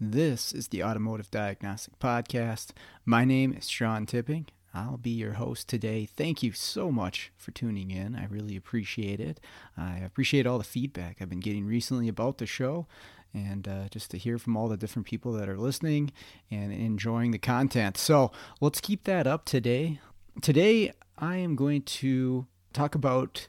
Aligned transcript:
This 0.00 0.52
is 0.52 0.68
the 0.68 0.82
Automotive 0.82 1.30
Diagnostic 1.30 2.00
Podcast. 2.00 2.70
My 3.04 3.24
name 3.24 3.52
is 3.52 3.68
Sean 3.68 4.06
Tipping. 4.06 4.46
I'll 4.74 4.96
be 4.96 5.10
your 5.10 5.34
host 5.34 5.68
today. 5.68 6.04
Thank 6.04 6.42
you 6.42 6.50
so 6.50 6.90
much 6.90 7.30
for 7.36 7.52
tuning 7.52 7.92
in. 7.92 8.16
I 8.16 8.26
really 8.26 8.56
appreciate 8.56 9.20
it. 9.20 9.38
I 9.76 9.98
appreciate 9.98 10.48
all 10.48 10.58
the 10.58 10.64
feedback 10.64 11.18
I've 11.20 11.28
been 11.28 11.38
getting 11.38 11.64
recently 11.64 12.08
about 12.08 12.38
the 12.38 12.46
show 12.46 12.88
and 13.32 13.68
uh, 13.68 13.88
just 13.88 14.10
to 14.10 14.18
hear 14.18 14.36
from 14.36 14.56
all 14.56 14.68
the 14.68 14.76
different 14.76 15.06
people 15.06 15.32
that 15.34 15.48
are 15.48 15.58
listening 15.58 16.10
and 16.50 16.72
enjoying 16.72 17.30
the 17.30 17.38
content. 17.38 17.96
So 17.96 18.32
let's 18.60 18.80
keep 18.80 19.04
that 19.04 19.28
up 19.28 19.44
today. 19.44 20.00
Today, 20.42 20.92
I 21.18 21.36
am 21.36 21.54
going 21.54 21.82
to 21.82 22.46
talk 22.72 22.96
about 22.96 23.46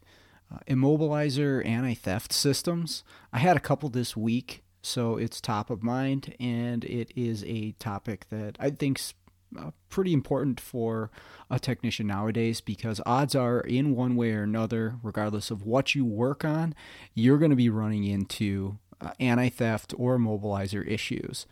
uh, 0.53 0.59
immobilizer 0.67 1.65
anti 1.65 1.95
theft 1.95 2.31
systems. 2.31 3.03
I 3.33 3.39
had 3.39 3.57
a 3.57 3.61
couple 3.61 3.89
this 3.89 4.15
week, 4.15 4.61
so 4.85 5.17
it's 5.17 5.41
top 5.41 5.69
of 5.69 5.83
mind, 5.83 6.35
and 6.39 6.83
it 6.85 7.11
is 7.15 7.43
a 7.45 7.73
topic 7.73 8.27
that 8.29 8.55
I 8.59 8.69
think's 8.69 9.13
uh, 9.57 9.71
pretty 9.89 10.13
important 10.13 10.59
for 10.59 11.09
a 11.49 11.59
technician 11.59 12.07
nowadays 12.07 12.61
because 12.61 13.01
odds 13.05 13.35
are, 13.35 13.61
in 13.61 13.95
one 13.95 14.15
way 14.15 14.33
or 14.33 14.43
another, 14.43 14.95
regardless 15.01 15.51
of 15.51 15.63
what 15.63 15.95
you 15.95 16.05
work 16.05 16.43
on, 16.43 16.75
you're 17.13 17.37
going 17.37 17.51
to 17.51 17.55
be 17.55 17.69
running 17.69 18.03
into 18.03 18.77
uh, 19.01 19.11
anti 19.19 19.49
theft 19.49 19.93
or 19.97 20.17
immobilizer 20.17 20.85
issues 20.87 21.45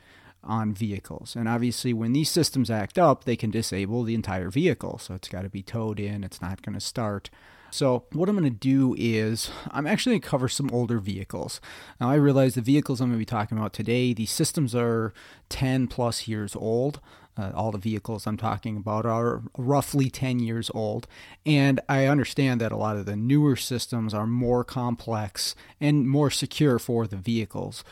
on 0.43 0.73
vehicles. 0.73 1.35
And 1.35 1.47
obviously, 1.47 1.93
when 1.93 2.13
these 2.13 2.29
systems 2.29 2.69
act 2.69 2.99
up, 2.99 3.23
they 3.23 3.35
can 3.35 3.51
disable 3.51 4.03
the 4.03 4.15
entire 4.15 4.49
vehicle. 4.49 4.97
So 4.97 5.13
it's 5.13 5.29
got 5.29 5.43
to 5.43 5.49
be 5.49 5.63
towed 5.63 5.99
in, 5.99 6.23
it's 6.23 6.41
not 6.41 6.61
going 6.61 6.75
to 6.75 6.81
start. 6.81 7.29
So, 7.73 8.03
what 8.11 8.29
I'm 8.29 8.37
going 8.37 8.43
to 8.43 8.51
do 8.51 8.93
is, 8.99 9.49
I'm 9.71 9.87
actually 9.87 10.11
going 10.11 10.21
to 10.21 10.27
cover 10.27 10.47
some 10.47 10.69
older 10.71 10.99
vehicles. 10.99 11.59
Now, 11.99 12.11
I 12.11 12.15
realize 12.15 12.53
the 12.53 12.61
vehicles 12.61 13.01
I'm 13.01 13.07
going 13.07 13.17
to 13.17 13.17
be 13.17 13.25
talking 13.25 13.57
about 13.57 13.73
today, 13.73 14.13
these 14.13 14.29
systems 14.29 14.75
are 14.75 15.11
10 15.49 15.87
plus 15.87 16.27
years 16.27 16.55
old. 16.55 16.99
Uh, 17.35 17.51
all 17.55 17.71
the 17.71 17.79
vehicles 17.79 18.27
I'm 18.27 18.37
talking 18.37 18.77
about 18.77 19.07
are 19.07 19.41
roughly 19.57 20.11
10 20.11 20.37
years 20.37 20.69
old. 20.75 21.07
And 21.47 21.79
I 21.89 22.05
understand 22.05 22.61
that 22.61 22.71
a 22.71 22.77
lot 22.77 22.95
of 22.95 23.07
the 23.07 23.15
newer 23.15 23.55
systems 23.55 24.13
are 24.13 24.27
more 24.27 24.63
complex 24.63 25.55
and 25.81 26.07
more 26.07 26.29
secure 26.29 26.77
for 26.77 27.07
the 27.07 27.17
vehicles. 27.17 27.83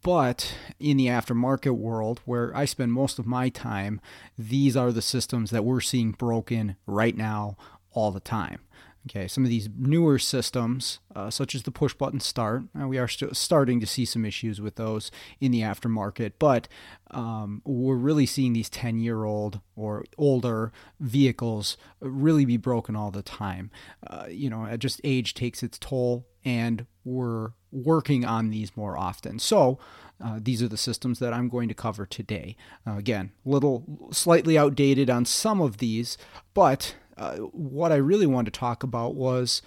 But 0.00 0.54
in 0.78 0.96
the 0.96 1.08
aftermarket 1.08 1.76
world, 1.76 2.22
where 2.24 2.56
I 2.56 2.64
spend 2.64 2.94
most 2.94 3.18
of 3.18 3.26
my 3.26 3.50
time, 3.50 4.00
these 4.38 4.78
are 4.78 4.92
the 4.92 5.02
systems 5.02 5.50
that 5.50 5.66
we're 5.66 5.82
seeing 5.82 6.12
broken 6.12 6.76
right 6.86 7.18
now 7.18 7.58
all 7.92 8.12
the 8.12 8.20
time. 8.20 8.60
Okay, 9.08 9.26
some 9.28 9.44
of 9.44 9.50
these 9.50 9.68
newer 9.78 10.18
systems, 10.18 10.98
uh, 11.16 11.30
such 11.30 11.54
as 11.54 11.62
the 11.62 11.70
push 11.70 11.94
button 11.94 12.20
start, 12.20 12.64
uh, 12.78 12.86
we 12.86 12.98
are 12.98 13.08
st- 13.08 13.34
starting 13.34 13.80
to 13.80 13.86
see 13.86 14.04
some 14.04 14.26
issues 14.26 14.60
with 14.60 14.76
those 14.76 15.10
in 15.40 15.52
the 15.52 15.62
aftermarket, 15.62 16.32
but 16.38 16.68
um, 17.10 17.62
we're 17.64 17.96
really 17.96 18.26
seeing 18.26 18.52
these 18.52 18.68
10 18.68 18.98
year 18.98 19.24
old 19.24 19.60
or 19.74 20.04
older 20.18 20.70
vehicles 21.00 21.78
really 22.00 22.44
be 22.44 22.58
broken 22.58 22.94
all 22.94 23.10
the 23.10 23.22
time. 23.22 23.70
Uh, 24.06 24.26
you 24.28 24.50
know, 24.50 24.76
just 24.76 25.00
age 25.02 25.32
takes 25.32 25.62
its 25.62 25.78
toll, 25.78 26.26
and 26.44 26.84
we're 27.02 27.52
working 27.72 28.26
on 28.26 28.50
these 28.50 28.76
more 28.76 28.98
often. 28.98 29.38
So, 29.38 29.78
uh, 30.22 30.38
these 30.42 30.62
are 30.62 30.68
the 30.68 30.76
systems 30.76 31.18
that 31.20 31.32
I'm 31.32 31.48
going 31.48 31.68
to 31.68 31.74
cover 31.74 32.04
today. 32.04 32.54
Uh, 32.86 32.96
again, 32.96 33.32
little 33.46 34.10
slightly 34.12 34.58
outdated 34.58 35.08
on 35.08 35.24
some 35.24 35.62
of 35.62 35.78
these, 35.78 36.18
but 36.52 36.96
uh, 37.20 37.36
what 37.36 37.92
I 37.92 37.96
really 37.96 38.26
wanted 38.26 38.54
to 38.54 38.58
talk 38.58 38.82
about 38.82 39.14
was 39.14 39.60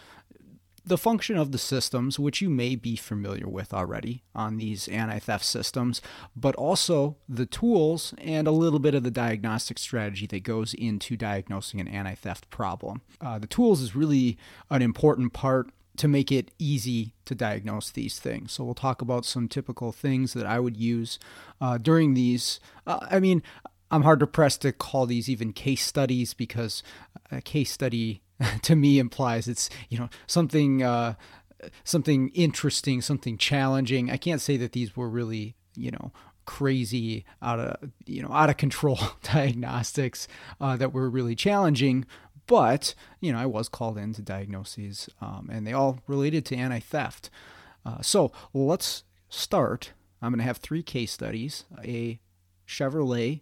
the 0.86 0.98
function 0.98 1.38
of 1.38 1.52
the 1.52 1.58
systems, 1.58 2.20
which 2.20 2.42
you 2.42 2.50
may 2.50 2.76
be 2.76 2.96
familiar 2.96 3.48
with 3.48 3.74
already 3.74 4.24
on 4.36 4.58
these 4.58 4.88
anti 4.88 5.20
theft 5.20 5.46
systems, 5.46 6.02
but 6.36 6.56
also 6.56 7.16
the 7.30 7.46
tools 7.46 8.14
and 8.18 8.48
a 8.48 8.52
little 8.52 8.80
bit 8.80 8.96
of 8.96 9.04
the 9.04 9.12
diagnostic 9.12 9.78
strategy 9.78 10.26
that 10.28 10.44
goes 10.44 10.74
into 10.74 11.16
diagnosing 11.16 11.80
an 11.80 11.88
anti 11.88 12.16
theft 12.16 12.50
problem. 12.50 13.02
Uh, 13.22 13.40
the 13.40 13.48
tools 13.48 13.82
is 13.82 13.96
really 13.96 14.38
an 14.70 14.82
important 14.82 15.32
part 15.32 15.70
to 15.96 16.08
make 16.08 16.32
it 16.32 16.50
easy 16.58 17.14
to 17.26 17.36
diagnose 17.36 17.92
these 17.92 18.20
things. 18.20 18.52
So 18.52 18.64
we'll 18.64 18.74
talk 18.74 19.00
about 19.00 19.26
some 19.26 19.48
typical 19.48 19.92
things 19.92 20.34
that 20.34 20.46
I 20.46 20.60
would 20.60 20.76
use 20.76 21.20
uh, 21.62 21.78
during 21.78 22.16
these. 22.16 22.60
Uh, 22.88 23.06
I 23.12 23.20
mean, 23.20 23.44
I'm 23.94 24.02
hard 24.02 24.22
to 24.22 24.28
pressed 24.28 24.62
to 24.62 24.72
call 24.72 25.06
these 25.06 25.30
even 25.30 25.54
case 25.54 25.86
studies 25.86 26.34
because 26.34 26.82
a 27.32 27.42
case 27.42 27.72
study 27.72 28.24
to 28.64 28.76
me 28.76 28.98
implies 28.98 29.48
it's 29.48 29.70
you 29.88 30.00
know 30.00 30.10
something 30.26 30.82
uh, 30.82 31.14
something 31.84 32.30
interesting, 32.30 33.02
something 33.02 33.38
challenging. 33.38 34.10
I 34.10 34.18
can't 34.18 34.42
say 34.42 34.58
that 34.58 34.72
these 34.72 34.98
were 34.98 35.08
really 35.08 35.56
you 35.76 35.92
know 35.92 36.12
crazy 36.46 37.24
out 37.42 37.60
of 37.60 37.92
you 38.08 38.24
know 38.24 38.32
out 38.32 38.50
of 38.50 38.58
control 38.58 39.00
diagnostics 39.24 40.28
uh, 40.60 40.76
that 40.76 40.92
were 40.92 41.10
really 41.10 41.36
challenging 41.36 42.06
but 42.48 42.94
you 43.22 43.32
know 43.32 43.40
i 43.40 43.46
was 43.46 43.70
called 43.70 43.98
in 43.98 44.14
to 44.14 44.22
diagnose 44.22 44.76
these 44.76 45.10
um, 45.22 45.50
and 45.50 45.66
they 45.66 45.72
all 45.72 46.00
related 46.06 46.46
to 46.46 46.54
anti-theft 46.54 47.30
uh, 47.86 48.02
so 48.02 48.30
let's 48.54 49.06
start 49.30 49.94
i'm 50.22 50.32
going 50.32 50.40
to 50.40 50.44
have 50.44 50.58
three 50.58 50.84
case 50.84 51.14
studies 51.14 51.64
a 51.82 52.20
chevrolet 52.68 53.40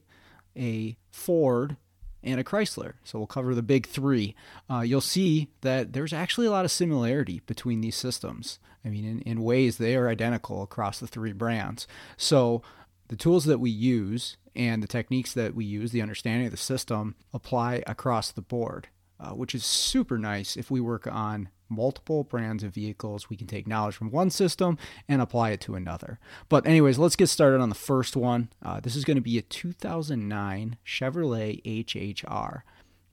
a 0.56 0.97
Ford, 1.12 1.78
and 2.23 2.39
a 2.39 2.44
Chrysler. 2.44 2.94
So 3.03 3.17
we'll 3.17 3.28
cover 3.28 3.56
the 3.56 3.63
big 3.63 3.88
three. 3.88 4.35
Uh, 4.69 4.81
you'll 4.81 5.01
see 5.01 5.50
that 5.62 5.94
there's 5.94 6.13
actually 6.13 6.47
a 6.47 6.51
lot 6.51 6.66
of 6.66 6.72
similarity 6.72 7.41
between 7.45 7.81
these 7.81 7.95
systems. 7.95 8.59
I 8.85 8.90
mean, 8.90 9.06
in, 9.06 9.22
in 9.22 9.44
ways 9.44 9.78
they 9.78 9.95
are 9.95 10.07
identical 10.07 10.61
across 10.63 11.00
the 11.00 11.07
three 11.07 11.34
brands. 11.34 11.88
So 12.17 12.61
the 13.07 13.16
tools 13.16 13.45
that 13.45 13.59
we 13.59 13.69
use 13.69 14.38
and 14.56 14.84
the 14.84 14.88
techniques 14.88 15.34
that 15.34 15.56
we 15.56 15.66
use, 15.66 15.91
the 15.91 16.01
understanding 16.01 16.45
of 16.45 16.51
the 16.51 16.57
system, 16.57 17.16
apply 17.34 17.84
across 17.88 18.31
the 18.31 18.41
board, 18.41 18.88
uh, 19.21 19.29
which 19.31 19.53
is 19.53 19.63
super 19.65 20.17
nice 20.17 20.57
if 20.57 20.71
we 20.71 20.81
work 20.81 21.07
on 21.07 21.49
multiple 21.69 22.23
brands 22.23 22.63
of 22.63 22.73
vehicles. 22.73 23.29
We 23.29 23.37
can 23.37 23.47
take 23.47 23.67
knowledge 23.67 23.95
from 23.95 24.11
one 24.11 24.29
system 24.29 24.77
and 25.07 25.21
apply 25.21 25.51
it 25.51 25.61
to 25.61 25.75
another. 25.75 26.19
But, 26.49 26.65
anyways, 26.65 26.97
let's 26.97 27.15
get 27.15 27.27
started 27.27 27.61
on 27.61 27.69
the 27.69 27.75
first 27.75 28.15
one. 28.15 28.49
Uh, 28.61 28.79
this 28.79 28.95
is 28.95 29.05
going 29.05 29.15
to 29.15 29.21
be 29.21 29.37
a 29.37 29.41
2009 29.43 30.77
Chevrolet 30.85 31.63
HHR. 31.63 32.61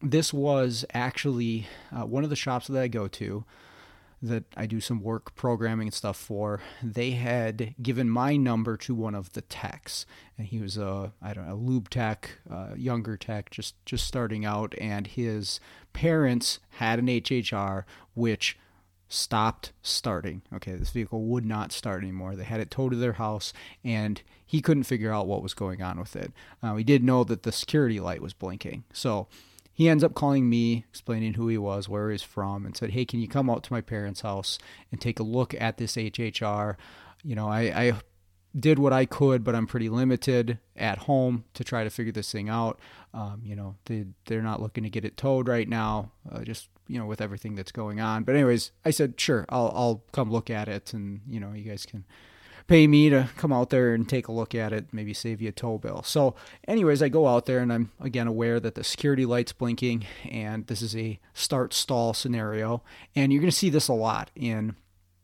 This 0.00 0.32
was 0.32 0.84
actually 0.92 1.66
uh, 1.92 2.06
one 2.06 2.24
of 2.24 2.30
the 2.30 2.36
shops 2.36 2.66
that 2.68 2.80
I 2.80 2.88
go 2.88 3.06
to 3.08 3.44
that 4.20 4.44
I 4.56 4.66
do 4.66 4.80
some 4.80 5.00
work 5.00 5.34
programming 5.34 5.88
and 5.88 5.94
stuff 5.94 6.16
for, 6.16 6.60
they 6.82 7.12
had 7.12 7.74
given 7.80 8.10
my 8.10 8.36
number 8.36 8.76
to 8.78 8.94
one 8.94 9.14
of 9.14 9.32
the 9.32 9.42
techs, 9.42 10.06
and 10.36 10.46
he 10.46 10.58
was 10.58 10.76
a 10.76 11.12
I 11.22 11.32
don't 11.32 11.46
know 11.46 11.54
a 11.54 11.56
lube 11.56 11.88
tech, 11.88 12.38
uh, 12.50 12.70
younger 12.76 13.16
tech, 13.16 13.50
just 13.50 13.74
just 13.86 14.06
starting 14.06 14.44
out, 14.44 14.74
and 14.80 15.06
his 15.06 15.60
parents 15.98 16.60
had 16.74 17.00
an 17.00 17.08
HHR 17.08 17.82
which 18.14 18.56
stopped 19.08 19.72
starting. 19.82 20.42
Okay, 20.54 20.76
this 20.76 20.90
vehicle 20.90 21.24
would 21.24 21.44
not 21.44 21.72
start 21.72 22.04
anymore. 22.04 22.36
They 22.36 22.44
had 22.44 22.60
it 22.60 22.70
towed 22.70 22.92
to 22.92 22.96
their 22.96 23.14
house, 23.14 23.52
and 23.82 24.22
he 24.46 24.60
couldn't 24.60 24.84
figure 24.84 25.10
out 25.10 25.26
what 25.26 25.42
was 25.42 25.54
going 25.54 25.82
on 25.82 25.98
with 25.98 26.14
it. 26.14 26.32
Uh, 26.62 26.74
we 26.76 26.84
did 26.84 27.02
know 27.02 27.24
that 27.24 27.42
the 27.42 27.50
security 27.50 27.98
light 27.98 28.22
was 28.22 28.32
blinking, 28.32 28.84
so 28.92 29.26
he 29.72 29.88
ends 29.88 30.04
up 30.04 30.14
calling 30.14 30.48
me, 30.48 30.84
explaining 30.88 31.34
who 31.34 31.48
he 31.48 31.58
was, 31.58 31.88
where 31.88 32.12
he's 32.12 32.22
from, 32.22 32.64
and 32.64 32.76
said, 32.76 32.90
"Hey, 32.90 33.04
can 33.04 33.18
you 33.18 33.26
come 33.26 33.50
out 33.50 33.64
to 33.64 33.72
my 33.72 33.80
parents' 33.80 34.20
house 34.20 34.56
and 34.92 35.00
take 35.00 35.18
a 35.18 35.24
look 35.24 35.52
at 35.60 35.78
this 35.78 35.96
HHR?" 35.96 36.76
You 37.24 37.34
know, 37.34 37.48
I, 37.48 37.60
I 37.62 37.92
did 38.58 38.78
what 38.78 38.92
I 38.92 39.04
could, 39.04 39.44
but 39.44 39.54
I'm 39.54 39.66
pretty 39.66 39.88
limited 39.88 40.58
at 40.76 40.98
home 40.98 41.44
to 41.54 41.64
try 41.64 41.84
to 41.84 41.90
figure 41.90 42.12
this 42.12 42.30
thing 42.32 42.48
out. 42.48 42.78
Um, 43.14 43.42
you 43.44 43.56
know, 43.56 43.76
they 43.86 44.06
they're 44.26 44.42
not 44.42 44.60
looking 44.60 44.84
to 44.84 44.90
get 44.90 45.04
it 45.04 45.16
towed 45.16 45.48
right 45.48 45.68
now, 45.68 46.10
uh, 46.30 46.42
just 46.42 46.68
you 46.86 46.98
know 46.98 47.06
with 47.06 47.20
everything 47.20 47.54
that's 47.54 47.72
going 47.72 48.00
on. 48.00 48.24
But 48.24 48.34
anyways, 48.34 48.70
I 48.84 48.90
said 48.90 49.20
sure, 49.20 49.44
I'll 49.48 49.72
I'll 49.74 50.02
come 50.12 50.30
look 50.30 50.50
at 50.50 50.68
it, 50.68 50.92
and 50.92 51.20
you 51.28 51.40
know, 51.40 51.52
you 51.52 51.64
guys 51.64 51.86
can 51.86 52.04
pay 52.68 52.86
me 52.86 53.08
to 53.08 53.30
come 53.36 53.52
out 53.52 53.70
there 53.70 53.94
and 53.94 54.08
take 54.08 54.28
a 54.28 54.32
look 54.32 54.54
at 54.54 54.72
it, 54.72 54.86
maybe 54.92 55.14
save 55.14 55.40
you 55.40 55.48
a 55.48 55.52
tow 55.52 55.78
bill. 55.78 56.02
So, 56.02 56.36
anyways, 56.68 57.02
I 57.02 57.08
go 57.08 57.26
out 57.26 57.46
there 57.46 57.60
and 57.60 57.72
I'm 57.72 57.90
again 57.98 58.28
aware 58.28 58.60
that 58.60 58.74
the 58.74 58.84
security 58.84 59.26
light's 59.26 59.52
blinking 59.52 60.04
and 60.30 60.66
this 60.66 60.82
is 60.82 60.94
a 60.94 61.18
start 61.32 61.74
stall 61.74 62.14
scenario. 62.14 62.82
And 63.16 63.32
you're 63.32 63.40
going 63.40 63.50
to 63.50 63.56
see 63.56 63.70
this 63.70 63.88
a 63.88 63.94
lot 63.94 64.30
in 64.36 64.76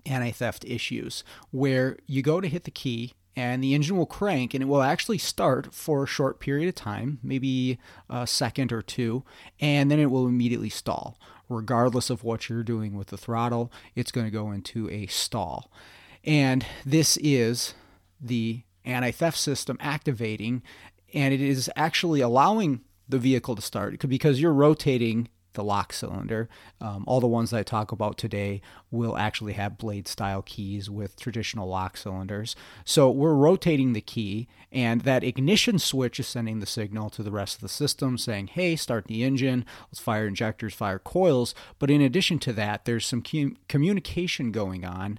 anti 0.07 0.31
theft 0.31 0.65
issues 0.67 1.25
where 1.51 1.97
you 2.07 2.23
go 2.23 2.41
to 2.41 2.49
hit 2.49 2.65
the 2.65 2.71
key 2.71 3.15
and 3.37 3.63
the 3.63 3.75
engine 3.75 3.97
will 3.97 4.07
crank 4.07 4.55
and 4.55 4.63
it 4.63 4.67
will 4.67 4.83
actually 4.83 5.19
start 5.19 5.75
for 5.75 6.05
a 6.05 6.07
short 6.09 6.39
period 6.39 6.69
of 6.69 6.75
time, 6.75 7.19
maybe 7.23 7.79
a 8.09 8.27
second 8.27 8.73
or 8.73 8.83
two, 8.83 9.25
and 9.61 9.91
then 9.91 9.99
it 9.99 10.11
will 10.11 10.27
immediately 10.27 10.69
stall. 10.69 11.19
Regardless 11.49 12.11
of 12.11 12.25
what 12.25 12.49
you're 12.49 12.63
doing 12.63 12.97
with 12.97 13.09
the 13.09 13.19
throttle, 13.19 13.71
it's 13.95 14.13
going 14.13 14.27
to 14.27 14.31
go 14.31 14.51
into 14.51 14.89
a 14.89 15.07
stall. 15.07 15.71
And 16.25 16.65
this 16.87 17.19
is 17.19 17.75
the 18.21 18.63
anti 18.85 19.11
theft 19.11 19.39
system 19.39 19.77
activating, 19.81 20.63
and 21.13 21.35
it 21.35 21.41
is 21.41 21.71
actually 21.77 22.21
allowing 22.21 22.81
the 23.09 23.19
vehicle 23.19 23.57
to 23.57 23.63
start 23.63 23.99
because 24.09 24.41
you're 24.41 24.53
rotating 24.53 25.29
the 25.55 25.65
lock 25.65 25.93
cylinder. 25.93 26.49
Um, 26.81 27.05
all 27.07 27.21
the 27.21 27.27
ones 27.27 27.51
that 27.51 27.59
I 27.59 27.63
talk 27.63 27.93
about 27.93 28.19
today 28.19 28.61
will 28.91 29.17
actually 29.17 29.55
have 29.55 29.79
blade 29.79 30.07
style 30.07 30.43
keys 30.43 30.91
with 30.91 31.19
traditional 31.19 31.69
lock 31.69 31.97
cylinders. 31.97 32.55
So 32.85 33.11
we're 33.11 33.35
rotating 33.35 33.93
the 33.93 34.01
key, 34.01 34.49
and 34.71 35.01
that 35.03 35.25
ignition 35.25 35.79
switch 35.79 36.21
is 36.21 36.27
sending 36.27 36.61
the 36.61 36.67
signal 36.67 37.11
to 37.11 37.23
the 37.23 37.31
rest 37.33 37.57
of 37.57 37.61
the 37.63 37.69
system 37.69 38.19
saying, 38.19 38.49
hey, 38.49 38.77
start 38.77 39.07
the 39.07 39.23
engine, 39.23 39.65
let's 39.91 40.01
fire 40.01 40.27
injectors, 40.27 40.75
fire 40.75 40.99
coils. 40.99 41.55
But 41.79 41.91
in 41.91 42.01
addition 42.01 42.39
to 42.41 42.53
that, 42.53 42.85
there's 42.85 43.07
some 43.07 43.23
com- 43.23 43.57
communication 43.69 44.53
going 44.53 44.85
on. 44.85 45.19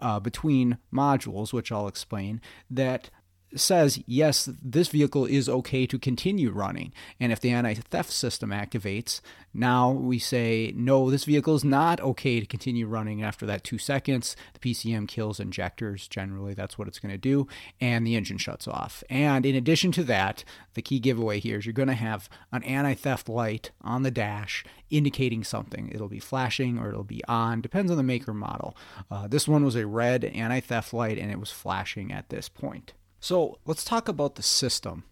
Uh, 0.00 0.18
between 0.18 0.78
modules, 0.92 1.52
which 1.52 1.70
I'll 1.70 1.86
explain, 1.86 2.40
that 2.68 3.10
says, 3.56 4.02
yes, 4.06 4.48
this 4.62 4.88
vehicle 4.88 5.26
is 5.26 5.48
okay 5.48 5.86
to 5.86 5.98
continue 5.98 6.50
running. 6.50 6.92
And 7.20 7.32
if 7.32 7.40
the 7.40 7.50
anti 7.50 7.74
theft 7.74 8.10
system 8.10 8.50
activates, 8.50 9.20
now 9.52 9.92
we 9.92 10.18
say, 10.18 10.72
no, 10.74 11.10
this 11.10 11.24
vehicle 11.24 11.54
is 11.54 11.64
not 11.64 12.00
okay 12.00 12.40
to 12.40 12.46
continue 12.46 12.86
running 12.86 13.22
after 13.22 13.46
that 13.46 13.62
two 13.62 13.78
seconds. 13.78 14.34
The 14.52 14.58
PCM 14.58 15.06
kills 15.06 15.38
injectors, 15.38 16.08
generally, 16.08 16.54
that's 16.54 16.76
what 16.76 16.88
it's 16.88 16.98
going 16.98 17.12
to 17.12 17.18
do, 17.18 17.46
and 17.80 18.04
the 18.04 18.16
engine 18.16 18.38
shuts 18.38 18.66
off. 18.66 19.04
And 19.08 19.46
in 19.46 19.54
addition 19.54 19.92
to 19.92 20.04
that, 20.04 20.42
the 20.74 20.82
key 20.82 20.98
giveaway 20.98 21.38
here 21.38 21.58
is 21.58 21.66
you're 21.66 21.72
going 21.72 21.88
to 21.88 21.94
have 21.94 22.28
an 22.50 22.64
anti 22.64 22.94
theft 22.94 23.28
light 23.28 23.70
on 23.80 24.02
the 24.02 24.10
dash 24.10 24.64
indicating 24.90 25.44
something. 25.44 25.88
It'll 25.92 26.08
be 26.08 26.18
flashing 26.18 26.78
or 26.78 26.88
it'll 26.88 27.04
be 27.04 27.22
on, 27.26 27.60
depends 27.60 27.90
on 27.90 27.96
the 27.96 28.02
maker 28.02 28.34
model. 28.34 28.76
Uh, 29.10 29.28
this 29.28 29.46
one 29.46 29.64
was 29.64 29.76
a 29.76 29.86
red 29.86 30.24
anti 30.24 30.60
theft 30.60 30.92
light 30.92 31.18
and 31.18 31.30
it 31.30 31.38
was 31.38 31.50
flashing 31.50 32.12
at 32.12 32.28
this 32.28 32.48
point. 32.48 32.92
So 33.24 33.58
let's 33.64 33.84
talk 33.84 34.06
about 34.06 34.34
the 34.34 34.42
system 34.42 35.04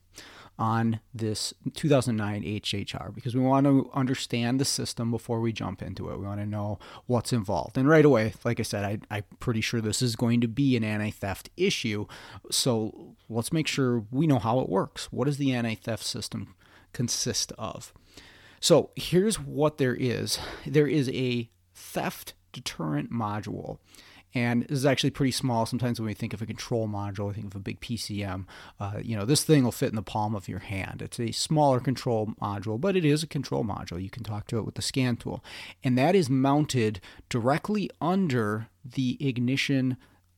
on 0.59 1.01
this 1.15 1.55
2009 1.73 2.43
HHR 2.43 3.15
because 3.15 3.35
we 3.35 3.41
want 3.41 3.65
to 3.65 3.91
understand 3.95 4.61
the 4.61 4.67
system 4.67 5.11
before 5.11 5.41
we 5.41 5.51
jump 5.51 5.81
into 5.81 6.11
it. 6.11 6.19
We 6.19 6.27
want 6.27 6.39
to 6.39 6.45
know 6.45 6.79
what's 7.07 7.33
involved. 7.33 7.79
And 7.79 7.89
right 7.89 8.05
away, 8.05 8.35
like 8.45 8.61
I 8.61 8.65
said, 8.65 9.03
I, 9.11 9.17
am 9.17 9.23
pretty 9.41 9.63
sure 9.63 9.81
this 9.81 10.03
is 10.03 10.15
going 10.15 10.43
to 10.43 10.47
be 10.47 10.77
an 10.77 10.85
anti 10.85 11.11
theft 11.11 11.49
issue. 11.57 12.05
So 12.51 13.17
let's 13.31 13.51
make 13.51 13.67
sure 13.67 14.05
we 14.11 14.27
know 14.27 14.39
how 14.39 14.61
it 14.61 14.69
works. 14.69 15.07
What 15.11 15.25
does 15.25 15.39
the 15.39 15.55
anti 15.55 15.75
theft 15.75 16.05
system 16.05 16.55
consist 16.93 17.51
of? 17.57 17.95
So 18.61 18.91
here's 18.95 19.41
what 19.41 19.79
there 19.79 19.97
is 19.99 20.39
there 20.67 20.87
is 20.87 21.09
a 21.09 21.49
theft 21.75 22.35
deterrent 22.53 23.11
module 23.11 23.79
and 24.35 24.63
this 24.63 24.79
is 24.79 24.87
actually 24.87 25.11
pretty 25.11 25.33
small. 25.33 25.67
Sometimes 25.67 26.01
when 26.01 26.07
we 26.07 26.15
think 26.15 26.33
of 26.33 26.41
a 26.41 26.47
control 26.47 26.89
module, 26.89 27.29
we 27.29 27.35
think 27.35 27.47
of 27.47 27.57
a 27.57 27.61
big 27.61 27.81
PCM. 27.81 28.47
Uh, 28.81 28.95
you 29.03 29.17
know, 29.17 29.25
this 29.25 29.45
thing 29.45 29.65
will 29.65 29.73
fit 29.73 29.91
in 29.91 29.97
the 29.97 30.03
palm 30.03 30.35
of 30.35 30.49
your 30.49 30.61
hand. 30.61 31.03
It's 31.03 31.21
a 31.21 31.33
smaller 31.33 31.81
control 31.81 32.35
module, 32.41 32.81
but 32.81 32.97
it 32.97 33.05
is 33.05 33.23
a 33.23 33.27
control 33.27 33.65
module. 33.65 34.03
You 34.03 34.11
can 34.11 34.23
talk 34.23 34.47
to 34.49 34.59
it 34.59 34.65
with 34.65 34.77
the 34.77 34.83
scan 34.83 35.17
tool. 35.17 35.45
And 35.85 35.99
that 35.99 36.15
is 36.15 36.31
mounted 36.31 37.01
directly 37.29 37.91
under 38.01 38.69
the 38.85 39.17
ignition 39.21 39.97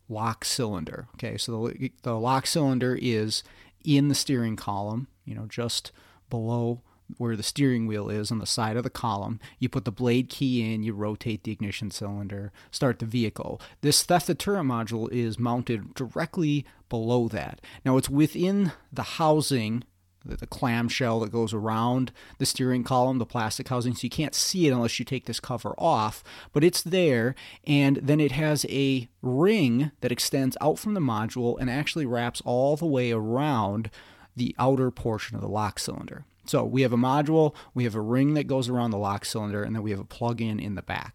lock 0.08 0.44
cylinder. 0.44 1.08
Okay, 1.14 1.36
so 1.36 1.68
the, 1.68 1.92
the 2.02 2.14
lock 2.14 2.46
cylinder 2.46 2.98
is 3.00 3.42
in 3.84 4.08
the 4.08 4.14
steering 4.14 4.56
column, 4.56 5.08
you 5.24 5.34
know, 5.34 5.46
just 5.46 5.92
below 6.30 6.82
where 7.18 7.36
the 7.36 7.42
steering 7.42 7.86
wheel 7.86 8.08
is 8.10 8.30
on 8.30 8.38
the 8.38 8.46
side 8.46 8.76
of 8.76 8.82
the 8.82 8.90
column. 8.90 9.40
You 9.58 9.68
put 9.68 9.84
the 9.84 9.92
blade 9.92 10.28
key 10.28 10.72
in, 10.72 10.82
you 10.82 10.92
rotate 10.92 11.44
the 11.44 11.52
ignition 11.52 11.90
cylinder, 11.90 12.52
start 12.70 12.98
the 12.98 13.06
vehicle. 13.06 13.60
This 13.80 14.02
theft 14.02 14.26
deterrent 14.26 14.68
module 14.68 15.10
is 15.10 15.38
mounted 15.38 15.94
directly 15.94 16.64
below 16.88 17.28
that. 17.28 17.60
Now 17.84 17.96
it's 17.96 18.10
within 18.10 18.72
the 18.92 19.02
housing 19.02 19.84
the, 20.24 20.46
clamshell 20.46 21.20
that 21.20 21.32
goes 21.32 21.52
around 21.52 22.12
the 22.38 22.46
steering 22.46 22.84
column, 22.84 23.18
the 23.18 23.26
plastic 23.26 23.68
housing, 23.68 23.94
so 23.94 24.04
you 24.04 24.10
can't 24.10 24.34
see 24.34 24.66
it 24.66 24.72
unless 24.72 24.98
you 24.98 25.04
take 25.04 25.26
this 25.26 25.40
cover 25.40 25.74
off. 25.78 26.24
But 26.52 26.64
it's 26.64 26.82
there, 26.82 27.34
and 27.66 27.96
then 27.96 28.20
it 28.20 28.32
has 28.32 28.64
a 28.68 29.08
ring 29.22 29.90
that 30.00 30.12
extends 30.12 30.56
out 30.60 30.78
from 30.78 30.94
the 30.94 31.00
module 31.00 31.58
and 31.60 31.70
actually 31.70 32.06
wraps 32.06 32.40
all 32.44 32.76
the 32.76 32.86
way 32.86 33.12
around 33.12 33.90
the 34.36 34.54
outer 34.58 34.90
portion 34.90 35.36
of 35.36 35.42
the 35.42 35.48
lock 35.48 35.78
cylinder. 35.78 36.24
So 36.46 36.64
we 36.64 36.82
have 36.82 36.92
a 36.92 36.98
module, 36.98 37.54
we 37.72 37.84
have 37.84 37.94
a 37.94 38.00
ring 38.00 38.34
that 38.34 38.46
goes 38.46 38.68
around 38.68 38.90
the 38.90 38.98
lock 38.98 39.24
cylinder, 39.24 39.62
and 39.62 39.74
then 39.74 39.82
we 39.82 39.90
have 39.90 40.00
a 40.00 40.04
plug-in 40.04 40.60
in 40.60 40.74
the 40.74 40.82
back. 40.82 41.14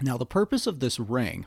Now 0.00 0.16
the 0.16 0.26
purpose 0.26 0.66
of 0.66 0.80
this 0.80 0.98
ring 0.98 1.46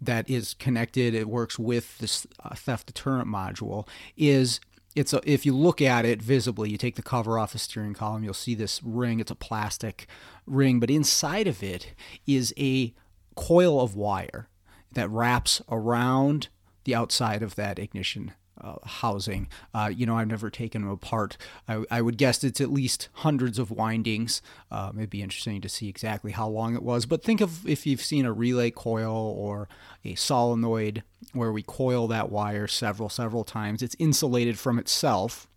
that 0.00 0.28
is 0.28 0.54
connected, 0.54 1.14
it 1.14 1.28
works 1.28 1.58
with 1.58 1.98
this 1.98 2.26
uh, 2.42 2.54
theft 2.54 2.86
deterrent 2.86 3.28
module, 3.28 3.88
is 4.16 4.60
it's 4.94 5.12
a, 5.12 5.20
if 5.24 5.44
you 5.44 5.54
look 5.54 5.82
at 5.82 6.04
it 6.04 6.22
visibly, 6.22 6.70
you 6.70 6.78
take 6.78 6.96
the 6.96 7.02
cover 7.02 7.38
off 7.38 7.52
the 7.52 7.58
steering 7.58 7.94
column, 7.94 8.22
you'll 8.22 8.34
see 8.34 8.54
this 8.54 8.82
ring. 8.82 9.18
It's 9.18 9.30
a 9.30 9.36
plastic 9.36 10.06
ring, 10.46 10.78
but 10.78 10.90
inside 10.90 11.48
of 11.48 11.62
it 11.62 11.94
is 12.26 12.54
a 12.56 12.94
coil 13.34 13.80
of 13.80 13.96
wire 13.96 14.48
that 14.92 15.10
wraps 15.10 15.60
around 15.68 16.48
the 16.84 16.94
outside 16.94 17.42
of 17.42 17.56
that 17.56 17.78
ignition 17.78 18.32
uh, 18.60 18.76
housing. 18.84 19.48
Uh, 19.72 19.90
you 19.94 20.06
know, 20.06 20.16
I've 20.16 20.28
never 20.28 20.50
taken 20.50 20.82
them 20.82 20.90
apart. 20.90 21.36
I, 21.68 21.84
I, 21.90 22.02
would 22.02 22.16
guess 22.16 22.44
it's 22.44 22.60
at 22.60 22.70
least 22.70 23.08
hundreds 23.14 23.58
of 23.58 23.70
windings. 23.70 24.42
Uh, 24.70 24.92
it'd 24.96 25.10
be 25.10 25.22
interesting 25.22 25.60
to 25.60 25.68
see 25.68 25.88
exactly 25.88 26.32
how 26.32 26.48
long 26.48 26.74
it 26.74 26.82
was. 26.82 27.06
But 27.06 27.22
think 27.22 27.40
of 27.40 27.66
if 27.66 27.86
you've 27.86 28.02
seen 28.02 28.24
a 28.24 28.32
relay 28.32 28.70
coil 28.70 29.14
or 29.14 29.68
a 30.04 30.14
solenoid 30.14 31.02
where 31.32 31.52
we 31.52 31.62
coil 31.62 32.06
that 32.08 32.30
wire 32.30 32.68
several, 32.68 33.08
several 33.08 33.44
times. 33.44 33.82
It's 33.82 33.96
insulated 33.98 34.58
from 34.58 34.78
itself. 34.78 35.48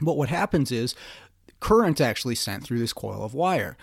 But 0.00 0.16
what 0.16 0.28
happens 0.28 0.72
is 0.72 0.94
current 1.60 2.00
actually 2.00 2.34
sent 2.34 2.64
through 2.64 2.80
this 2.80 2.92
coil 2.92 3.22
of 3.22 3.32
wire 3.32 3.76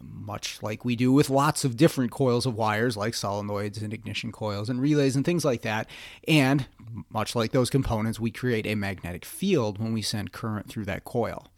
much 0.00 0.62
like 0.62 0.84
we 0.84 0.96
do 0.96 1.12
with 1.12 1.30
lots 1.30 1.64
of 1.64 1.76
different 1.76 2.10
coils 2.10 2.46
of 2.46 2.54
wires 2.54 2.96
like 2.96 3.12
solenoids 3.12 3.82
and 3.82 3.92
ignition 3.92 4.32
coils 4.32 4.70
and 4.70 4.80
relays 4.80 5.16
and 5.16 5.24
things 5.24 5.44
like 5.44 5.62
that. 5.62 5.88
And 6.26 6.66
much 7.10 7.34
like 7.34 7.52
those 7.52 7.70
components, 7.70 8.18
we 8.18 8.30
create 8.30 8.66
a 8.66 8.74
magnetic 8.74 9.24
field 9.24 9.78
when 9.78 9.92
we 9.92 10.02
send 10.02 10.32
current 10.32 10.68
through 10.68 10.86
that 10.86 11.04
coil. 11.04 11.48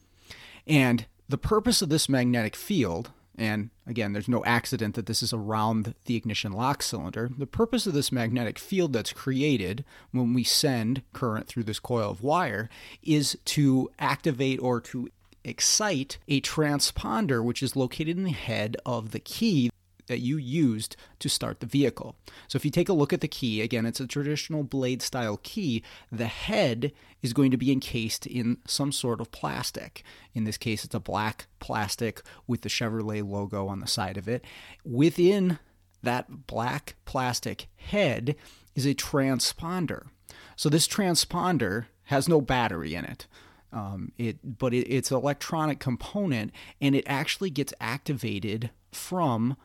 And 0.67 1.07
the 1.29 1.39
purpose 1.39 1.83
of 1.83 1.89
this 1.89 2.09
magnetic 2.09 2.57
field, 2.57 3.11
and 3.39 3.71
again, 3.87 4.13
there's 4.13 4.29
no 4.29 4.45
accident 4.45 4.95
that 4.95 5.07
this 5.07 5.23
is 5.23 5.33
around 5.33 5.95
the 6.07 6.17
ignition 6.17 6.53
lock 6.53 6.83
cylinder. 6.83 7.31
The 7.37 7.47
purpose 7.47 7.87
of 7.87 7.95
this 7.95 8.11
magnetic 8.11 8.59
field 8.59 8.93
that's 8.93 9.13
created 9.13 9.85
when 10.11 10.35
we 10.35 10.43
send 10.43 11.03
current 11.13 11.47
through 11.47 11.65
this 11.65 11.79
coil 11.79 12.11
of 12.11 12.23
wire 12.23 12.69
is 13.03 13.39
to 13.47 13.91
activate 13.99 14.61
or 14.61 14.81
to 14.81 15.11
excite 15.47 16.19
a 16.29 16.41
transponder 16.41 17.43
which 17.43 17.63
is 17.63 17.77
located 17.77 18.17
in 18.17 18.25
the 18.25 18.33
head 18.33 18.77
of 18.85 19.13
the 19.13 19.21
key 19.21 19.71
that 20.09 20.21
you 20.21 20.37
used 20.37 20.97
to 21.19 21.29
start 21.29 21.61
the 21.61 21.67
vehicle. 21.67 22.17
So 22.49 22.57
if 22.57 22.65
you 22.65 22.71
take 22.71 22.89
a 22.89 22.93
look 22.93 23.13
at 23.13 23.21
the 23.21 23.29
key, 23.29 23.61
again, 23.61 23.87
it's 23.87 24.01
a 24.01 24.07
traditional 24.07 24.63
blade 24.63 25.03
style 25.03 25.41
key. 25.43 25.83
The 26.13 26.27
head 26.27 26.93
is 27.23 27.33
going 27.33 27.51
to 27.51 27.57
be 27.57 27.73
encased 27.73 28.27
in 28.27 28.59
some 28.67 28.93
sort 28.93 29.21
of 29.21 29.33
plastic. 29.33 30.05
In 30.35 30.45
this 30.45 30.59
case, 30.59 30.85
it's 30.85 30.95
a 30.95 31.01
black 31.01 31.47
plastic 31.59 32.23
with 32.47 32.63
the 32.63 32.69
Chevrolet 32.69 33.29
logo 33.29 33.67
on 33.67 33.81
the 33.81 33.87
side 33.87 34.17
of 34.17 34.29
it. 34.29 34.45
Within 34.85 35.59
that 36.03 36.47
black 36.47 36.95
plastic 37.05 37.69
head 37.77 38.37
is 38.75 38.87
a 38.87 38.95
transponder. 38.95 40.07
So 40.55 40.69
this 40.69 40.87
transponder 40.87 41.87
has 42.05 42.29
no 42.29 42.41
battery 42.41 42.95
in 42.95 43.05
it. 43.05 43.27
Um, 43.73 44.13
it, 44.17 44.59
but 44.59 44.73
it, 44.73 44.89
it's 44.89 45.11
an 45.11 45.19
electronic 45.19 45.81
component, 45.81 46.53
and 46.81 46.95
it 46.95 47.05
actually 47.07 47.51
gets 47.51 47.75
activated 47.81 48.71
from 48.93 49.57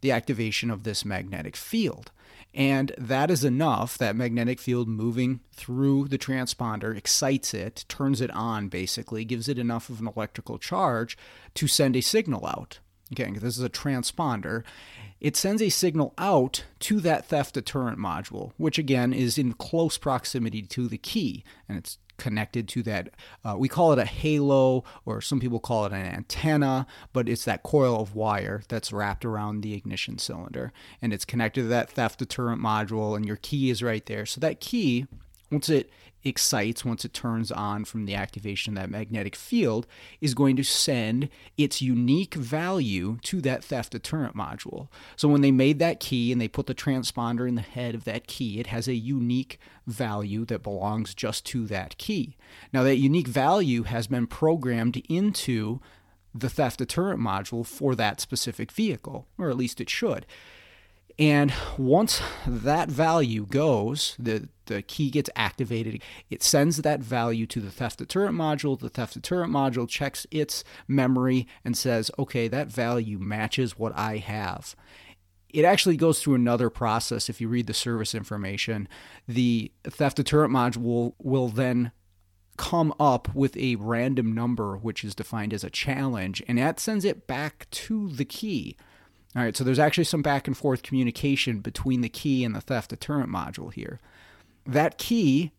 the 0.00 0.12
activation 0.12 0.70
of 0.70 0.82
this 0.82 1.04
magnetic 1.04 1.56
field. 1.56 2.10
And 2.52 2.92
that 2.96 3.30
is 3.30 3.42
enough, 3.42 3.98
that 3.98 4.14
magnetic 4.14 4.60
field 4.60 4.86
moving 4.86 5.40
through 5.52 6.08
the 6.08 6.18
transponder 6.18 6.96
excites 6.96 7.52
it, 7.52 7.84
turns 7.88 8.20
it 8.20 8.30
on 8.30 8.68
basically, 8.68 9.24
gives 9.24 9.48
it 9.48 9.58
enough 9.58 9.88
of 9.88 10.00
an 10.00 10.06
electrical 10.14 10.58
charge 10.58 11.18
to 11.54 11.66
send 11.66 11.96
a 11.96 12.00
signal 12.00 12.46
out. 12.46 12.78
Okay, 13.12 13.30
this 13.32 13.58
is 13.58 13.64
a 13.64 13.68
transponder. 13.68 14.62
It 15.20 15.36
sends 15.36 15.62
a 15.62 15.68
signal 15.68 16.14
out 16.16 16.64
to 16.80 17.00
that 17.00 17.26
theft 17.26 17.54
deterrent 17.54 17.98
module, 17.98 18.52
which 18.56 18.78
again 18.78 19.12
is 19.12 19.36
in 19.38 19.54
close 19.54 19.98
proximity 19.98 20.62
to 20.62 20.86
the 20.86 20.98
key, 20.98 21.44
and 21.68 21.78
it's 21.78 21.98
connected 22.16 22.68
to 22.68 22.82
that. 22.84 23.10
Uh, 23.44 23.56
we 23.58 23.68
call 23.68 23.92
it 23.92 23.98
a 23.98 24.04
halo, 24.04 24.84
or 25.04 25.20
some 25.20 25.40
people 25.40 25.60
call 25.60 25.86
it 25.86 25.92
an 25.92 26.06
antenna, 26.06 26.86
but 27.12 27.28
it's 27.28 27.44
that 27.44 27.62
coil 27.62 28.00
of 28.00 28.14
wire 28.14 28.62
that's 28.68 28.92
wrapped 28.92 29.24
around 29.24 29.60
the 29.60 29.74
ignition 29.74 30.18
cylinder. 30.18 30.72
And 31.02 31.12
it's 31.12 31.24
connected 31.24 31.62
to 31.62 31.68
that 31.68 31.90
theft 31.90 32.18
deterrent 32.18 32.62
module, 32.62 33.16
and 33.16 33.26
your 33.26 33.36
key 33.36 33.70
is 33.70 33.82
right 33.82 34.04
there. 34.06 34.26
So 34.26 34.40
that 34.40 34.60
key 34.60 35.06
once 35.54 35.68
it 35.68 35.88
excites, 36.24 36.84
once 36.84 37.04
it 37.04 37.12
turns 37.12 37.52
on 37.52 37.84
from 37.84 38.06
the 38.06 38.14
activation 38.14 38.76
of 38.76 38.82
that 38.82 38.90
magnetic 38.90 39.36
field, 39.36 39.86
is 40.20 40.34
going 40.34 40.56
to 40.56 40.64
send 40.64 41.28
its 41.56 41.82
unique 41.82 42.34
value 42.34 43.18
to 43.22 43.40
that 43.42 43.62
theft 43.62 43.92
deterrent 43.92 44.34
module. 44.34 44.88
So 45.16 45.28
when 45.28 45.42
they 45.42 45.50
made 45.50 45.78
that 45.78 46.00
key 46.00 46.32
and 46.32 46.40
they 46.40 46.48
put 46.48 46.66
the 46.66 46.74
transponder 46.74 47.46
in 47.46 47.54
the 47.54 47.62
head 47.62 47.94
of 47.94 48.04
that 48.04 48.26
key, 48.26 48.58
it 48.58 48.68
has 48.68 48.88
a 48.88 48.94
unique 48.94 49.58
value 49.86 50.44
that 50.46 50.62
belongs 50.62 51.14
just 51.14 51.44
to 51.46 51.66
that 51.66 51.98
key. 51.98 52.36
Now, 52.72 52.82
that 52.82 52.96
unique 52.96 53.28
value 53.28 53.84
has 53.84 54.06
been 54.06 54.26
programmed 54.26 55.02
into 55.08 55.80
the 56.34 56.48
theft 56.48 56.78
deterrent 56.78 57.20
module 57.20 57.64
for 57.64 57.94
that 57.94 58.20
specific 58.20 58.72
vehicle, 58.72 59.28
or 59.38 59.50
at 59.50 59.56
least 59.56 59.80
it 59.80 59.90
should. 59.90 60.26
And 61.18 61.52
once 61.78 62.20
that 62.44 62.88
value 62.88 63.46
goes, 63.46 64.16
the, 64.18 64.48
the 64.66 64.82
key 64.82 65.10
gets 65.10 65.30
activated, 65.36 66.02
it 66.28 66.42
sends 66.42 66.78
that 66.78 67.00
value 67.00 67.46
to 67.46 67.60
the 67.60 67.70
theft 67.70 67.98
deterrent 67.98 68.36
module. 68.36 68.78
The 68.78 68.88
theft 68.88 69.14
deterrent 69.14 69.52
module 69.52 69.88
checks 69.88 70.26
its 70.32 70.64
memory 70.88 71.46
and 71.64 71.76
says, 71.76 72.10
okay, 72.18 72.48
that 72.48 72.66
value 72.66 73.18
matches 73.18 73.78
what 73.78 73.96
I 73.96 74.16
have. 74.16 74.74
It 75.50 75.64
actually 75.64 75.96
goes 75.96 76.20
through 76.20 76.34
another 76.34 76.68
process. 76.68 77.28
If 77.28 77.40
you 77.40 77.46
read 77.46 77.68
the 77.68 77.74
service 77.74 78.12
information, 78.12 78.88
the 79.28 79.70
theft 79.84 80.16
deterrent 80.16 80.52
module 80.52 81.14
will 81.22 81.46
then 81.46 81.92
come 82.56 82.92
up 82.98 83.32
with 83.36 83.56
a 83.56 83.76
random 83.76 84.32
number, 84.32 84.76
which 84.76 85.04
is 85.04 85.14
defined 85.14 85.54
as 85.54 85.62
a 85.62 85.70
challenge, 85.70 86.42
and 86.48 86.58
that 86.58 86.80
sends 86.80 87.04
it 87.04 87.28
back 87.28 87.68
to 87.70 88.08
the 88.08 88.24
key. 88.24 88.76
All 89.36 89.42
right, 89.42 89.56
so 89.56 89.64
there's 89.64 89.78
actually 89.78 90.04
some 90.04 90.22
back 90.22 90.46
and 90.46 90.56
forth 90.56 90.82
communication 90.82 91.60
between 91.60 92.02
the 92.02 92.08
key 92.08 92.44
and 92.44 92.54
the 92.54 92.60
theft 92.60 92.90
deterrent 92.90 93.30
module 93.30 93.72
here. 93.72 94.00
That 94.64 94.96
key 94.96 95.52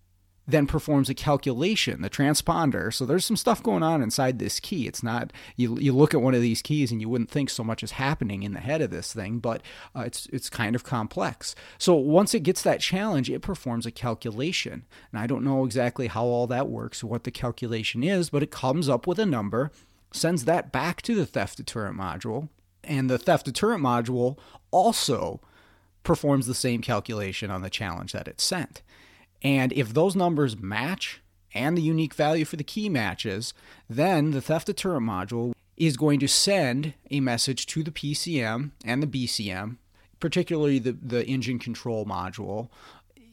then 0.48 0.68
performs 0.68 1.10
a 1.10 1.14
calculation, 1.14 2.02
the 2.02 2.10
transponder. 2.10 2.94
So 2.94 3.06
there's 3.06 3.26
some 3.26 3.36
stuff 3.36 3.64
going 3.64 3.84
on 3.84 4.02
inside 4.02 4.38
this 4.40 4.60
key. 4.60 4.88
It's 4.88 5.04
not 5.04 5.34
you 5.56 5.78
you 5.80 5.92
look 5.92 6.14
at 6.14 6.22
one 6.22 6.36
of 6.36 6.42
these 6.42 6.62
keys 6.62 6.92
and 6.92 7.02
you 7.02 7.10
wouldn't 7.10 7.32
think 7.32 7.50
so 7.50 7.64
much 7.64 7.84
is 7.84 7.92
happening 7.92 8.44
in 8.44 8.54
the 8.54 8.60
head 8.60 8.82
of 8.82 8.92
this 8.92 9.12
thing, 9.12 9.40
but 9.40 9.62
uh, 9.96 10.02
it's 10.02 10.28
it's 10.28 10.50
kind 10.50 10.76
of 10.76 10.84
complex. 10.84 11.56
So 11.78 11.96
once 11.96 12.34
it 12.34 12.44
gets 12.44 12.62
that 12.62 12.80
challenge, 12.80 13.30
it 13.30 13.42
performs 13.42 13.86
a 13.86 13.92
calculation. 13.92 14.86
And 15.12 15.20
I 15.20 15.28
don't 15.28 15.44
know 15.44 15.66
exactly 15.66 16.08
how 16.08 16.26
all 16.26 16.48
that 16.48 16.70
works, 16.70 17.04
what 17.04 17.24
the 17.24 17.32
calculation 17.32 18.04
is, 18.04 18.30
but 18.30 18.44
it 18.44 18.52
comes 18.52 18.88
up 18.88 19.08
with 19.08 19.20
a 19.20 19.26
number, 19.26 19.72
sends 20.12 20.46
that 20.46 20.72
back 20.72 21.02
to 21.04 21.16
the 21.16 21.26
theft 21.26 21.58
deterrent 21.58 21.98
module, 21.98 22.50
and 22.88 23.10
the 23.10 23.18
theft 23.18 23.46
deterrent 23.46 23.84
module 23.84 24.38
also 24.72 25.42
performs 26.04 26.48
the 26.48 26.54
same 26.54 26.82
calculation 26.82 27.52
on 27.52 27.62
the 27.62 27.70
challenge 27.70 28.14
that 28.14 28.28
it 28.28 28.40
sent. 28.40 28.82
And 29.42 29.74
if 29.74 29.94
those 29.94 30.16
numbers 30.16 30.58
match 30.58 31.22
and 31.54 31.78
the 31.78 31.82
unique 31.82 32.14
value 32.14 32.46
for 32.46 32.56
the 32.56 32.64
key 32.64 32.90
matches, 32.90 33.54
then 33.90 34.32
the 34.32 34.42
theft 34.42 34.68
deterrent 34.68 35.06
module 35.06 35.54
is 35.78 35.98
going 35.98 36.20
to 36.20 36.28
send 36.28 36.94
a 37.12 37.20
message 37.20 37.66
to 37.68 37.84
the 37.84 37.92
PCM 37.92 38.72
and 38.86 39.04
the 39.04 39.08
BCM, 39.08 39.78
particularly 40.20 40.80
the, 40.80 40.94
the 40.94 41.26
engine 41.26 41.60
control 41.60 42.06
module. 42.06 42.70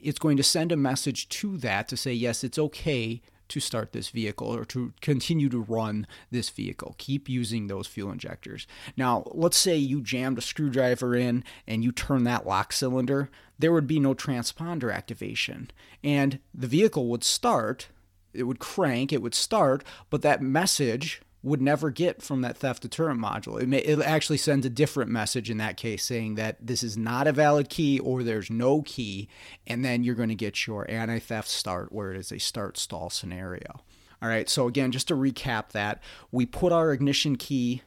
It's 0.00 0.18
going 0.18 0.36
to 0.36 0.42
send 0.42 0.72
a 0.72 0.76
message 0.76 1.28
to 1.28 1.56
that 1.58 1.88
to 1.88 1.96
say, 1.96 2.12
yes, 2.12 2.42
it's 2.42 2.58
okay 2.58 3.22
to 3.52 3.60
start 3.60 3.92
this 3.92 4.08
vehicle 4.08 4.48
or 4.48 4.64
to 4.64 4.94
continue 5.02 5.48
to 5.50 5.60
run 5.60 6.06
this 6.30 6.48
vehicle. 6.48 6.94
Keep 6.96 7.28
using 7.28 7.66
those 7.66 7.86
fuel 7.86 8.10
injectors. 8.10 8.66
Now, 8.96 9.24
let's 9.32 9.58
say 9.58 9.76
you 9.76 10.00
jammed 10.00 10.38
a 10.38 10.42
screwdriver 10.42 11.14
in 11.14 11.44
and 11.66 11.84
you 11.84 11.92
turn 11.92 12.24
that 12.24 12.46
lock 12.46 12.72
cylinder, 12.72 13.28
there 13.58 13.72
would 13.72 13.86
be 13.86 14.00
no 14.00 14.14
transponder 14.14 14.92
activation. 14.92 15.70
And 16.02 16.38
the 16.54 16.66
vehicle 16.66 17.08
would 17.08 17.24
start, 17.24 17.88
it 18.32 18.44
would 18.44 18.58
crank, 18.58 19.12
it 19.12 19.20
would 19.20 19.34
start, 19.34 19.84
but 20.08 20.22
that 20.22 20.40
message 20.40 21.20
would 21.42 21.60
never 21.60 21.90
get 21.90 22.22
from 22.22 22.40
that 22.42 22.56
theft 22.56 22.82
deterrent 22.82 23.20
module. 23.20 23.60
It, 23.60 23.68
may, 23.68 23.78
it 23.78 23.98
actually 24.00 24.36
sends 24.38 24.64
a 24.64 24.70
different 24.70 25.10
message 25.10 25.50
in 25.50 25.58
that 25.58 25.76
case 25.76 26.04
saying 26.04 26.36
that 26.36 26.56
this 26.64 26.82
is 26.82 26.96
not 26.96 27.26
a 27.26 27.32
valid 27.32 27.68
key 27.68 27.98
or 27.98 28.22
there's 28.22 28.50
no 28.50 28.82
key, 28.82 29.28
and 29.66 29.84
then 29.84 30.04
you're 30.04 30.14
going 30.14 30.28
to 30.28 30.34
get 30.34 30.66
your 30.66 30.88
anti 30.88 31.18
theft 31.18 31.48
start 31.48 31.92
where 31.92 32.12
it 32.12 32.18
is 32.18 32.30
a 32.30 32.38
start 32.38 32.78
stall 32.78 33.10
scenario. 33.10 33.82
All 34.22 34.28
right, 34.28 34.48
so 34.48 34.68
again, 34.68 34.92
just 34.92 35.08
to 35.08 35.14
recap 35.14 35.70
that, 35.70 36.00
we 36.30 36.46
put 36.46 36.72
our 36.72 36.92
ignition 36.92 37.34
key 37.36 37.82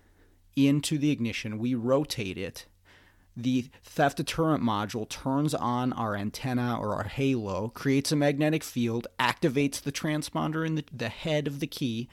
into 0.57 0.97
the 0.97 1.11
ignition, 1.11 1.57
we 1.57 1.75
rotate 1.75 2.37
it. 2.37 2.65
The 3.37 3.69
theft 3.83 4.17
deterrent 4.17 4.63
module 4.63 5.07
turns 5.07 5.53
on 5.53 5.91
our 5.93 6.15
antenna 6.15 6.77
or 6.79 6.95
our 6.95 7.03
halo, 7.03 7.69
creates 7.69 8.11
a 8.11 8.15
magnetic 8.15 8.63
field, 8.63 9.07
activates 9.19 9.81
the 9.81 9.91
transponder 9.91 10.65
in 10.65 10.75
the, 10.75 10.85
the 10.93 11.09
head 11.09 11.47
of 11.47 11.59
the 11.59 11.67
key, 11.67 12.09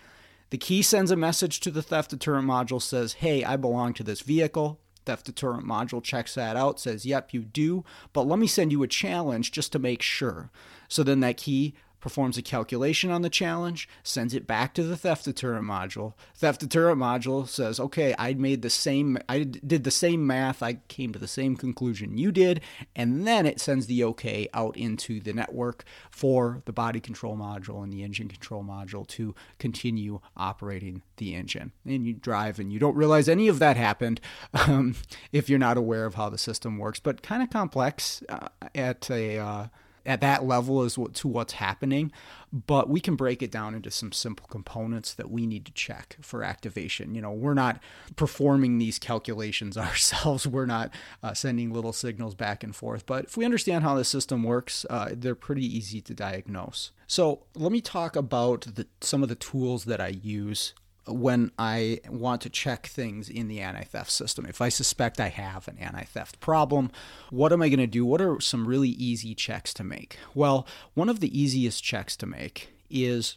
the 0.53 0.59
key 0.59 0.83
sends 0.83 1.11
a 1.11 1.17
message 1.17 1.61
to 1.61 1.71
the 1.71 1.81
theft 1.81 2.11
deterrent 2.11 2.47
module, 2.47 2.83
says, 2.83 3.15
Hey, 3.15 3.43
I 3.43 3.57
belong 3.57 3.95
to 3.95 4.05
this 4.05 4.21
vehicle. 4.21 4.79
Theft 5.07 5.25
deterrent 5.25 5.67
module 5.67 6.03
checks 6.03 6.35
that 6.35 6.57
out, 6.57 6.79
says, 6.79 7.07
Yep, 7.07 7.33
you 7.33 7.41
do, 7.41 7.87
but 8.13 8.27
let 8.27 8.39
me 8.39 8.47
send 8.47 8.71
you 8.71 8.83
a 8.83 8.87
challenge 8.87 9.51
just 9.51 9.73
to 9.73 9.79
make 9.79 10.03
sure. 10.03 10.51
So 10.89 11.03
then 11.03 11.21
that 11.21 11.39
key 11.39 11.73
performs 12.03 12.37
a 12.37 12.43
calculation 12.43 13.11
on 13.11 13.23
the 13.23 13.31
challenge, 13.31 13.89
sends 14.03 14.35
it 14.35 14.47
back 14.47 14.75
to 14.75 14.83
the 14.83 14.97
theft 14.97 15.25
deterrent 15.25 15.65
module. 15.65 16.13
Theft 16.35 16.61
deterrent 16.61 17.01
module 17.01 17.49
says, 17.49 17.81
"Okay, 17.81 18.15
I 18.19 18.35
made 18.35 18.61
the 18.61 18.69
same 18.69 19.17
I 19.29 19.45
did 19.45 19.85
the 19.85 19.91
same 19.91 20.27
math, 20.27 20.63
I 20.63 20.75
came 20.89 21.13
to 21.13 21.19
the 21.19 21.29
same 21.29 21.57
conclusion 21.57 22.19
you 22.19 22.33
did." 22.33 22.61
And 22.95 23.27
then 23.27 23.47
it 23.47 23.61
sends 23.61 23.87
the 23.87 24.05
okay 24.05 24.49
out 24.53 24.77
into 24.77 25.21
the 25.21 25.33
network 25.33 25.85
for 26.11 26.61
the 26.67 26.73
body 26.73 27.01
control 27.01 27.37
module 27.37 27.83
and 27.83 27.93
the 27.93 28.03
engine 28.03 28.29
control 28.29 28.65
module 28.65 29.07
to 29.07 29.35
continue 29.59 30.21
operating 30.37 31.03
the 31.19 31.35
engine. 31.37 31.71
And 31.87 32.05
you 32.05 32.15
drive 32.15 32.59
and 32.59 32.73
you 32.73 32.81
don't 32.81 32.97
realize 32.97 33.29
any 33.29 33.47
of 33.47 33.61
that 33.61 33.77
happened 33.77 34.21
um, 34.53 34.97
if 35.33 35.49
you're 35.49 35.59
not 35.59 35.77
aware 35.77 36.05
of 36.05 36.17
how 36.17 36.29
the 36.29 36.39
system 36.39 36.79
works, 36.79 36.99
but 36.99 37.23
kind 37.23 37.45
of 37.45 37.51
complex 37.51 38.25
uh, 38.29 38.49
at 38.75 39.09
a 39.09 39.39
uh, 39.39 39.67
at 40.05 40.21
that 40.21 40.45
level 40.45 40.83
as 40.83 40.99
to 41.15 41.29
what's 41.29 41.55
happening, 41.55 42.13
but 42.53 42.89
we 42.89 43.01
can 43.01 43.17
break 43.17 43.43
it 43.43 43.51
down 43.51 43.75
into 43.75 43.91
some 43.91 44.13
simple 44.13 44.47
components 44.49 45.15
that 45.15 45.31
we 45.31 45.47
need 45.47 45.65
to 45.65 45.73
check 45.73 46.17
for 46.21 46.43
activation. 46.43 47.15
You 47.15 47.23
know, 47.23 47.33
we're 47.33 47.55
not 47.55 47.81
performing 48.17 48.79
these 48.79 48.99
calculations 48.99 49.77
ourselves. 49.79 50.47
We're 50.47 50.67
not 50.67 50.93
uh, 51.23 51.35
sending 51.35 51.73
little 51.73 51.93
signals 51.93 52.35
back 52.35 52.63
and 52.63 52.75
forth. 52.75 53.07
But 53.07 53.25
if 53.25 53.37
we 53.37 53.45
understand 53.45 53.85
how 53.85 53.95
the 53.95 54.05
system 54.05 54.43
works, 54.43 54.85
uh, 54.91 55.11
they're 55.13 55.35
pretty 55.35 55.65
easy 55.65 56.01
to 56.03 56.15
diagnose. 56.15 56.91
So 57.07 57.45
let 57.55 57.73
me 57.73 57.81
talk 57.81 58.17
about 58.17 58.63
the, 58.75 58.87
some 59.01 59.23
of 59.23 59.29
the 59.29 59.35
tools 59.35 59.85
that 59.85 60.01
I 60.01 60.09
use 60.09 60.75
when 61.07 61.51
I 61.59 62.01
want 62.09 62.41
to 62.43 62.51
check 62.51 62.87
things 62.87 63.29
in 63.29 63.49
the 63.49 63.61
anti 63.61 63.83
theft 63.83 64.11
system. 64.11 64.47
If 64.47 64.61
I 64.61 64.69
suspect 64.69 65.21
I 65.21 65.29
have 65.29 65.69
an 65.69 65.79
anti 65.79 66.05
theft 66.05 66.41
problem, 66.41 66.91
what 67.31 67.53
am 67.53 67.63
I 67.63 67.69
going 67.69 67.79
to 67.79 67.87
do? 67.87 68.05
What 68.05 68.21
are 68.21 68.41
some 68.41 68.67
really 68.67 68.91
easy 68.91 69.35
checks 69.35 69.75
to 69.75 69.85
make? 69.85 70.19
Well, 70.35 70.67
one 70.95 71.09
of 71.09 71.21
the 71.21 71.39
easiest 71.39 71.83
checks 71.83 72.17
to 72.17 72.27
make 72.27 72.71
is 72.91 73.37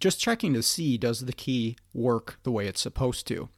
just 0.00 0.20
checking 0.20 0.52
to 0.54 0.62
see 0.62 0.98
does 0.98 1.20
the 1.20 1.32
key 1.32 1.76
work 1.94 2.38
the 2.42 2.50
way 2.50 2.66
it's 2.66 2.80
supposed 2.80 3.26
to. 3.28 3.48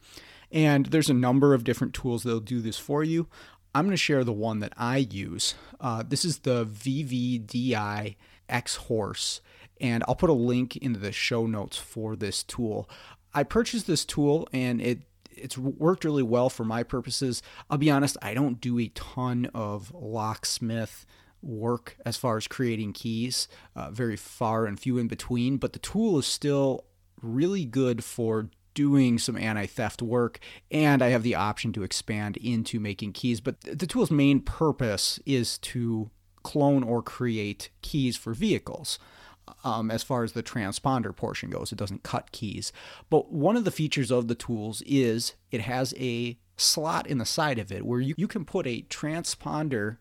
And 0.51 0.87
there's 0.87 1.11
a 1.11 1.15
number 1.15 1.55
of 1.55 1.65
different 1.65 1.95
tools 1.95 2.23
that'll 2.23 2.41
do 2.41 2.61
this 2.61 2.79
for 2.79 3.03
you. 3.03 3.29
I'm 3.75 3.85
going 3.85 3.93
to 3.93 3.97
share 3.97 4.25
the 4.25 4.33
one 4.33 4.61
that 4.61 4.73
I 4.77 4.99
use. 4.99 5.55
Uh, 5.81 6.03
this 6.07 6.25
is 6.25 6.39
the 6.39 6.65
VVDI 6.65 8.17
Xhorse 8.49 9.41
and 9.81 10.05
I'll 10.07 10.15
put 10.15 10.31
a 10.31 10.35
link 10.35 10.77
into 10.77 10.99
the 10.99 11.13
show 11.13 11.47
notes 11.47 11.77
for 11.77 12.17
this 12.17 12.43
tool. 12.43 12.89
I 13.35 13.43
purchased 13.43 13.87
this 13.87 14.05
tool 14.05 14.49
and 14.53 14.81
it 14.81 15.03
it's 15.31 15.57
worked 15.57 16.05
really 16.05 16.23
well 16.23 16.51
for 16.51 16.65
my 16.65 16.83
purposes. 16.83 17.43
I'll 17.71 17.79
be 17.79 17.91
honest, 17.91 18.17
I 18.21 18.35
don't 18.35 18.61
do 18.61 18.79
a 18.79 18.89
ton 18.89 19.49
of 19.55 19.93
locksmith 19.95 21.07
work 21.43 21.97
as 22.05 22.17
far 22.17 22.37
as 22.37 22.49
creating 22.49 22.93
keys, 22.93 23.47
uh, 23.77 23.91
very 23.91 24.17
far 24.17 24.67
and 24.67 24.79
few 24.79 24.99
in 24.99 25.07
between, 25.07 25.57
but 25.57 25.73
the 25.73 25.79
tool 25.79 26.19
is 26.19 26.27
still 26.27 26.85
really 27.23 27.65
good 27.65 28.03
for 28.03 28.51
doing 28.75 29.19
some 29.19 29.37
anti 29.37 29.67
theft 29.67 30.03
work, 30.03 30.39
and 30.71 31.03
I 31.03 31.09
have 31.09 31.23
the 31.23 31.35
option 31.35 31.73
to 31.73 31.83
expand 31.83 32.37
into 32.37 32.81
making 32.81 33.13
keys. 33.13 33.41
But 33.41 33.61
the 33.61 33.87
tool's 33.87 34.11
main 34.11 34.41
purpose 34.41 35.19
is 35.27 35.59
to 35.59 36.11
clone 36.43 36.83
or 36.83 37.03
create 37.03 37.71
keys 37.83 38.17
for 38.17 38.33
vehicles 38.33 38.99
um, 39.65 39.91
as 39.91 40.03
far 40.03 40.25
as 40.25 40.33
the 40.33 40.43
transponder 40.43 41.15
portion 41.15 41.51
goes. 41.51 41.73
It 41.73 41.79
doesn't 41.79 42.03
cut 42.03 42.33
keys. 42.33 42.73
But 43.11 43.33
one 43.33 43.57
of 43.57 43.65
the 43.65 43.71
features 43.71 44.11
of 44.11 44.29
the 44.29 44.35
tools 44.35 44.83
is 44.87 45.35
it 45.51 45.63
has 45.63 45.95
a 45.99 46.39
slot 46.57 47.07
in 47.07 47.19
the 47.19 47.25
side 47.25 47.59
of 47.59 47.71
it 47.71 47.87
where 47.87 48.01
you, 48.01 48.15
you 48.17 48.29
can 48.29 48.45
put 48.45 48.67
a 48.67 48.83
transponder 48.83 49.99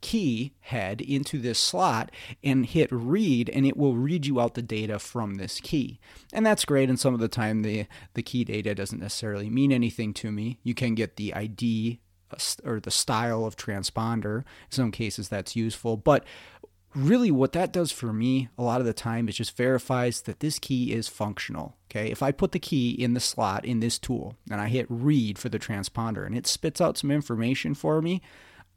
key 0.00 0.54
head 0.60 1.00
into 1.00 1.38
this 1.38 1.58
slot 1.58 2.10
and 2.42 2.66
hit 2.66 2.88
read 2.90 3.50
and 3.50 3.66
it 3.66 3.76
will 3.76 3.94
read 3.94 4.26
you 4.26 4.40
out 4.40 4.54
the 4.54 4.62
data 4.62 4.98
from 4.98 5.34
this 5.34 5.60
key 5.60 6.00
and 6.32 6.44
that's 6.44 6.64
great 6.64 6.88
and 6.88 6.98
some 6.98 7.12
of 7.12 7.20
the 7.20 7.28
time 7.28 7.62
the 7.62 7.86
the 8.14 8.22
key 8.22 8.42
data 8.42 8.74
doesn't 8.74 9.00
necessarily 9.00 9.50
mean 9.50 9.70
anything 9.70 10.14
to 10.14 10.32
me 10.32 10.58
you 10.62 10.74
can 10.74 10.94
get 10.94 11.16
the 11.16 11.34
id 11.34 12.00
uh, 12.32 12.36
or 12.64 12.80
the 12.80 12.90
style 12.90 13.44
of 13.44 13.56
transponder 13.56 14.38
in 14.38 14.70
some 14.70 14.90
cases 14.90 15.28
that's 15.28 15.54
useful 15.54 15.98
but 15.98 16.24
really 16.94 17.30
what 17.30 17.52
that 17.52 17.72
does 17.72 17.92
for 17.92 18.12
me 18.12 18.48
a 18.58 18.62
lot 18.62 18.80
of 18.80 18.86
the 18.86 18.92
time 18.92 19.28
is 19.28 19.36
just 19.36 19.56
verifies 19.56 20.22
that 20.22 20.40
this 20.40 20.58
key 20.58 20.92
is 20.92 21.08
functional. 21.08 21.76
Okay, 21.90 22.10
if 22.10 22.22
I 22.22 22.32
put 22.32 22.52
the 22.52 22.58
key 22.58 22.90
in 22.90 23.14
the 23.14 23.20
slot 23.20 23.64
in 23.64 23.80
this 23.80 23.98
tool 23.98 24.36
and 24.50 24.60
I 24.60 24.68
hit 24.68 24.86
read 24.88 25.38
for 25.38 25.48
the 25.48 25.58
transponder 25.58 26.24
and 26.24 26.36
it 26.36 26.46
spits 26.46 26.80
out 26.80 26.98
some 26.98 27.10
information 27.10 27.74
for 27.74 28.00
me, 28.00 28.22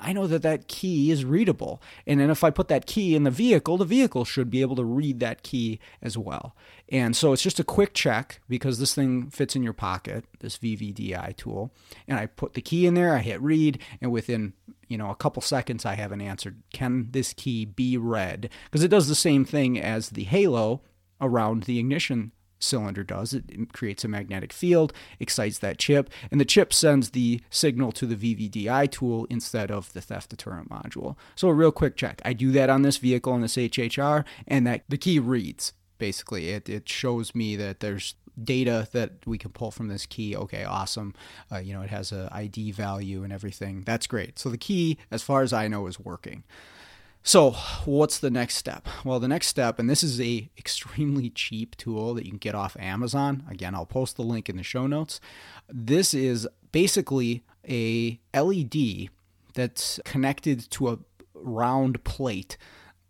I 0.03 0.13
know 0.13 0.27
that 0.27 0.41
that 0.41 0.67
key 0.67 1.11
is 1.11 1.23
readable. 1.23 1.81
And 2.05 2.19
then 2.19 2.29
if 2.29 2.43
I 2.43 2.49
put 2.49 2.67
that 2.67 2.85
key 2.85 3.15
in 3.15 3.23
the 3.23 3.31
vehicle, 3.31 3.77
the 3.77 3.85
vehicle 3.85 4.25
should 4.25 4.49
be 4.49 4.61
able 4.61 4.75
to 4.75 4.83
read 4.83 5.19
that 5.21 5.43
key 5.43 5.79
as 6.01 6.17
well. 6.17 6.55
And 6.89 7.15
so 7.15 7.31
it's 7.31 7.41
just 7.41 7.59
a 7.59 7.63
quick 7.63 7.93
check 7.93 8.41
because 8.49 8.79
this 8.79 8.93
thing 8.93 9.29
fits 9.29 9.55
in 9.55 9.63
your 9.63 9.73
pocket, 9.73 10.25
this 10.39 10.57
VVDI 10.57 11.35
tool. 11.37 11.73
And 12.07 12.19
I 12.19 12.25
put 12.25 12.53
the 12.53 12.61
key 12.61 12.85
in 12.85 12.93
there, 12.93 13.15
I 13.15 13.19
hit 13.19 13.41
read, 13.41 13.79
and 14.01 14.11
within 14.11 14.53
you 14.89 14.97
know 14.97 15.09
a 15.09 15.15
couple 15.15 15.41
seconds 15.41 15.85
I 15.85 15.95
have 15.95 16.11
an 16.11 16.21
answer. 16.21 16.55
Can 16.73 17.07
this 17.11 17.33
key 17.33 17.65
be 17.65 17.97
read? 17.97 18.49
Because 18.65 18.83
it 18.83 18.91
does 18.91 19.07
the 19.07 19.15
same 19.15 19.45
thing 19.45 19.79
as 19.79 20.09
the 20.09 20.25
halo 20.25 20.81
around 21.21 21.63
the 21.63 21.79
ignition 21.79 22.33
cylinder 22.63 23.03
does. 23.03 23.33
It 23.33 23.73
creates 23.73 24.03
a 24.03 24.07
magnetic 24.07 24.53
field, 24.53 24.93
excites 25.19 25.59
that 25.59 25.77
chip, 25.77 26.09
and 26.31 26.39
the 26.39 26.45
chip 26.45 26.73
sends 26.73 27.11
the 27.11 27.41
signal 27.49 27.91
to 27.93 28.05
the 28.05 28.15
VVDI 28.15 28.89
tool 28.91 29.25
instead 29.29 29.71
of 29.71 29.91
the 29.93 30.01
theft 30.01 30.29
deterrent 30.29 30.69
module. 30.69 31.15
So 31.35 31.49
a 31.49 31.53
real 31.53 31.71
quick 31.71 31.95
check. 31.95 32.21
I 32.25 32.33
do 32.33 32.51
that 32.51 32.69
on 32.69 32.81
this 32.81 32.97
vehicle 32.97 33.35
in 33.35 33.41
this 33.41 33.55
HHR, 33.55 34.25
and 34.47 34.65
that 34.67 34.83
the 34.89 34.97
key 34.97 35.19
reads. 35.19 35.73
Basically, 35.99 36.49
it, 36.49 36.67
it 36.67 36.89
shows 36.89 37.33
me 37.33 37.55
that 37.55 37.79
there's 37.79 38.15
data 38.41 38.87
that 38.93 39.11
we 39.25 39.37
can 39.37 39.51
pull 39.51 39.71
from 39.71 39.87
this 39.87 40.05
key. 40.05 40.35
Okay, 40.35 40.63
awesome. 40.63 41.13
Uh, 41.51 41.57
you 41.57 41.73
know, 41.73 41.81
it 41.81 41.89
has 41.89 42.11
a 42.11 42.29
ID 42.31 42.71
value 42.71 43.23
and 43.23 43.31
everything. 43.31 43.83
That's 43.85 44.07
great. 44.07 44.39
So 44.39 44.49
the 44.49 44.57
key, 44.57 44.97
as 45.11 45.21
far 45.21 45.43
as 45.43 45.53
I 45.53 45.67
know, 45.67 45.87
is 45.87 45.99
working. 45.99 46.43
So, 47.25 47.51
what's 47.85 48.19
the 48.19 48.29
next 48.29 48.57
step? 48.57 48.85
Well, 49.05 49.21
the 49.21 49.29
next 49.29 49.47
step, 49.47 49.79
and 49.79 49.89
this 49.89 50.03
is 50.03 50.19
a 50.19 50.49
extremely 50.57 51.29
cheap 51.29 51.77
tool 51.77 52.13
that 52.15 52.25
you 52.25 52.31
can 52.31 52.37
get 52.37 52.53
off 52.53 52.75
Amazon. 52.77 53.43
Again, 53.49 53.73
I'll 53.73 53.85
post 53.85 54.17
the 54.17 54.23
link 54.23 54.49
in 54.49 54.57
the 54.57 54.63
show 54.63 54.87
notes. 54.87 55.21
This 55.69 56.13
is 56.13 56.49
basically 56.73 57.45
a 57.67 58.19
LED 58.35 59.07
that's 59.53 60.01
connected 60.03 60.69
to 60.71 60.89
a 60.89 60.99
round 61.33 62.03
plate 62.03 62.57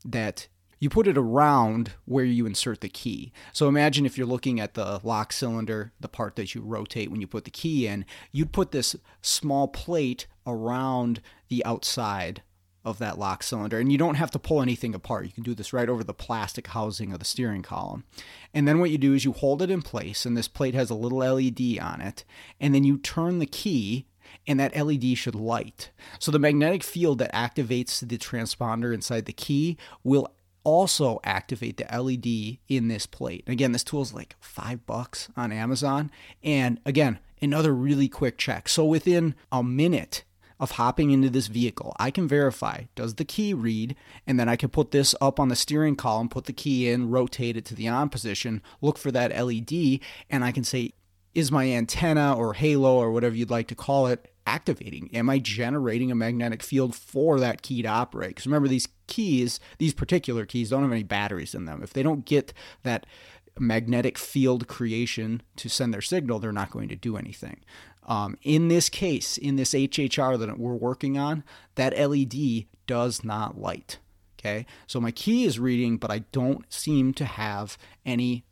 that 0.06 0.48
you 0.78 0.90
put 0.90 1.08
it 1.08 1.18
around 1.18 1.94
where 2.06 2.26
you 2.26 2.46
insert 2.46 2.82
the 2.82 2.90
key. 2.90 3.32
So 3.52 3.68
imagine 3.68 4.06
if 4.06 4.16
you're 4.16 4.28
looking 4.28 4.60
at 4.60 4.76
the 4.76 5.00
lock 5.02 5.34
cylinder, 5.34 5.92
the 6.00 6.08
part 6.08 6.36
that 6.36 6.54
you 6.54 6.62
rotate 6.62 7.10
when 7.10 7.22
you 7.22 7.28
put 7.28 7.46
the 7.46 7.52
key 7.52 7.88
in, 7.88 8.06
you'd 8.32 8.52
put 8.52 8.72
this 8.72 8.96
small 9.24 9.68
plate 9.68 10.28
around 10.46 11.20
the 11.48 11.66
outside 11.66 12.44
of 12.86 13.00
that 13.00 13.18
lock 13.18 13.44
cylinder. 13.44 13.80
And 13.80 13.92
you 13.92 13.98
don't 13.98 14.16
have 14.16 14.32
to 14.32 14.40
pull 14.40 14.62
anything 14.62 14.94
apart. 14.94 15.26
You 15.26 15.32
can 15.32 15.44
do 15.44 15.56
this 15.56 15.74
right 15.74 15.90
over 15.90 16.04
the 16.04 16.14
plastic 16.14 16.68
housing 16.68 17.14
of 17.14 17.20
the 17.20 17.26
steering 17.26 17.62
column. 17.62 18.04
And 18.54 18.68
then 18.68 18.80
what 18.80 18.90
you 18.90 18.98
do 18.98 19.14
is 19.14 19.26
you 19.26 19.32
hold 19.34 19.62
it 19.62 19.70
in 19.70 19.82
place, 19.82 20.26
and 20.26 20.36
this 20.36 20.48
plate 20.48 20.74
has 20.74 20.90
a 20.90 20.96
little 20.96 21.20
LED 21.20 21.80
on 21.80 22.02
it. 22.02 22.24
And 22.60 22.76
then 22.76 22.84
you 22.84 22.98
turn 22.98 23.40
the 23.40 23.46
key, 23.46 24.06
and 24.48 24.60
that 24.60 24.76
LED 24.76 25.18
should 25.18 25.36
light. 25.36 25.92
So 26.20 26.32
the 26.32 26.40
magnetic 26.40 26.84
field 26.84 27.20
that 27.20 27.34
activates 27.34 28.08
the 28.08 28.18
transponder 28.18 28.94
inside 28.94 29.26
the 29.26 29.34
key 29.34 29.78
will 30.04 30.34
also 30.64 31.20
activate 31.24 31.78
the 31.78 31.86
LED 31.98 32.58
in 32.68 32.88
this 32.88 33.06
plate. 33.06 33.44
Again, 33.48 33.74
this 33.74 33.84
tool 33.84 34.02
is 34.02 34.14
like 34.14 34.36
five 34.40 34.86
bucks 34.86 35.30
on 35.36 35.52
Amazon. 35.52 36.12
And 36.42 36.80
again, 36.86 37.20
another 37.42 37.74
really 37.74 38.08
quick 38.08 38.38
check. 38.38 38.70
So 38.70 38.86
within 38.86 39.36
a 39.52 39.64
minute, 39.64 40.24
of 40.60 40.72
hopping 40.72 41.12
into 41.12 41.30
this 41.30 41.48
vehicle. 41.48 41.96
I 42.00 42.12
can 42.12 42.28
verify 42.28 42.84
does 42.96 43.16
the 43.16 43.26
key 43.26 43.54
read, 43.54 43.96
and 44.26 44.40
then 44.40 44.50
I 44.50 44.56
can 44.56 44.70
put 44.70 44.92
this 44.92 45.16
up 45.22 45.40
on 45.40 45.50
the 45.50 45.56
steering 45.56 45.96
column, 45.96 46.30
put 46.30 46.46
the 46.46 46.54
key 46.54 46.90
in, 46.90 47.10
rotate 47.10 47.58
it 47.58 47.66
to 47.66 47.76
the 47.76 47.88
on 47.88 48.10
position, 48.10 48.62
look 48.82 48.98
for 48.98 49.12
that 49.12 49.32
LED, 49.32 50.00
and 50.30 50.44
I 50.44 50.52
can 50.52 50.64
say, 50.64 50.94
is 51.34 51.52
my 51.52 51.68
antenna 51.68 52.36
or 52.36 52.54
halo 52.54 52.96
or 52.96 53.12
whatever 53.12 53.36
you'd 53.36 53.50
like 53.50 53.68
to 53.68 53.76
call 53.76 54.08
it 54.08 54.32
activating? 54.46 55.10
Am 55.14 55.30
I 55.30 55.40
generating 55.40 56.12
a 56.12 56.16
magnetic 56.16 56.62
field 56.62 56.96
for 56.96 57.40
that 57.40 57.62
key 57.62 57.82
to 57.82 57.88
operate? 57.88 58.32
Because 58.32 58.46
remember, 58.46 58.68
these 58.68 58.88
keys, 59.08 59.60
these 59.80 59.94
particular 59.94 60.46
keys, 60.46 60.70
don't 60.70 60.84
have 60.84 60.92
any 60.92 61.04
batteries 61.04 61.56
in 61.56 61.66
them. 61.66 61.82
If 61.82 61.94
they 61.94 62.04
don't 62.04 62.26
get 62.26 62.54
that 62.84 63.06
magnetic 63.60 64.18
field 64.18 64.68
creation 64.68 65.42
to 65.56 65.70
send 65.70 65.94
their 65.94 66.02
signal, 66.02 66.40
they're 66.40 66.52
not 66.52 66.72
going 66.72 66.90
to 66.90 66.96
do 66.96 67.18
anything. 67.18 67.62
Um, 68.06 68.38
in 68.42 68.68
this 68.68 68.90
case, 68.90 69.38
in 69.38 69.56
this 69.56 69.74
HHR 69.74 70.38
that 70.40 70.60
we're 70.60 70.74
working 70.74 71.18
on, 71.18 71.44
that 71.76 71.98
LED 71.98 72.66
does 72.88 73.24
not 73.24 73.60
light. 73.60 74.00
Okay, 74.40 74.66
so 74.88 75.00
my 75.00 75.12
key 75.12 75.46
is 75.46 75.58
reading, 75.58 75.96
but 75.96 76.12
I 76.12 76.20
don't 76.34 76.72
seem 76.72 77.14
to 77.14 77.24
have 77.24 77.78
any 78.06 78.44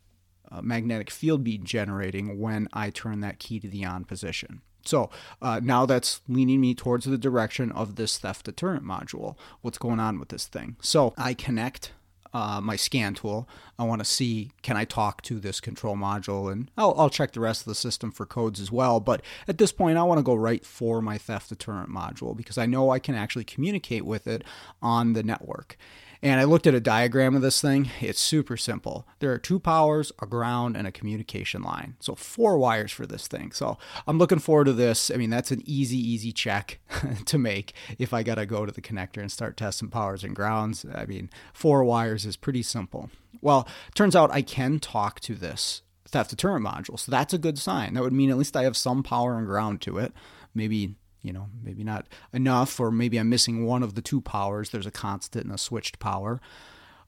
uh, 0.50 0.62
magnetic 0.62 1.10
field 1.10 1.44
be 1.44 1.58
generating 1.58 2.38
when 2.38 2.66
I 2.72 2.88
turn 2.88 3.20
that 3.20 3.38
key 3.38 3.60
to 3.60 3.68
the 3.68 3.84
on 3.84 4.04
position. 4.04 4.62
So 4.84 5.10
uh, 5.40 5.60
now 5.62 5.86
that's 5.86 6.22
leaning 6.28 6.60
me 6.60 6.74
towards 6.74 7.04
the 7.04 7.18
direction 7.18 7.70
of 7.72 7.96
this 7.96 8.18
theft 8.18 8.46
deterrent 8.46 8.84
module. 8.84 9.36
What's 9.60 9.78
going 9.78 10.00
on 10.00 10.18
with 10.18 10.30
this 10.30 10.46
thing? 10.46 10.76
So 10.80 11.14
I 11.16 11.34
connect 11.34 11.92
uh, 12.32 12.60
my 12.60 12.76
scan 12.76 13.14
tool. 13.14 13.48
I 13.78 13.84
want 13.84 14.00
to 14.00 14.04
see 14.04 14.50
can 14.62 14.76
I 14.76 14.84
talk 14.84 15.22
to 15.22 15.38
this 15.38 15.60
control 15.60 15.96
module, 15.96 16.50
and 16.50 16.70
I'll, 16.76 16.94
I'll 16.98 17.10
check 17.10 17.32
the 17.32 17.40
rest 17.40 17.62
of 17.62 17.66
the 17.66 17.74
system 17.74 18.10
for 18.10 18.26
codes 18.26 18.60
as 18.60 18.72
well. 18.72 19.00
But 19.00 19.22
at 19.48 19.58
this 19.58 19.72
point, 19.72 19.98
I 19.98 20.02
want 20.02 20.18
to 20.18 20.24
go 20.24 20.34
right 20.34 20.64
for 20.64 21.02
my 21.02 21.18
theft 21.18 21.48
deterrent 21.50 21.90
module 21.90 22.36
because 22.36 22.58
I 22.58 22.66
know 22.66 22.90
I 22.90 22.98
can 22.98 23.14
actually 23.14 23.44
communicate 23.44 24.04
with 24.04 24.26
it 24.26 24.44
on 24.80 25.12
the 25.12 25.22
network. 25.22 25.76
And 26.22 26.40
I 26.40 26.44
looked 26.44 26.68
at 26.68 26.74
a 26.74 26.80
diagram 26.80 27.34
of 27.34 27.42
this 27.42 27.60
thing. 27.60 27.90
It's 28.00 28.20
super 28.20 28.56
simple. 28.56 29.08
There 29.18 29.32
are 29.32 29.38
two 29.38 29.58
powers, 29.58 30.12
a 30.22 30.26
ground, 30.26 30.76
and 30.76 30.86
a 30.86 30.92
communication 30.92 31.62
line. 31.62 31.96
So 31.98 32.14
four 32.14 32.56
wires 32.58 32.92
for 32.92 33.06
this 33.06 33.26
thing. 33.26 33.50
So 33.50 33.76
I'm 34.06 34.18
looking 34.18 34.38
forward 34.38 34.66
to 34.66 34.72
this. 34.72 35.10
I 35.10 35.16
mean, 35.16 35.30
that's 35.30 35.50
an 35.50 35.62
easy, 35.64 35.98
easy 35.98 36.30
check 36.30 36.78
to 37.26 37.38
make 37.38 37.74
if 37.98 38.14
I 38.14 38.22
got 38.22 38.36
to 38.36 38.46
go 38.46 38.64
to 38.64 38.72
the 38.72 38.80
connector 38.80 39.18
and 39.18 39.32
start 39.32 39.56
testing 39.56 39.88
powers 39.88 40.22
and 40.22 40.36
grounds. 40.36 40.86
I 40.94 41.06
mean, 41.06 41.28
four 41.52 41.82
wires 41.82 42.24
is 42.24 42.36
pretty 42.36 42.62
simple. 42.62 43.10
Well, 43.40 43.66
turns 43.94 44.14
out 44.14 44.30
I 44.30 44.42
can 44.42 44.78
talk 44.78 45.18
to 45.20 45.34
this 45.34 45.82
theft 46.06 46.30
deterrent 46.30 46.64
module. 46.64 46.98
So 46.98 47.10
that's 47.10 47.34
a 47.34 47.38
good 47.38 47.58
sign. 47.58 47.94
That 47.94 48.02
would 48.04 48.12
mean 48.12 48.30
at 48.30 48.38
least 48.38 48.56
I 48.56 48.62
have 48.62 48.76
some 48.76 49.02
power 49.02 49.36
and 49.36 49.46
ground 49.46 49.80
to 49.82 49.98
it. 49.98 50.12
Maybe 50.54 50.94
you 51.22 51.32
know, 51.32 51.48
maybe 51.62 51.84
not 51.84 52.06
enough, 52.32 52.80
or 52.80 52.90
maybe 52.90 53.18
I'm 53.18 53.28
missing 53.28 53.64
one 53.64 53.82
of 53.82 53.94
the 53.94 54.02
two 54.02 54.20
powers. 54.20 54.70
There's 54.70 54.86
a 54.86 54.90
constant 54.90 55.44
and 55.44 55.54
a 55.54 55.58
switched 55.58 55.98
power. 55.98 56.40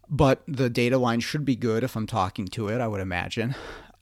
But 0.09 0.42
the 0.46 0.70
data 0.70 0.98
line 0.98 1.20
should 1.20 1.44
be 1.44 1.57
good 1.57 1.83
if 1.83 1.96
I'm 1.96 2.07
talking 2.07 2.46
to 2.48 2.68
it, 2.68 2.81
I 2.81 2.88
would 2.88 3.00
imagine. 3.00 3.55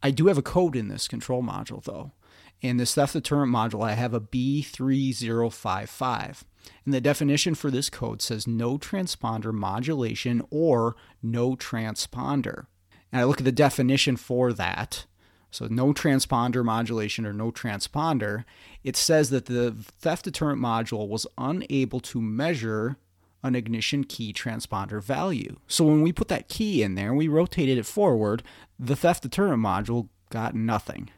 I 0.03 0.11
do 0.11 0.27
have 0.27 0.39
a 0.39 0.43
code 0.43 0.77
in 0.77 0.89
this 0.89 1.09
control 1.09 1.43
module, 1.43 1.83
though. 1.83 2.13
In 2.61 2.77
this 2.77 2.95
theft 2.95 3.15
deterrent 3.15 3.53
module, 3.53 3.85
I 3.85 3.95
have 3.95 4.15
a 4.15 4.21
B3055. 4.21 6.43
And 6.85 6.95
the 6.95 7.01
definition 7.01 7.55
for 7.55 7.71
this 7.71 7.91
code 7.91 8.23
says 8.23 8.47
no 8.47 8.79
transponder 8.79 9.53
modulation 9.53 10.43
or 10.51 10.95
no 11.23 11.57
transponder. 11.57 12.67
And 13.11 13.21
I 13.21 13.25
look 13.25 13.41
at 13.41 13.45
the 13.45 13.53
definition 13.53 14.17
for 14.17 14.53
that, 14.53 15.07
so 15.53 15.69
no 15.71 15.93
transponder 15.93 16.65
modulation 16.65 17.27
or 17.27 17.33
no 17.33 17.53
transponder, 17.53 18.45
it 18.83 18.97
says 18.97 19.31
that 19.31 19.47
the 19.47 19.71
theft 19.71 20.25
deterrent 20.25 20.61
module 20.61 21.07
was 21.07 21.27
unable 21.39 22.01
to 22.01 22.21
measure 22.21 22.97
an 23.43 23.55
ignition 23.55 24.03
key 24.03 24.33
transponder 24.33 25.03
value. 25.03 25.57
So 25.69 25.85
when 25.85 26.01
we 26.01 26.11
put 26.11 26.29
that 26.29 26.49
key 26.49 26.83
in 26.83 26.95
there 26.95 27.09
and 27.09 27.19
we 27.19 27.29
rotated 27.29 27.77
it 27.77 27.87
forward, 27.87 28.43
the 28.79 28.97
theft 28.97 29.23
deterrent 29.23 29.63
module 29.63 30.09
got 30.31 30.55
nothing. 30.55 31.11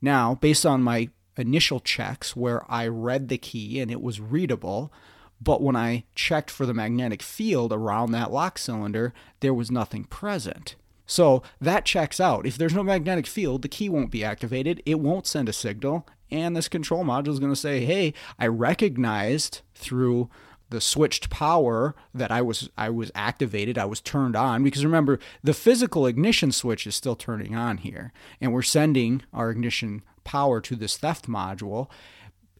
Now, 0.00 0.36
based 0.36 0.64
on 0.64 0.82
my 0.82 1.08
initial 1.36 1.80
checks 1.80 2.36
where 2.36 2.70
I 2.70 2.86
read 2.86 3.28
the 3.28 3.38
key 3.38 3.80
and 3.80 3.90
it 3.90 4.00
was 4.00 4.20
readable, 4.20 4.92
but 5.40 5.60
when 5.60 5.74
I 5.74 6.04
checked 6.14 6.50
for 6.50 6.66
the 6.66 6.74
magnetic 6.74 7.20
field 7.20 7.72
around 7.72 8.12
that 8.12 8.30
lock 8.30 8.58
cylinder, 8.58 9.12
there 9.40 9.54
was 9.54 9.72
nothing 9.72 10.04
present. 10.04 10.76
So 11.12 11.42
that 11.60 11.84
checks 11.84 12.20
out. 12.20 12.46
If 12.46 12.56
there's 12.56 12.74
no 12.74 12.82
magnetic 12.82 13.26
field, 13.26 13.60
the 13.60 13.68
key 13.68 13.90
won't 13.90 14.10
be 14.10 14.24
activated. 14.24 14.82
It 14.86 14.98
won't 14.98 15.26
send 15.26 15.46
a 15.46 15.52
signal. 15.52 16.06
And 16.30 16.56
this 16.56 16.68
control 16.68 17.04
module 17.04 17.28
is 17.28 17.38
going 17.38 17.52
to 17.52 17.60
say, 17.60 17.84
hey, 17.84 18.14
I 18.38 18.46
recognized 18.46 19.60
through 19.74 20.30
the 20.70 20.80
switched 20.80 21.28
power 21.28 21.94
that 22.14 22.30
I 22.30 22.40
was 22.40 22.70
I 22.78 22.88
was 22.88 23.12
activated, 23.14 23.76
I 23.76 23.84
was 23.84 24.00
turned 24.00 24.34
on 24.34 24.64
because 24.64 24.86
remember 24.86 25.18
the 25.44 25.52
physical 25.52 26.06
ignition 26.06 26.50
switch 26.50 26.86
is 26.86 26.96
still 26.96 27.14
turning 27.14 27.54
on 27.54 27.76
here 27.76 28.10
and 28.40 28.54
we're 28.54 28.62
sending 28.62 29.20
our 29.34 29.50
ignition 29.50 30.00
power 30.24 30.62
to 30.62 30.74
this 30.74 30.96
theft 30.96 31.28
module 31.28 31.90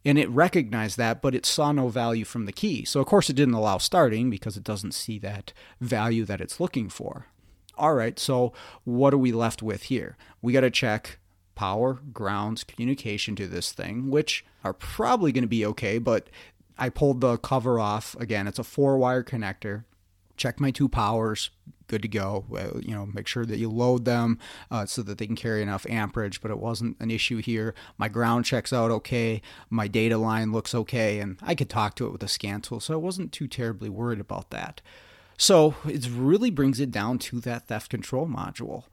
and 0.05 0.19
it 0.19 0.29
recognized 0.29 0.99
that 0.99 1.23
but 1.23 1.35
it 1.35 1.47
saw 1.47 1.73
no 1.73 1.89
value 1.89 2.27
from 2.27 2.45
the 2.45 2.53
key. 2.53 2.85
So 2.85 3.01
of 3.01 3.07
course 3.07 3.31
it 3.31 3.37
didn't 3.37 3.55
allow 3.55 3.79
starting 3.79 4.29
because 4.29 4.59
it 4.59 4.65
doesn't 4.65 4.93
see 4.93 5.19
that 5.21 5.55
value 5.81 6.27
that 6.27 6.43
it's 6.43 6.61
looking 6.61 6.91
for 6.91 7.29
all 7.77 7.95
right, 7.95 8.19
so 8.19 8.53
what 8.85 9.15
are 9.15 9.19
we 9.19 9.33
left 9.33 9.63
with 9.63 9.85
here? 9.85 10.17
We 10.41 10.53
got 10.53 10.61
to 10.61 10.71
check 10.71 11.19
power, 11.55 12.01
grounds, 12.13 12.65
communication 12.65 13.37
to 13.37 13.47
this 13.47 13.73
thing, 13.73 14.11
which 14.11 14.45
are 14.65 14.73
probably 14.73 15.33
going 15.33 15.43
to 15.43 15.49
be 15.49 15.67
okay, 15.67 15.99
but 15.99 16.29
I 16.79 16.89
pulled 16.89 17.21
the 17.21 17.37
cover 17.39 17.79
off. 17.79 18.17
Again, 18.19 18.47
it's 18.47 18.59
a 18.59 18.65
four 18.65 18.97
wire 18.99 19.23
connector. 19.23 19.85
check 20.37 20.61
my 20.61 20.71
two 20.71 20.89
powers 20.89 21.51
good 21.89 22.01
to 22.03 22.09
go 22.09 22.47
you 22.81 22.95
know 22.95 23.05
make 23.05 23.27
sure 23.27 23.45
that 23.45 23.59
you 23.59 23.69
load 23.71 24.07
them 24.07 24.39
uh, 24.71 24.87
so 24.87 25.03
that 25.03 25.19
they 25.19 25.27
can 25.27 25.37
carry 25.37 25.61
enough 25.61 25.85
amperage 25.91 26.41
but 26.41 26.51
it 26.51 26.59
wasn't 26.59 26.97
an 27.01 27.11
issue 27.11 27.37
here 27.37 27.75
my 27.99 28.09
ground 28.09 28.47
checks 28.47 28.73
out 28.73 28.91
okay 28.91 29.43
my 29.69 29.87
data 29.87 30.17
line 30.17 30.53
looks 30.53 30.75
okay 30.75 31.21
and 31.21 31.37
i 31.43 31.55
could 31.55 31.69
talk 31.69 31.95
to 31.95 32.07
it 32.07 32.11
with 32.11 32.23
a 32.23 32.29
scan 32.29 32.63
tool 32.63 32.81
so 32.81 32.95
i 32.95 32.97
wasn't 32.97 33.31
too 33.31 33.47
terribly 33.47 33.91
worried 33.91 34.21
about 34.21 34.49
that 34.49 34.81
so 35.43 35.75
it 35.87 36.09
really 36.11 36.51
brings 36.51 36.81
it 36.81 36.91
down 36.91 37.19
to 37.19 37.41
that 37.41 37.67
theft 37.69 37.91
control 37.91 38.27
module 38.27 38.85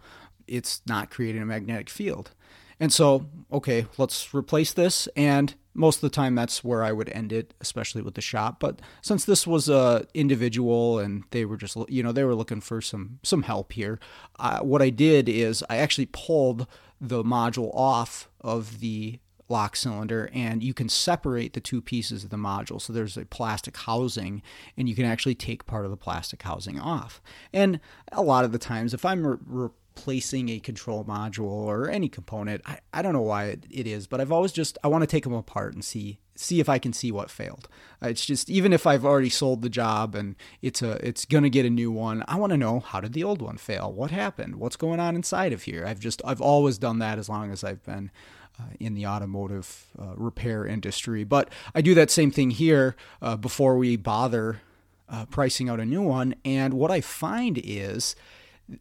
it's 0.48 0.82
not 0.88 1.10
creating 1.12 1.42
a 1.42 1.46
magnetic 1.46 1.90
field 1.90 2.32
and 2.80 2.94
so, 2.94 3.26
okay, 3.52 3.88
let's 3.98 4.34
replace 4.34 4.72
this. 4.72 5.08
And 5.16 5.54
most 5.74 5.98
of 5.98 6.02
the 6.02 6.10
time, 6.10 6.36
that's 6.36 6.64
where 6.64 6.84
I 6.84 6.92
would 6.92 7.10
end 7.10 7.34
it, 7.34 7.54
especially 7.60 8.02
with 8.02 8.16
the 8.16 8.22
shop. 8.22 8.60
But 8.60 8.82
since 9.02 9.26
this 9.26 9.46
was 9.46 9.68
a 9.68 10.08
individual 10.14 11.00
and 11.00 11.24
they 11.32 11.46
were 11.46 11.58
just, 11.58 11.78
you 11.90 12.02
know, 12.02 12.12
they 12.12 12.24
were 12.24 12.36
looking 12.36 12.62
for 12.62 12.82
some 12.82 13.20
some 13.24 13.44
help 13.44 13.74
here, 13.74 14.00
uh, 14.40 14.60
what 14.60 14.82
I 14.82 14.90
did 14.90 15.28
is 15.28 15.64
I 15.70 15.78
actually 15.78 16.08
pulled 16.08 16.68
the 17.02 17.24
module 17.24 17.74
off 17.76 18.30
of 18.42 18.80
the 18.80 19.20
lock 19.50 19.76
cylinder 19.76 20.30
and 20.34 20.64
you 20.64 20.74
can 20.74 20.88
separate 20.88 21.54
the 21.54 21.60
two 21.60 21.82
pieces 21.82 22.24
of 22.24 22.30
the 22.30 22.38
module 22.38 22.80
so 22.80 22.94
there's 22.94 23.18
a 23.18 23.26
plastic 23.26 23.76
housing 23.76 24.42
and 24.78 24.88
you 24.88 24.96
can 24.96 25.06
actually 25.06 25.36
take 25.36 25.66
part 25.66 25.86
of 25.86 25.92
the 25.92 25.98
plastic 25.98 26.42
housing 26.44 26.80
off 26.80 27.22
and 27.52 27.80
a 28.12 28.22
lot 28.22 28.46
of 28.46 28.52
the 28.52 28.60
times 28.60 28.94
if 28.94 29.04
i'm 29.04 29.26
re- 29.26 29.70
placing 30.00 30.48
a 30.48 30.60
control 30.60 31.04
module 31.04 31.44
or 31.44 31.90
any 31.90 32.08
component. 32.08 32.62
I, 32.66 32.80
I 32.94 33.02
don't 33.02 33.12
know 33.12 33.22
why 33.22 33.46
it, 33.46 33.66
it 33.70 33.86
is, 33.86 34.08
but 34.08 34.22
I've 34.22 34.32
always 34.32 34.54
just 34.54 34.78
I 34.82 34.88
want 34.88 35.02
to 35.02 35.08
take 35.08 35.26
them 35.26 35.34
apart 35.34 35.74
and 35.74 35.84
see 35.84 36.20
see 36.36 36.62
if 36.62 36.70
I 36.70 36.80
can 36.80 36.94
see 36.94 37.12
what 37.12 37.30
failed. 37.30 37.68
It's 38.02 38.26
just 38.26 38.50
even 38.50 38.72
if 38.72 38.88
I've 38.88 39.04
already 39.04 39.30
sold 39.30 39.62
the 39.62 39.70
job 39.70 40.16
and 40.16 40.38
it's 40.62 40.82
a 40.82 41.06
it's 41.06 41.26
going 41.26 41.44
to 41.44 41.50
get 41.50 41.66
a 41.66 41.70
new 41.70 41.92
one, 41.92 42.24
I 42.30 42.38
want 42.38 42.52
to 42.52 42.58
know 42.58 42.80
how 42.80 43.02
did 43.02 43.12
the 43.12 43.26
old 43.26 43.42
one 43.42 43.58
fail? 43.58 43.92
What 43.92 44.12
happened? 44.12 44.56
What's 44.56 44.78
going 44.78 45.02
on 45.02 45.18
inside 45.18 45.52
of 45.52 45.64
here? 45.64 45.86
I've 45.86 46.00
just 46.00 46.22
I've 46.24 46.42
always 46.42 46.78
done 46.78 47.00
that 47.00 47.20
as 47.20 47.28
long 47.28 47.52
as 47.52 47.66
I've 47.66 47.84
been 47.84 48.10
uh, 48.49 48.49
in 48.80 48.94
the 48.94 49.06
automotive 49.06 49.88
uh, 50.00 50.14
repair 50.16 50.66
industry. 50.66 51.24
But 51.24 51.50
I 51.74 51.82
do 51.82 51.94
that 51.96 52.12
same 52.12 52.32
thing 52.32 52.52
here 52.52 52.96
uh, 53.22 53.36
before 53.36 53.78
we 53.78 53.96
bother 53.96 54.62
uh, 55.10 55.26
pricing 55.26 55.70
out 55.70 55.80
a 55.80 55.86
new 55.86 56.02
one. 56.02 56.36
And 56.46 56.74
what 56.74 56.92
I 56.92 57.02
find 57.02 57.60
is 57.64 58.16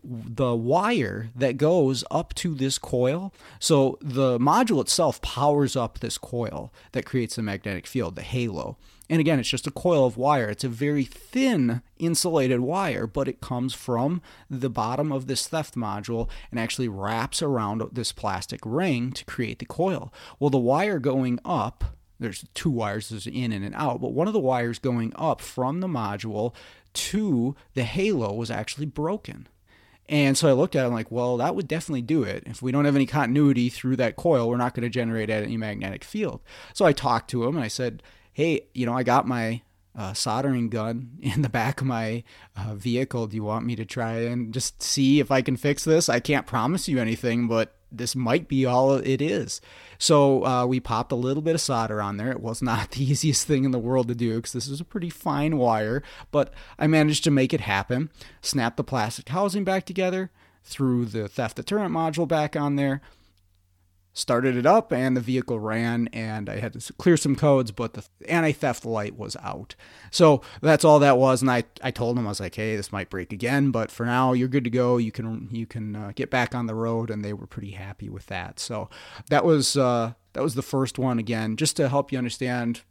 the 0.05 0.55
wire 0.55 1.31
that 1.35 1.57
goes 1.57 2.05
up 2.11 2.35
to 2.35 2.55
this 2.55 2.79
coil. 2.79 3.33
So 3.59 3.99
the 4.03 4.39
module 4.39 4.81
itself 4.81 5.23
powers 5.23 5.77
up 5.77 6.01
this 6.01 6.19
coil 6.19 6.73
that 6.93 7.07
creates 7.07 7.37
the 7.37 7.43
magnetic 7.43 7.87
field, 7.87 8.17
the 8.17 8.23
halo. 8.23 8.77
And 9.11 9.21
again, 9.21 9.39
it's 9.39 9.49
just 9.49 9.67
a 9.67 9.71
coil 9.71 10.05
of 10.05 10.19
wire. 10.19 10.51
It's 10.51 10.65
a 10.65 10.69
very 10.69 11.05
thin 11.05 11.83
insulated 11.99 12.61
wire, 12.61 13.07
but 13.07 13.27
it 13.27 13.41
comes 13.41 13.75
from 13.75 14.21
the 14.51 14.69
bottom 14.69 15.11
of 15.11 15.27
this 15.27 15.49
theft 15.49 15.75
module 15.75 16.29
and 16.51 16.61
actually 16.61 16.89
wraps 16.89 17.43
around 17.43 17.83
this 17.93 18.13
plastic 18.13 18.61
ring 18.65 19.13
to 19.13 19.25
create 19.25 19.61
the 19.61 19.65
coil. 19.65 20.13
Well, 20.39 20.51
the 20.51 20.59
wire 20.59 20.99
going 20.99 21.39
up 21.45 21.97
there's 22.21 22.45
two 22.55 22.71
wires, 22.71 23.09
there's 23.09 23.27
in 23.27 23.53
and 23.53 23.65
an 23.65 23.75
out, 23.75 24.01
but 24.01 24.13
one 24.13 24.27
of 24.27 24.33
the 24.33 24.41
wires 24.41 24.79
going 24.79 25.13
up 25.17 25.41
from 25.41 25.81
the 25.81 25.87
module 25.87 26.53
to 26.93 27.55
the 27.75 27.85
halo 27.85 28.33
was 28.33 28.51
actually 28.51 28.87
broken. 28.87 29.47
And 30.09 30.39
so 30.39 30.49
I 30.49 30.53
looked 30.53 30.75
at 30.75 30.85
it, 30.85 30.87
I'm 30.87 30.95
like, 30.95 31.11
well, 31.11 31.37
that 31.37 31.55
would 31.55 31.69
definitely 31.69 32.03
do 32.03 32.23
it. 32.23 32.43
If 32.47 32.63
we 32.63 32.73
don't 32.73 32.87
have 32.87 32.97
any 32.97 33.07
continuity 33.07 33.69
through 33.69 33.97
that 33.97 34.17
coil, 34.17 34.49
we're 34.49 34.57
not 34.57 34.75
going 34.75 34.83
to 34.83 34.89
generate 34.89 35.29
any 35.29 35.57
magnetic 35.57 36.03
field. 36.03 36.41
So 36.73 36.87
I 36.87 36.93
talked 36.93 37.31
to 37.31 37.45
him 37.45 37.57
and 37.57 37.65
I 37.65 37.69
said, 37.69 38.03
hey, 38.39 38.61
you 38.73 38.87
know, 38.87 38.95
I 38.95 39.03
got 39.03 39.27
my 39.27 39.63
uh, 39.97 40.13
soldering 40.13 40.69
gun 40.69 41.11
in 41.21 41.43
the 41.43 41.49
back 41.49 41.81
of 41.81 41.89
my 41.89 42.23
uh, 42.57 42.77
vehicle. 42.77 43.27
Do 43.27 43.35
you 43.35 43.43
want 43.43 43.67
me 43.67 43.75
to 43.75 43.85
try 43.85 44.13
and 44.21 44.55
just 44.55 44.81
see 44.81 45.19
if 45.19 45.33
I 45.33 45.43
can 45.43 45.57
fix 45.57 45.83
this? 45.83 46.09
I 46.09 46.21
can't 46.21 46.47
promise 46.47 46.89
you 46.89 47.01
anything, 47.01 47.49
but 47.49 47.75
this 47.91 48.15
might 48.15 48.47
be 48.47 48.65
all 48.65 48.93
it 48.95 49.21
is. 49.21 49.61
So 49.99 50.47
uh, 50.47 50.67
we 50.67 50.79
popped 50.79 51.11
a 51.11 51.17
little 51.17 51.43
bit 51.43 51.57
of 51.57 51.61
solder 51.61 52.01
on 52.01 52.17
there. 52.17 52.31
It 52.31 52.41
was 52.41 52.63
not 52.63 52.91
the 52.93 53.03
easiest 53.03 53.45
thing 53.45 53.65
in 53.65 53.73
the 53.73 53.79
world 53.81 54.07
to 54.07 54.15
do 54.15 54.37
because 54.37 54.53
this 54.53 54.69
is 54.69 54.81
a 54.81 54.85
pretty 54.85 55.11
fine 55.11 55.57
wire, 55.57 56.05
but 56.31 56.55
I 56.79 56.87
managed 56.87 57.25
to 57.25 57.33
make 57.33 57.53
it 57.53 57.63
happen. 57.63 58.09
Snap 58.41 58.77
the 58.77 58.85
plastic 58.85 59.29
housing 59.31 59.65
back 59.65 59.85
together, 59.85 60.31
threw 60.63 61.07
the 61.07 61.27
theft 61.27 61.57
deterrent 61.57 61.93
module 61.93 62.29
back 62.29 62.55
on 62.55 62.77
there, 62.77 63.01
started 64.19 64.57
it 64.57 64.67
up 64.67 64.93
and 64.93 65.17
the 65.17 65.21
vehicle 65.21 65.61
ran 65.61 66.09
and 66.13 66.49
I 66.49 66.59
had 66.59 66.73
to 66.75 66.93
clear 66.95 67.17
some 67.17 67.37
codes, 67.37 67.71
but 67.71 67.95
the 67.95 68.05
anti-theft 68.29 68.85
light 68.85 69.17
was 69.17 69.37
out. 69.37 69.75
So 70.11 70.43
that's 70.61 70.85
all 70.85 70.99
that 70.99 71.19
was. 71.19 71.41
And 71.41 71.51
I, 71.51 71.65
I 71.83 71.91
told 71.91 72.19
him, 72.19 72.27
I 72.27 72.31
was 72.31 72.41
like, 72.41 72.55
Hey, 72.55 72.77
this 72.77 72.93
might 72.93 73.11
break 73.11 73.33
again, 73.33 73.71
but 73.71 73.91
for 73.91 74.05
now 74.05 74.33
you're 74.33 74.49
good 74.49 74.65
to 74.65 74.71
go. 74.71 74.97
You 74.97 75.13
can, 75.13 75.49
you 75.51 75.67
can 75.67 75.95
uh, 75.95 76.13
get 76.15 76.31
back 76.31 76.55
on 76.55 76.67
the 76.67 76.75
road. 76.75 77.11
And 77.11 77.25
they 77.25 77.33
were 77.33 77.47
pretty 77.47 77.73
happy 77.73 78.09
with 78.09 78.27
that. 78.27 78.59
So 78.59 78.91
that 79.31 79.45
was, 79.45 79.77
uh, 79.77 80.15
that 80.33 80.43
was 80.43 80.55
the 80.55 80.63
first 80.63 80.99
one 80.99 81.19
again, 81.19 81.57
just 81.57 81.77
to 81.77 81.89
help 81.89 82.13
you 82.13 82.19
understand 82.19 82.83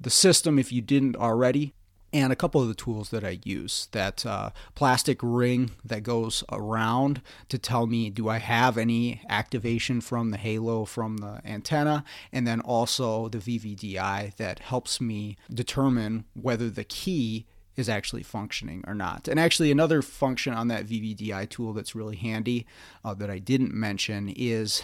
the 0.00 0.10
system 0.10 0.58
if 0.58 0.72
you 0.72 0.82
didn't 0.82 1.16
already 1.16 1.74
and 2.12 2.32
a 2.32 2.36
couple 2.36 2.60
of 2.60 2.68
the 2.68 2.74
tools 2.74 3.10
that 3.10 3.24
I 3.24 3.38
use. 3.44 3.88
That 3.92 4.24
uh, 4.26 4.50
plastic 4.74 5.18
ring 5.22 5.72
that 5.84 6.02
goes 6.02 6.44
around 6.50 7.22
to 7.48 7.58
tell 7.58 7.86
me 7.86 8.10
do 8.10 8.28
I 8.28 8.38
have 8.38 8.76
any 8.76 9.22
activation 9.28 10.00
from 10.00 10.30
the 10.30 10.36
halo 10.36 10.84
from 10.84 11.18
the 11.18 11.40
antenna, 11.44 12.04
and 12.32 12.46
then 12.46 12.60
also 12.60 13.28
the 13.28 13.38
VVDI 13.38 14.36
that 14.36 14.58
helps 14.58 15.00
me 15.00 15.36
determine 15.52 16.24
whether 16.34 16.68
the 16.68 16.84
key 16.84 17.46
is 17.76 17.88
actually 17.88 18.22
functioning 18.22 18.84
or 18.86 18.94
not. 18.94 19.28
And 19.28 19.40
actually, 19.40 19.70
another 19.70 20.02
function 20.02 20.52
on 20.52 20.68
that 20.68 20.86
VVDI 20.86 21.48
tool 21.48 21.72
that's 21.72 21.94
really 21.94 22.16
handy 22.16 22.66
uh, 23.04 23.14
that 23.14 23.30
I 23.30 23.38
didn't 23.38 23.72
mention 23.72 24.28
is 24.28 24.82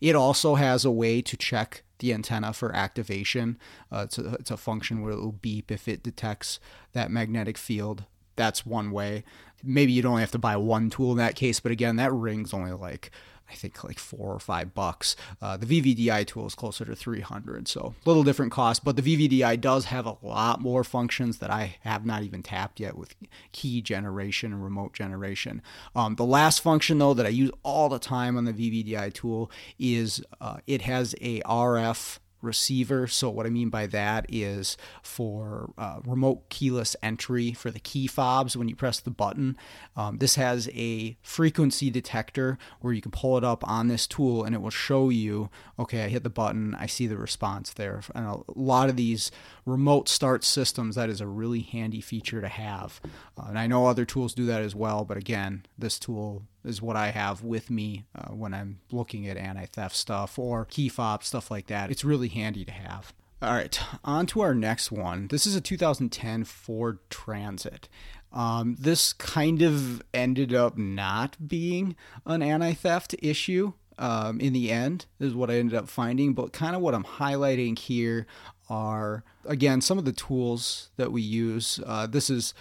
it 0.00 0.14
also 0.14 0.54
has 0.54 0.84
a 0.84 0.90
way 0.90 1.22
to 1.22 1.36
check 1.36 1.82
the 1.98 2.12
antenna 2.12 2.52
for 2.52 2.74
activation. 2.74 3.58
Uh, 3.90 4.02
it's, 4.04 4.18
a, 4.18 4.34
it's 4.34 4.50
a 4.50 4.56
function 4.56 5.02
where 5.02 5.12
it 5.12 5.20
will 5.20 5.32
beep 5.32 5.70
if 5.70 5.88
it 5.88 6.02
detects 6.02 6.60
that 6.92 7.10
magnetic 7.10 7.56
field. 7.56 8.04
That's 8.36 8.66
one 8.66 8.90
way. 8.90 9.24
Maybe 9.64 9.92
you'd 9.92 10.04
only 10.04 10.20
have 10.20 10.30
to 10.32 10.38
buy 10.38 10.56
one 10.56 10.90
tool 10.90 11.12
in 11.12 11.18
that 11.18 11.36
case, 11.36 11.60
but 11.60 11.72
again, 11.72 11.96
that 11.96 12.12
ring's 12.12 12.52
only 12.52 12.72
like 12.72 13.10
I 13.50 13.54
think 13.54 13.84
like 13.84 13.98
four 13.98 14.32
or 14.32 14.40
five 14.40 14.74
bucks. 14.74 15.16
Uh, 15.40 15.56
the 15.56 15.66
VVDI 15.66 16.26
tool 16.26 16.46
is 16.46 16.54
closer 16.54 16.84
to 16.84 16.96
300, 16.96 17.68
so 17.68 17.94
a 18.04 18.08
little 18.08 18.24
different 18.24 18.52
cost. 18.52 18.84
But 18.84 18.96
the 18.96 19.02
VVDI 19.02 19.60
does 19.60 19.86
have 19.86 20.06
a 20.06 20.16
lot 20.22 20.60
more 20.60 20.82
functions 20.84 21.38
that 21.38 21.50
I 21.50 21.76
have 21.80 22.04
not 22.04 22.22
even 22.22 22.42
tapped 22.42 22.80
yet 22.80 22.96
with 22.96 23.14
key 23.52 23.80
generation 23.80 24.52
and 24.52 24.62
remote 24.62 24.92
generation. 24.92 25.62
Um, 25.94 26.16
the 26.16 26.24
last 26.24 26.60
function 26.60 26.98
though 26.98 27.14
that 27.14 27.26
I 27.26 27.30
use 27.30 27.50
all 27.62 27.88
the 27.88 27.98
time 27.98 28.36
on 28.36 28.44
the 28.44 28.52
VVDI 28.52 29.12
tool 29.12 29.50
is 29.78 30.22
uh, 30.40 30.58
it 30.66 30.82
has 30.82 31.14
a 31.20 31.40
RF 31.42 32.18
receiver. 32.42 33.06
So, 33.06 33.30
what 33.30 33.46
I 33.46 33.50
mean 33.50 33.70
by 33.70 33.86
that 33.86 34.26
is 34.28 34.76
for 35.02 35.72
uh, 35.78 36.00
remote 36.04 36.48
keyless 36.48 36.96
entry 37.02 37.52
for 37.52 37.70
the 37.70 37.80
key 37.80 38.06
fobs 38.06 38.56
when 38.56 38.68
you 38.68 38.76
press 38.76 39.00
the 39.00 39.10
button. 39.10 39.56
Um, 39.96 40.18
this 40.18 40.36
has 40.36 40.68
a 40.72 41.16
frequency 41.22 41.90
detector 41.90 42.58
where 42.80 42.92
you 42.92 43.02
can 43.02 43.12
pull 43.12 43.36
it 43.38 43.44
up 43.44 43.66
on 43.68 43.88
this 43.88 44.06
tool 44.06 44.44
and 44.44 44.54
it 44.54 44.60
will 44.60 44.70
show 44.70 45.08
you 45.08 45.50
okay, 45.78 46.04
I 46.04 46.08
hit 46.08 46.22
the 46.22 46.30
button, 46.30 46.74
I 46.74 46.86
see 46.86 47.06
the 47.06 47.16
response 47.16 47.72
there. 47.72 48.02
And 48.14 48.26
a 48.26 48.42
lot 48.54 48.88
of 48.88 48.96
these 48.96 49.30
remote 49.64 50.08
start 50.08 50.44
systems, 50.44 50.96
that 50.96 51.10
is 51.10 51.20
a 51.20 51.26
really 51.26 51.60
handy 51.60 52.00
feature 52.00 52.40
to 52.40 52.48
have. 52.48 53.00
Uh, 53.38 53.46
and 53.48 53.58
I 53.58 53.66
know 53.66 53.86
other 53.86 54.04
tools 54.04 54.34
do 54.34 54.46
that 54.46 54.62
as 54.62 54.74
well, 54.74 55.04
but 55.04 55.16
again, 55.16 55.66
this 55.76 55.98
tool 55.98 56.44
is 56.66 56.82
what 56.82 56.96
I 56.96 57.10
have 57.10 57.42
with 57.42 57.70
me 57.70 58.04
uh, 58.14 58.32
when 58.32 58.52
I'm 58.52 58.80
looking 58.90 59.26
at 59.28 59.36
anti 59.36 59.66
theft 59.66 59.96
stuff 59.96 60.38
or 60.38 60.64
key 60.66 60.88
fob, 60.88 61.24
stuff 61.24 61.50
like 61.50 61.68
that. 61.68 61.90
It's 61.90 62.04
really 62.04 62.28
handy 62.28 62.64
to 62.64 62.72
have. 62.72 63.14
All 63.42 63.52
right, 63.52 63.78
on 64.02 64.26
to 64.26 64.40
our 64.40 64.54
next 64.54 64.90
one. 64.90 65.28
This 65.28 65.46
is 65.46 65.54
a 65.54 65.60
2010 65.60 66.44
Ford 66.44 66.98
Transit. 67.10 67.88
Um, 68.32 68.76
this 68.78 69.12
kind 69.12 69.62
of 69.62 70.02
ended 70.12 70.52
up 70.52 70.76
not 70.76 71.36
being 71.46 71.96
an 72.24 72.42
anti 72.42 72.72
theft 72.72 73.14
issue 73.22 73.72
um, 73.98 74.40
in 74.40 74.52
the 74.52 74.70
end, 74.70 75.06
is 75.20 75.34
what 75.34 75.50
I 75.50 75.54
ended 75.54 75.76
up 75.76 75.88
finding. 75.88 76.34
But 76.34 76.52
kind 76.52 76.74
of 76.74 76.82
what 76.82 76.94
I'm 76.94 77.04
highlighting 77.04 77.78
here 77.78 78.26
are, 78.68 79.24
again, 79.44 79.80
some 79.80 79.98
of 79.98 80.04
the 80.04 80.12
tools 80.12 80.90
that 80.96 81.12
we 81.12 81.22
use. 81.22 81.80
Uh, 81.84 82.06
this 82.06 82.28
is 82.28 82.52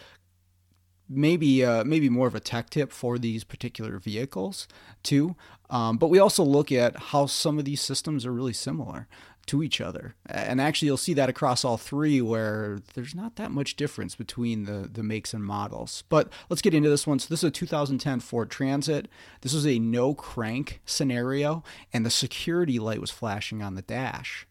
maybe 1.10 1.64
uh, 1.64 1.84
maybe 1.84 2.10
more 2.10 2.28
of 2.28 2.36
a 2.36 2.40
tech 2.40 2.70
tip 2.70 2.92
for 2.92 3.18
these 3.18 3.44
particular 3.44 4.00
vehicles 4.00 4.68
too. 5.04 5.36
Um, 5.70 5.98
but 5.98 6.08
we 6.08 6.20
also 6.20 6.44
look 6.44 6.72
at 6.72 6.96
how 6.96 7.26
some 7.26 7.58
of 7.58 7.66
these 7.66 7.82
systems 7.82 8.26
are 8.26 8.32
really 8.32 8.54
similar 8.54 9.08
to 9.48 9.62
each 9.62 9.80
other, 9.80 10.16
and 10.26 10.60
actually 10.60 10.88
you'll 10.88 10.98
see 10.98 11.14
that 11.14 11.30
across 11.30 11.64
all 11.64 11.78
three, 11.78 12.20
where 12.20 12.80
there's 12.96 13.14
not 13.14 13.36
that 13.36 13.52
much 13.52 13.76
difference 13.76 14.16
between 14.16 14.64
the 14.64 14.90
the 14.92 15.04
makes 15.04 15.34
and 15.34 15.44
models. 15.44 16.04
But 16.10 16.32
let's 16.50 16.62
get 16.62 16.74
into 16.74 16.90
this 16.90 17.06
one. 17.06 17.20
So 17.20 17.28
this 17.30 17.44
is 17.44 17.50
a 17.50 17.52
2010 17.52 18.20
Ford 18.22 18.50
Transit. 18.50 19.08
This 19.42 19.54
was 19.54 19.68
a 19.68 19.80
no 19.80 20.14
crank 20.14 20.82
scenario, 20.86 21.64
and 21.94 22.06
the 22.06 22.10
security 22.12 22.80
light 22.80 23.02
was 23.02 23.12
flashing 23.12 23.62
on 23.62 23.76
the 23.76 23.84
dash. 23.84 24.48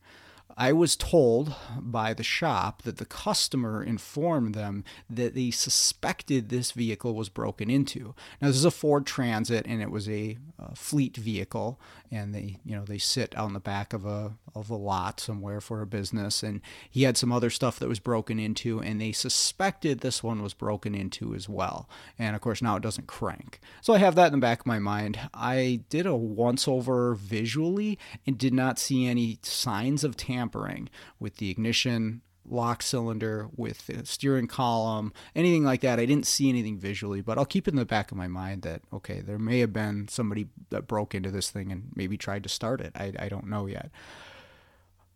I 0.56 0.72
was 0.72 0.94
told 0.94 1.54
by 1.80 2.14
the 2.14 2.22
shop 2.22 2.82
that 2.82 2.98
the 2.98 3.04
customer 3.04 3.82
informed 3.82 4.54
them 4.54 4.84
that 5.10 5.34
they 5.34 5.50
suspected 5.50 6.48
this 6.48 6.72
vehicle 6.72 7.14
was 7.14 7.28
broken 7.28 7.68
into. 7.68 8.14
Now 8.40 8.48
this 8.48 8.56
is 8.56 8.64
a 8.64 8.70
Ford 8.70 9.06
Transit 9.06 9.66
and 9.66 9.82
it 9.82 9.90
was 9.90 10.08
a, 10.08 10.38
a, 10.58 10.76
fleet 10.76 11.16
vehicle 11.16 11.80
and 12.10 12.34
they 12.34 12.58
you 12.64 12.76
know 12.76 12.84
they 12.84 12.98
sit 12.98 13.36
on 13.36 13.52
the 13.52 13.60
back 13.60 13.92
of 13.92 14.06
a 14.06 14.34
of 14.54 14.70
a 14.70 14.76
lot 14.76 15.18
somewhere 15.18 15.60
for 15.60 15.80
a 15.80 15.86
business 15.86 16.42
and 16.42 16.60
he 16.88 17.02
had 17.02 17.16
some 17.16 17.32
other 17.32 17.50
stuff 17.50 17.78
that 17.78 17.88
was 17.88 17.98
broken 17.98 18.38
into 18.38 18.80
and 18.80 19.00
they 19.00 19.12
suspected 19.12 20.00
this 20.00 20.22
one 20.22 20.42
was 20.42 20.54
broken 20.54 20.94
into 20.94 21.34
as 21.34 21.48
well. 21.48 21.88
And 22.18 22.36
of 22.36 22.42
course 22.42 22.62
now 22.62 22.76
it 22.76 22.82
doesn't 22.82 23.08
crank. 23.08 23.60
So 23.80 23.94
I 23.94 23.98
have 23.98 24.14
that 24.14 24.28
in 24.28 24.32
the 24.34 24.38
back 24.38 24.60
of 24.60 24.66
my 24.66 24.78
mind. 24.78 25.18
I 25.32 25.80
did 25.88 26.06
a 26.06 26.14
once 26.14 26.68
over 26.68 27.14
visually 27.14 27.98
and 28.26 28.38
did 28.38 28.54
not 28.54 28.78
see 28.78 29.06
any 29.06 29.38
signs 29.42 30.04
of 30.04 30.16
tampering 30.16 30.43
tampering 30.44 30.88
with 31.18 31.36
the 31.36 31.50
ignition 31.50 32.20
lock 32.46 32.82
cylinder, 32.82 33.48
with 33.56 33.86
the 33.86 34.04
steering 34.04 34.46
column, 34.46 35.14
anything 35.34 35.64
like 35.64 35.80
that. 35.80 35.98
I 35.98 36.04
didn't 36.04 36.26
see 36.26 36.50
anything 36.50 36.76
visually, 36.76 37.22
but 37.22 37.38
I'll 37.38 37.46
keep 37.46 37.66
it 37.66 37.72
in 37.72 37.78
the 37.78 37.86
back 37.86 38.10
of 38.10 38.18
my 38.18 38.28
mind 38.28 38.60
that, 38.62 38.82
okay, 38.92 39.22
there 39.22 39.38
may 39.38 39.60
have 39.60 39.72
been 39.72 40.08
somebody 40.08 40.48
that 40.68 40.86
broke 40.86 41.14
into 41.14 41.30
this 41.30 41.48
thing 41.50 41.72
and 41.72 41.90
maybe 41.94 42.18
tried 42.18 42.42
to 42.42 42.50
start 42.50 42.82
it. 42.82 42.92
I, 42.94 43.14
I 43.18 43.28
don't 43.30 43.48
know 43.48 43.64
yet. 43.64 43.90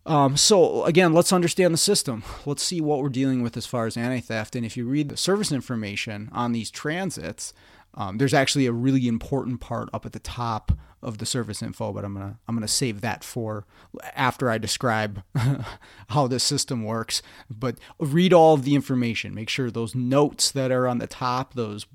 Um, 0.06 0.38
so 0.38 0.84
again, 0.86 1.12
let's 1.12 1.30
understand 1.30 1.74
the 1.74 1.78
system. 1.78 2.22
Let's 2.46 2.62
see 2.62 2.80
what 2.80 3.02
we're 3.02 3.10
dealing 3.10 3.42
with 3.42 3.58
as 3.58 3.66
far 3.66 3.84
as 3.84 3.98
anti-theft. 3.98 4.56
And 4.56 4.64
if 4.64 4.74
you 4.74 4.86
read 4.86 5.10
the 5.10 5.18
service 5.18 5.52
information 5.52 6.30
on 6.32 6.52
these 6.52 6.70
transits, 6.70 7.52
um, 7.98 8.18
there's 8.18 8.32
actually 8.32 8.64
a 8.66 8.72
really 8.72 9.08
important 9.08 9.60
part 9.60 9.90
up 9.92 10.06
at 10.06 10.12
the 10.12 10.20
top 10.20 10.70
of 11.02 11.18
the 11.18 11.26
service 11.26 11.62
info, 11.62 11.92
but 11.92 12.04
I'm 12.04 12.14
gonna 12.14 12.38
I'm 12.46 12.54
gonna 12.54 12.68
save 12.68 13.00
that 13.00 13.24
for 13.24 13.66
after 14.14 14.48
I 14.48 14.56
describe 14.58 15.22
how 16.08 16.28
this 16.28 16.44
system 16.44 16.84
works. 16.84 17.22
But 17.50 17.76
read 17.98 18.32
all 18.32 18.54
of 18.54 18.64
the 18.64 18.76
information. 18.76 19.34
Make 19.34 19.48
sure 19.48 19.68
those 19.70 19.96
notes 19.96 20.52
that 20.52 20.70
are 20.70 20.86
on 20.86 20.98
the 20.98 21.08
top, 21.08 21.54
those 21.54 21.86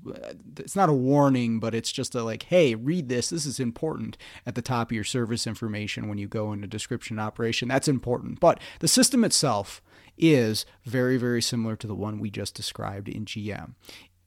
it's 0.58 0.76
not 0.76 0.90
a 0.90 0.94
warning, 0.94 1.58
but 1.58 1.74
it's 1.74 1.90
just 1.90 2.14
a 2.14 2.22
like, 2.22 2.44
hey, 2.44 2.74
read 2.74 3.08
this. 3.08 3.30
This 3.30 3.46
is 3.46 3.58
important 3.58 4.18
at 4.44 4.54
the 4.54 4.62
top 4.62 4.88
of 4.88 4.94
your 4.94 5.04
service 5.04 5.46
information 5.46 6.06
when 6.06 6.18
you 6.18 6.28
go 6.28 6.52
into 6.52 6.66
description 6.66 7.18
operation. 7.18 7.68
That's 7.68 7.88
important. 7.88 8.40
But 8.40 8.60
the 8.80 8.88
system 8.88 9.24
itself 9.24 9.82
is 10.16 10.66
very, 10.84 11.16
very 11.16 11.42
similar 11.42 11.76
to 11.76 11.86
the 11.86 11.94
one 11.94 12.20
we 12.20 12.30
just 12.30 12.54
described 12.54 13.08
in 13.08 13.24
GM. 13.24 13.72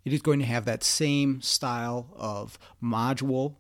It 0.07 0.13
is 0.13 0.21
going 0.21 0.39
to 0.39 0.45
have 0.45 0.63
that 0.63 0.85
same 0.85 1.41
style 1.41 2.13
of 2.15 2.57
module 2.81 3.55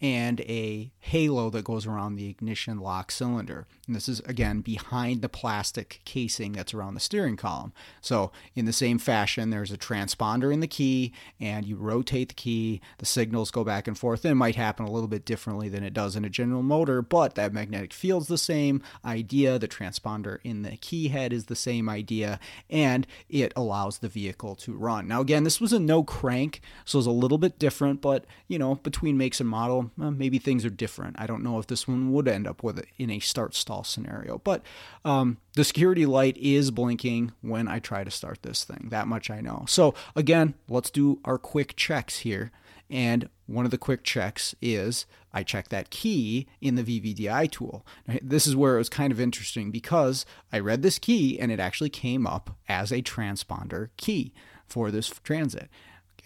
and 0.00 0.40
a 0.40 0.90
halo 1.04 1.50
that 1.50 1.64
goes 1.64 1.86
around 1.86 2.14
the 2.14 2.30
ignition 2.30 2.78
lock 2.78 3.12
cylinder. 3.12 3.66
And 3.86 3.94
this 3.94 4.08
is 4.08 4.20
again 4.20 4.62
behind 4.62 5.20
the 5.20 5.28
plastic 5.28 6.00
casing 6.06 6.52
that's 6.52 6.72
around 6.72 6.94
the 6.94 7.00
steering 7.00 7.36
column. 7.36 7.74
So, 8.00 8.32
in 8.54 8.64
the 8.64 8.72
same 8.72 8.98
fashion, 8.98 9.50
there's 9.50 9.70
a 9.70 9.76
transponder 9.76 10.50
in 10.50 10.60
the 10.60 10.66
key, 10.66 11.12
and 11.38 11.66
you 11.66 11.76
rotate 11.76 12.30
the 12.30 12.34
key, 12.34 12.80
the 12.96 13.04
signals 13.04 13.50
go 13.50 13.64
back 13.64 13.86
and 13.86 13.98
forth. 13.98 14.24
And 14.24 14.32
it 14.32 14.36
might 14.36 14.56
happen 14.56 14.86
a 14.86 14.90
little 14.90 15.08
bit 15.08 15.26
differently 15.26 15.68
than 15.68 15.84
it 15.84 15.92
does 15.92 16.16
in 16.16 16.24
a 16.24 16.30
General 16.30 16.62
Motor, 16.62 17.02
but 17.02 17.34
that 17.34 17.52
magnetic 17.52 17.92
field's 17.92 18.28
the 18.28 18.38
same 18.38 18.82
idea. 19.04 19.58
The 19.58 19.68
transponder 19.68 20.38
in 20.42 20.62
the 20.62 20.78
key 20.78 21.08
head 21.08 21.34
is 21.34 21.46
the 21.46 21.56
same 21.56 21.86
idea, 21.86 22.40
and 22.70 23.06
it 23.28 23.52
allows 23.54 23.98
the 23.98 24.08
vehicle 24.08 24.54
to 24.56 24.74
run. 24.74 25.06
Now, 25.06 25.20
again, 25.20 25.44
this 25.44 25.60
was 25.60 25.74
a 25.74 25.78
no 25.78 26.02
crank, 26.02 26.62
so 26.86 26.98
it's 26.98 27.06
a 27.06 27.10
little 27.10 27.38
bit 27.38 27.58
different, 27.58 28.00
but 28.00 28.24
you 28.48 28.58
know, 28.58 28.76
between 28.76 29.18
makes 29.18 29.38
and 29.38 29.48
model, 29.50 29.90
uh, 30.00 30.10
maybe 30.10 30.38
things 30.38 30.64
are 30.64 30.70
different. 30.70 30.93
I 31.16 31.26
don't 31.26 31.42
know 31.42 31.58
if 31.58 31.66
this 31.66 31.88
one 31.88 32.12
would 32.12 32.28
end 32.28 32.46
up 32.46 32.62
with 32.62 32.78
it 32.78 32.88
in 32.98 33.10
a 33.10 33.18
start 33.20 33.54
stall 33.54 33.84
scenario, 33.84 34.38
but 34.38 34.62
um, 35.04 35.38
the 35.54 35.64
security 35.64 36.06
light 36.06 36.36
is 36.36 36.70
blinking 36.70 37.32
when 37.40 37.68
I 37.68 37.78
try 37.78 38.04
to 38.04 38.10
start 38.10 38.42
this 38.42 38.64
thing. 38.64 38.88
That 38.90 39.08
much 39.08 39.30
I 39.30 39.40
know. 39.40 39.64
So 39.68 39.94
again, 40.14 40.54
let's 40.68 40.90
do 40.90 41.20
our 41.24 41.38
quick 41.38 41.76
checks 41.76 42.18
here. 42.18 42.50
And 42.90 43.28
one 43.46 43.64
of 43.64 43.70
the 43.70 43.78
quick 43.78 44.04
checks 44.04 44.54
is 44.60 45.06
I 45.32 45.42
check 45.42 45.68
that 45.68 45.90
key 45.90 46.46
in 46.60 46.76
the 46.76 46.82
VVDI 46.82 47.50
tool. 47.50 47.84
This 48.22 48.46
is 48.46 48.54
where 48.54 48.74
it 48.74 48.78
was 48.78 48.88
kind 48.88 49.12
of 49.12 49.20
interesting 49.20 49.70
because 49.70 50.24
I 50.52 50.58
read 50.58 50.82
this 50.82 50.98
key 50.98 51.38
and 51.40 51.50
it 51.50 51.60
actually 51.60 51.90
came 51.90 52.26
up 52.26 52.56
as 52.68 52.92
a 52.92 53.02
transponder 53.02 53.88
key 53.96 54.32
for 54.66 54.90
this 54.90 55.08
transit. 55.24 55.68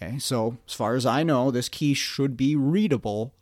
Okay, 0.01 0.17
so 0.19 0.57
as 0.67 0.73
far 0.73 0.95
as 0.95 1.05
I 1.05 1.23
know, 1.23 1.51
this 1.51 1.69
key 1.69 1.93
should 1.93 2.37
be 2.37 2.55
readable 2.55 3.33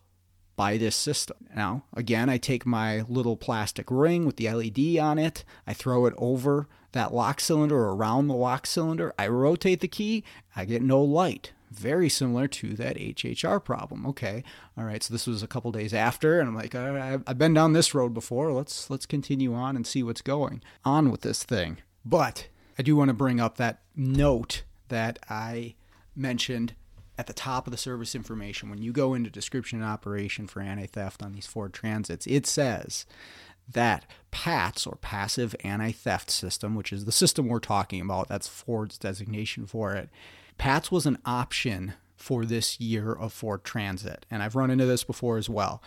by 0.58 0.76
this 0.76 0.96
system. 0.98 1.38
Now, 1.56 1.84
again, 1.94 2.28
I 2.28 2.38
take 2.38 2.66
my 2.66 3.04
little 3.08 3.38
plastic 3.38 3.90
ring 3.90 4.26
with 4.26 4.36
the 4.36 4.50
LED 4.50 4.98
on 4.98 5.18
it, 5.18 5.46
I 5.66 5.74
throw 5.74 6.06
it 6.08 6.14
over 6.18 6.68
that 6.92 7.14
lock 7.14 7.40
cylinder 7.40 7.78
or 7.78 7.96
around 7.96 8.28
the 8.28 8.34
lock 8.34 8.66
cylinder, 8.66 9.14
I 9.18 9.28
rotate 9.30 9.80
the 9.80 9.88
key, 9.88 10.26
I 10.56 10.66
get 10.66 10.82
no 10.82 11.02
light. 11.02 11.54
Very 11.70 12.10
similar 12.10 12.48
to 12.48 12.74
that 12.76 12.98
HHR 12.98 13.64
problem. 13.64 14.06
Okay, 14.08 14.44
all 14.78 14.86
right. 14.86 15.04
So 15.04 15.14
this 15.14 15.28
was 15.28 15.44
a 15.44 15.48
couple 15.48 15.72
days 15.74 15.94
after, 15.94 16.40
and 16.40 16.48
I'm 16.48 16.56
like, 16.56 16.74
I've 16.74 17.38
been 17.38 17.54
down 17.54 17.74
this 17.74 17.94
road 17.94 18.14
before. 18.14 18.54
Let's 18.54 18.90
let's 18.90 19.06
continue 19.06 19.54
on 19.54 19.76
and 19.76 19.86
see 19.86 20.02
what's 20.02 20.22
going 20.22 20.64
on 20.86 21.12
with 21.12 21.22
this 21.22 21.44
thing. 21.44 21.80
But 22.06 22.48
I 22.80 22.84
do 22.84 22.96
want 22.96 23.10
to 23.10 23.14
bring 23.14 23.42
up 23.42 23.58
that 23.58 23.82
note 23.98 24.64
that 24.88 25.20
I 25.30 25.76
mentioned 26.16 26.74
at 27.18 27.28
the 27.28 27.34
top 27.34 27.68
of 27.68 27.72
the 27.72 27.78
service 27.78 28.14
information, 28.14 28.70
when 28.70 28.82
you 28.82 28.92
go 28.92 29.14
into 29.14 29.30
description 29.30 29.82
and 29.82 29.88
operation 29.90 30.48
for 30.48 30.62
anti 30.62 30.86
theft 30.86 31.24
on 31.24 31.34
these 31.34 31.48
Ford 31.48 31.74
Transits, 31.74 32.28
it 32.28 32.46
says 32.46 33.06
that 33.70 34.06
PATS 34.32 34.86
or 34.86 34.98
passive 34.98 35.56
anti 35.64 35.92
theft 35.92 36.30
system, 36.30 36.76
which 36.76 36.94
is 36.94 37.06
the 37.06 37.12
system 37.12 37.48
we're 37.48 37.60
talking 37.60 38.02
about, 38.02 38.28
that's 38.28 38.48
Ford's 38.48 38.98
designation 38.98 39.66
for 39.66 39.94
it. 39.94 40.10
PATS 40.58 40.92
was 40.92 41.06
an 41.06 41.18
option 41.26 41.94
for 42.16 42.46
this 42.46 42.80
year 42.80 43.14
of 43.14 43.34
Ford 43.34 43.64
Transit. 43.64 44.26
And 44.30 44.42
I've 44.42 44.56
run 44.56 44.72
into 44.72 44.86
this 44.86 45.04
before 45.04 45.38
as 45.38 45.50
well, 45.50 45.82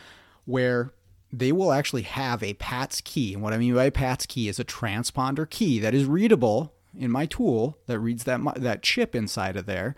where 0.44 0.92
they 1.32 1.52
will 1.52 1.72
actually 1.72 2.02
have 2.02 2.42
a 2.42 2.54
PATS 2.54 3.00
key. 3.00 3.34
And 3.34 3.42
what 3.42 3.52
I 3.52 3.58
mean 3.58 3.74
by 3.74 3.90
PATS 3.90 4.26
key 4.26 4.48
is 4.48 4.58
a 4.58 4.64
transponder 4.64 5.48
key 5.48 5.78
that 5.78 5.94
is 5.94 6.06
readable 6.06 6.72
in 6.96 7.10
my 7.10 7.26
tool 7.26 7.78
that 7.86 8.00
reads 8.00 8.24
that, 8.24 8.40
that 8.56 8.82
chip 8.82 9.14
inside 9.14 9.56
of 9.56 9.66
there 9.66 9.94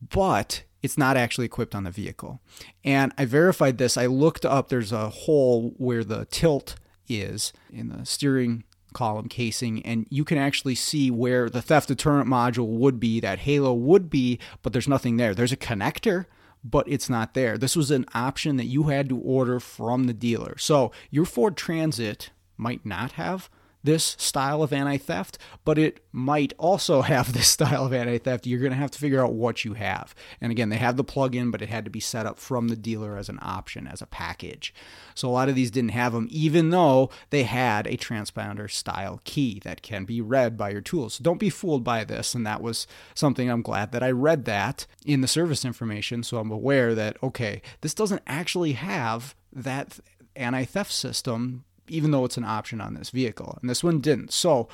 but 0.00 0.64
it's 0.82 0.96
not 0.96 1.16
actually 1.16 1.44
equipped 1.44 1.74
on 1.74 1.84
the 1.84 1.90
vehicle. 1.90 2.40
And 2.84 3.12
I 3.18 3.24
verified 3.26 3.78
this. 3.78 3.96
I 3.96 4.06
looked 4.06 4.46
up, 4.46 4.68
there's 4.68 4.92
a 4.92 5.10
hole 5.10 5.74
where 5.76 6.04
the 6.04 6.26
tilt 6.26 6.76
is 7.08 7.52
in 7.70 7.88
the 7.88 8.06
steering 8.06 8.64
column 8.92 9.28
casing, 9.28 9.84
and 9.84 10.06
you 10.10 10.24
can 10.24 10.38
actually 10.38 10.74
see 10.74 11.10
where 11.10 11.48
the 11.48 11.62
theft 11.62 11.88
deterrent 11.88 12.28
module 12.28 12.66
would 12.66 12.98
be, 12.98 13.20
that 13.20 13.40
halo 13.40 13.72
would 13.72 14.10
be, 14.10 14.38
but 14.62 14.72
there's 14.72 14.88
nothing 14.88 15.16
there. 15.16 15.34
There's 15.34 15.52
a 15.52 15.56
connector, 15.56 16.26
but 16.64 16.88
it's 16.88 17.08
not 17.08 17.34
there. 17.34 17.56
This 17.56 17.76
was 17.76 17.90
an 17.90 18.06
option 18.14 18.56
that 18.56 18.66
you 18.66 18.84
had 18.84 19.08
to 19.10 19.18
order 19.18 19.60
from 19.60 20.04
the 20.04 20.12
dealer. 20.12 20.56
So 20.58 20.92
your 21.10 21.24
Ford 21.24 21.56
Transit 21.56 22.30
might 22.56 22.84
not 22.84 23.12
have 23.12 23.48
this 23.82 24.16
style 24.18 24.62
of 24.62 24.72
anti 24.72 24.96
theft, 24.96 25.38
but 25.64 25.78
it 25.78 26.04
might 26.12 26.52
also 26.58 27.02
have 27.02 27.32
this 27.32 27.48
style 27.48 27.86
of 27.86 27.92
anti 27.92 28.18
theft. 28.18 28.46
You're 28.46 28.60
going 28.60 28.72
to 28.72 28.78
have 28.78 28.90
to 28.92 28.98
figure 28.98 29.24
out 29.24 29.34
what 29.34 29.64
you 29.64 29.74
have. 29.74 30.14
And 30.40 30.52
again, 30.52 30.68
they 30.68 30.76
have 30.76 30.96
the 30.96 31.04
plug-in, 31.04 31.50
but 31.50 31.62
it 31.62 31.68
had 31.68 31.84
to 31.84 31.90
be 31.90 32.00
set 32.00 32.26
up 32.26 32.38
from 32.38 32.68
the 32.68 32.76
dealer 32.76 33.16
as 33.16 33.28
an 33.28 33.38
option, 33.42 33.86
as 33.86 34.02
a 34.02 34.06
package. 34.06 34.74
So 35.14 35.28
a 35.28 35.30
lot 35.30 35.48
of 35.48 35.54
these 35.54 35.70
didn't 35.70 35.90
have 35.90 36.12
them, 36.12 36.28
even 36.30 36.70
though 36.70 37.10
they 37.30 37.44
had 37.44 37.86
a 37.86 37.96
transponder 37.96 38.70
style 38.70 39.20
key 39.24 39.60
that 39.64 39.82
can 39.82 40.04
be 40.04 40.20
read 40.20 40.56
by 40.56 40.70
your 40.70 40.80
tools. 40.80 41.14
So 41.14 41.24
don't 41.24 41.40
be 41.40 41.50
fooled 41.50 41.84
by 41.84 42.04
this. 42.04 42.34
And 42.34 42.46
that 42.46 42.62
was 42.62 42.86
something 43.14 43.50
I'm 43.50 43.62
glad 43.62 43.92
that 43.92 44.02
I 44.02 44.10
read 44.10 44.44
that 44.46 44.86
in 45.04 45.20
the 45.20 45.28
service 45.28 45.64
information. 45.64 46.22
So 46.22 46.38
I'm 46.38 46.50
aware 46.50 46.94
that, 46.94 47.16
okay, 47.22 47.62
this 47.80 47.94
doesn't 47.94 48.22
actually 48.26 48.72
have 48.72 49.34
that 49.52 49.98
anti 50.36 50.64
theft 50.64 50.92
system 50.92 51.64
even 51.90 52.10
though 52.10 52.24
it's 52.24 52.36
an 52.36 52.44
option 52.44 52.80
on 52.80 52.94
this 52.94 53.10
vehicle. 53.10 53.58
And 53.60 53.68
this 53.68 53.84
one 53.84 54.00
didn't. 54.00 54.32
So 54.32 54.68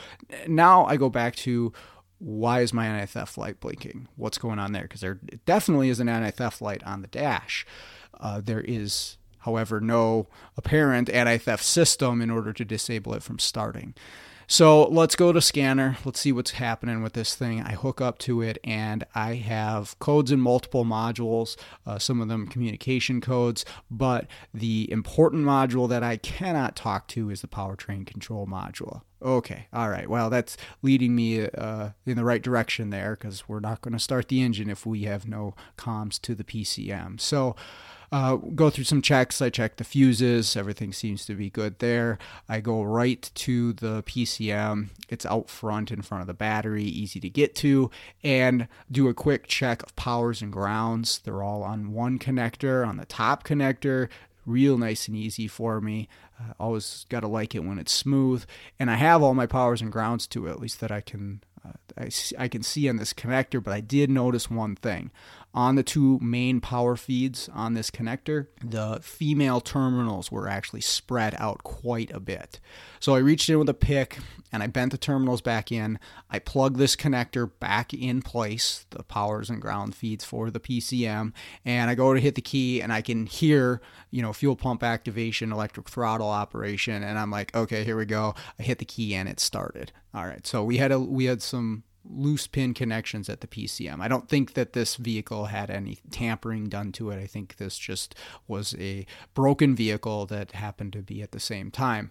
now 0.46 0.85
I 0.87 0.96
go 0.96 1.09
back 1.11 1.35
to 1.37 1.72
why 2.18 2.61
is 2.61 2.72
my 2.72 2.87
anti 2.87 3.07
theft 3.07 3.37
light 3.37 3.61
blinking? 3.61 4.09
What's 4.16 4.38
going 4.38 4.59
on 4.59 4.72
there? 4.72 4.83
Because 4.83 5.00
there 5.00 5.20
definitely 5.44 5.88
is 5.88 6.00
an 6.00 6.09
anti 6.09 6.31
theft 6.31 6.62
light 6.62 6.83
on 6.85 7.02
the 7.02 7.09
dash. 7.09 7.66
Uh, 8.18 8.40
there 8.42 8.61
is, 8.61 9.18
however, 9.40 9.81
no 9.81 10.29
apparent 10.57 11.11
anti 11.11 11.37
theft 11.37 11.64
system 11.64 12.22
in 12.22 12.31
order 12.31 12.52
to 12.52 12.64
disable 12.64 13.14
it 13.14 13.22
from 13.22 13.38
starting. 13.38 13.94
So 14.49 14.85
let's 14.85 15.17
go 15.17 15.33
to 15.33 15.41
scanner. 15.41 15.97
Let's 16.05 16.21
see 16.21 16.31
what's 16.31 16.53
happening 16.53 17.03
with 17.03 17.15
this 17.15 17.35
thing. 17.35 17.63
I 17.63 17.73
hook 17.73 18.01
up 18.01 18.19
to 18.21 18.43
it 18.43 18.59
and 18.63 19.05
I 19.15 19.35
have 19.35 19.99
codes 19.99 20.31
in 20.31 20.41
multiple 20.41 20.85
modules, 20.85 21.57
uh, 21.85 21.99
some 21.99 22.21
of 22.21 22.29
them 22.29 22.47
communication 22.47 23.21
codes, 23.21 23.65
but 23.91 24.27
the 24.55 24.91
important 24.93 25.45
module 25.45 25.89
that 25.89 26.05
I 26.05 26.17
cannot 26.17 26.77
talk 26.77 27.09
to 27.09 27.29
is 27.29 27.41
the 27.41 27.49
powertrain 27.49 28.07
control 28.07 28.47
module. 28.47 29.03
Okay, 29.21 29.67
all 29.73 29.89
right. 29.89 30.09
Well, 30.09 30.31
that's 30.31 30.57
leading 30.83 31.17
me 31.17 31.47
uh, 31.47 31.91
in 32.05 32.17
the 32.17 32.25
right 32.25 32.43
direction 32.43 32.91
there 32.91 33.17
because 33.19 33.49
we're 33.49 33.61
not 33.61 33.81
going 33.81 33.95
to 33.95 33.99
start 33.99 34.29
the 34.29 34.43
engine 34.43 34.71
if 34.71 34.87
we 34.87 35.03
have 35.05 35.27
no 35.27 35.55
comms 35.77 36.21
to 36.21 36.35
the 36.35 36.45
PCM. 36.45 37.19
So, 37.21 37.57
uh, 38.12 38.37
go 38.37 38.71
through 38.71 38.85
some 38.85 39.03
checks. 39.03 39.42
I 39.42 39.51
check 39.51 39.77
the 39.77 39.85
fuses. 39.85 40.57
Everything 40.57 40.92
seems 40.92 41.27
to 41.27 41.35
be 41.35 41.51
good 41.51 41.79
there. 41.79 42.19
I 42.49 42.61
go 42.61 42.83
right 42.83 43.31
to 43.35 43.73
the 43.73 44.03
PCM. 44.05 44.88
It's 45.09 45.27
out 45.27 45.49
front 45.49 45.90
in 45.90 46.03
front 46.03 46.23
of 46.23 46.27
the 46.27 46.35
battery, 46.35 46.85
easy 46.85 47.21
to 47.21 47.29
get 47.29 47.55
to, 47.57 47.90
and 48.23 48.69
do 48.90 49.09
a 49.09 49.14
quick 49.14 49.47
check 49.47 49.83
of 49.83 49.95
powers 49.97 50.42
and 50.42 50.53
grounds. 50.53 51.21
They're 51.21 51.42
all 51.42 51.62
on 51.62 51.92
one 51.92 52.19
connector, 52.19 52.87
on 52.87 52.97
the 52.97 53.07
top 53.07 53.45
connector 53.45 54.09
real 54.47 54.79
nice 54.79 55.09
and 55.09 55.16
easy 55.16 55.49
for 55.49 55.81
me. 55.81 56.09
Uh, 56.40 56.53
always 56.59 57.05
got 57.09 57.21
to 57.21 57.27
like 57.27 57.55
it 57.55 57.64
when 57.64 57.79
it's 57.79 57.92
smooth. 57.92 58.45
And 58.79 58.90
I 58.90 58.95
have 58.95 59.23
all 59.23 59.35
my 59.35 59.47
powers 59.47 59.83
and 59.83 59.92
grounds 59.92 60.27
to 60.29 60.47
it, 60.47 60.51
at 60.51 60.61
least 60.61 60.81
that 60.81 60.92
I 60.92 61.01
can 61.01 61.40
uh, 61.66 61.73
I, 61.99 62.11
I 62.38 62.49
can 62.49 62.62
see 62.62 62.88
on 62.88 62.97
this 62.97 63.12
connector, 63.12 63.62
but 63.62 63.73
I 63.73 63.81
did 63.81 64.09
notice 64.11 64.51
one 64.51 64.77
thing 64.77 65.11
on 65.57 65.75
the 65.75 65.83
two 65.83 66.19
main 66.21 66.61
power 66.61 66.97
feeds 66.97 67.49
on 67.55 67.73
this 67.73 67.90
connector, 67.90 68.49
the 68.62 68.99
female 69.03 69.62
terminals 69.62 70.31
were 70.31 70.47
actually 70.47 70.83
spread 70.83 71.35
out 71.38 71.64
quite 71.64 72.11
a 72.12 72.21
bit. 72.21 72.61
So 73.01 73.14
I 73.14 73.19
reached 73.19 73.49
in 73.49 73.59
with 73.59 73.69
a 73.71 73.75
pick 73.75 74.19
and 74.53 74.62
I 74.62 74.66
bent 74.66 74.92
the 74.92 74.99
terminals 74.99 75.40
back 75.40 75.73
in. 75.73 75.99
I 76.31 76.40
plugged 76.40 76.77
this 76.77 76.95
connector 76.95 77.51
back 77.59 77.95
in 77.95 78.21
place, 78.21 78.85
the 78.90 79.03
powers 79.03 79.49
and 79.49 79.62
ground 79.62 79.95
feeds 79.95 80.27
for 80.27 80.51
the 80.51 80.61
PCM, 80.61 81.33
and 81.64 81.90
I 81.90 81.95
go 81.95 82.12
to 82.12 82.21
hit 82.21 82.35
the 82.35 82.42
key 82.42 82.83
and 82.83 82.92
I 82.92 83.01
can 83.01 83.25
hear, 83.25 83.81
you 84.11 84.21
know, 84.21 84.35
fuel 84.35 84.57
pump 84.57 84.83
activation, 84.83 85.53
electric 85.53 85.88
throttle 85.88 86.29
operation, 86.29 87.03
and 87.03 87.19
I'm 87.19 87.31
like, 87.31 87.57
okay, 87.57 87.83
here 87.83 87.97
we 87.97 88.05
go. 88.05 88.35
I 88.59 88.62
hit 88.62 88.79
the 88.79 88.85
key 88.85 89.14
and 89.14 89.27
it 89.27 89.40
started. 89.40 89.90
All 90.12 90.27
right. 90.27 90.47
So 90.47 90.62
we 90.62 90.77
had 90.77 90.92
a 90.92 91.01
we 91.01 91.25
had 91.25 91.40
some 91.40 91.85
loose 92.11 92.47
pin 92.47 92.75
connections 92.75 93.29
at 93.29 93.40
the 93.40 93.47
PCM. 93.47 94.01
I 94.01 94.09
don't 94.09 94.29
think 94.29 94.55
that 94.55 94.73
this 94.73 94.97
vehicle 94.97 95.47
had 95.47 95.71
any 95.71 95.99
tampering 96.11 96.69
done 96.69 96.92
to 96.92 97.11
it. 97.11 97.19
I 97.19 97.27
think 97.27 97.57
this 97.57 97.79
just 97.79 98.14
was 98.47 98.75
a 98.79 99.07
broken 99.35 99.75
vehicle 99.75 100.27
that 100.27 100.53
happened 100.53 100.92
to 100.95 101.03
be 101.03 101.23
at 101.23 101.33
the 101.33 101.40
same 101.40 101.71
time. 101.71 102.11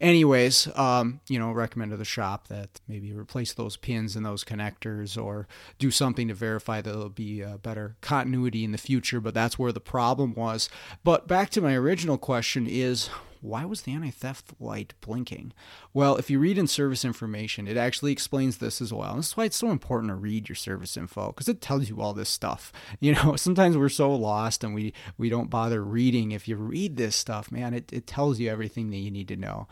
Anyways, 0.00 0.68
um, 0.76 1.20
you 1.28 1.38
know, 1.38 1.52
recommend 1.52 1.92
to 1.92 1.96
the 1.96 2.04
shop 2.04 2.48
that 2.48 2.80
maybe 2.88 3.12
replace 3.12 3.52
those 3.52 3.76
pins 3.76 4.16
and 4.16 4.26
those 4.26 4.44
connectors 4.44 5.22
or 5.22 5.46
do 5.78 5.90
something 5.90 6.28
to 6.28 6.34
verify 6.34 6.80
that 6.80 6.90
there'll 6.90 7.08
be 7.08 7.40
a 7.40 7.58
better 7.58 7.96
continuity 8.00 8.64
in 8.64 8.72
the 8.72 8.78
future. 8.78 9.20
But 9.20 9.34
that's 9.34 9.58
where 9.58 9.72
the 9.72 9.80
problem 9.80 10.34
was. 10.34 10.68
But 11.04 11.28
back 11.28 11.50
to 11.50 11.60
my 11.60 11.74
original 11.74 12.18
question 12.18 12.66
is 12.66 13.08
why 13.44 13.66
was 13.66 13.82
the 13.82 13.92
anti 13.92 14.10
theft 14.10 14.54
light 14.58 14.94
blinking? 15.00 15.52
Well, 15.92 16.16
if 16.16 16.30
you 16.30 16.38
read 16.38 16.56
in 16.56 16.66
service 16.66 17.04
information, 17.04 17.68
it 17.68 17.76
actually 17.76 18.10
explains 18.10 18.56
this 18.56 18.80
as 18.80 18.92
well. 18.92 19.10
And 19.10 19.18
that's 19.18 19.36
why 19.36 19.44
it's 19.44 19.56
so 19.56 19.70
important 19.70 20.10
to 20.10 20.16
read 20.16 20.48
your 20.48 20.56
service 20.56 20.96
info 20.96 21.28
because 21.28 21.48
it 21.48 21.60
tells 21.60 21.88
you 21.90 22.00
all 22.00 22.14
this 22.14 22.30
stuff. 22.30 22.72
You 23.00 23.12
know, 23.12 23.36
sometimes 23.36 23.76
we're 23.76 23.90
so 23.90 24.14
lost 24.14 24.64
and 24.64 24.74
we, 24.74 24.94
we 25.18 25.28
don't 25.28 25.50
bother 25.50 25.84
reading. 25.84 26.32
If 26.32 26.48
you 26.48 26.56
read 26.56 26.96
this 26.96 27.14
stuff, 27.14 27.52
man, 27.52 27.74
it, 27.74 27.92
it 27.92 28.06
tells 28.06 28.38
you 28.38 28.48
everything 28.48 28.88
that 28.90 28.96
you 28.96 29.10
need 29.10 29.28
to 29.28 29.36
know. 29.36 29.68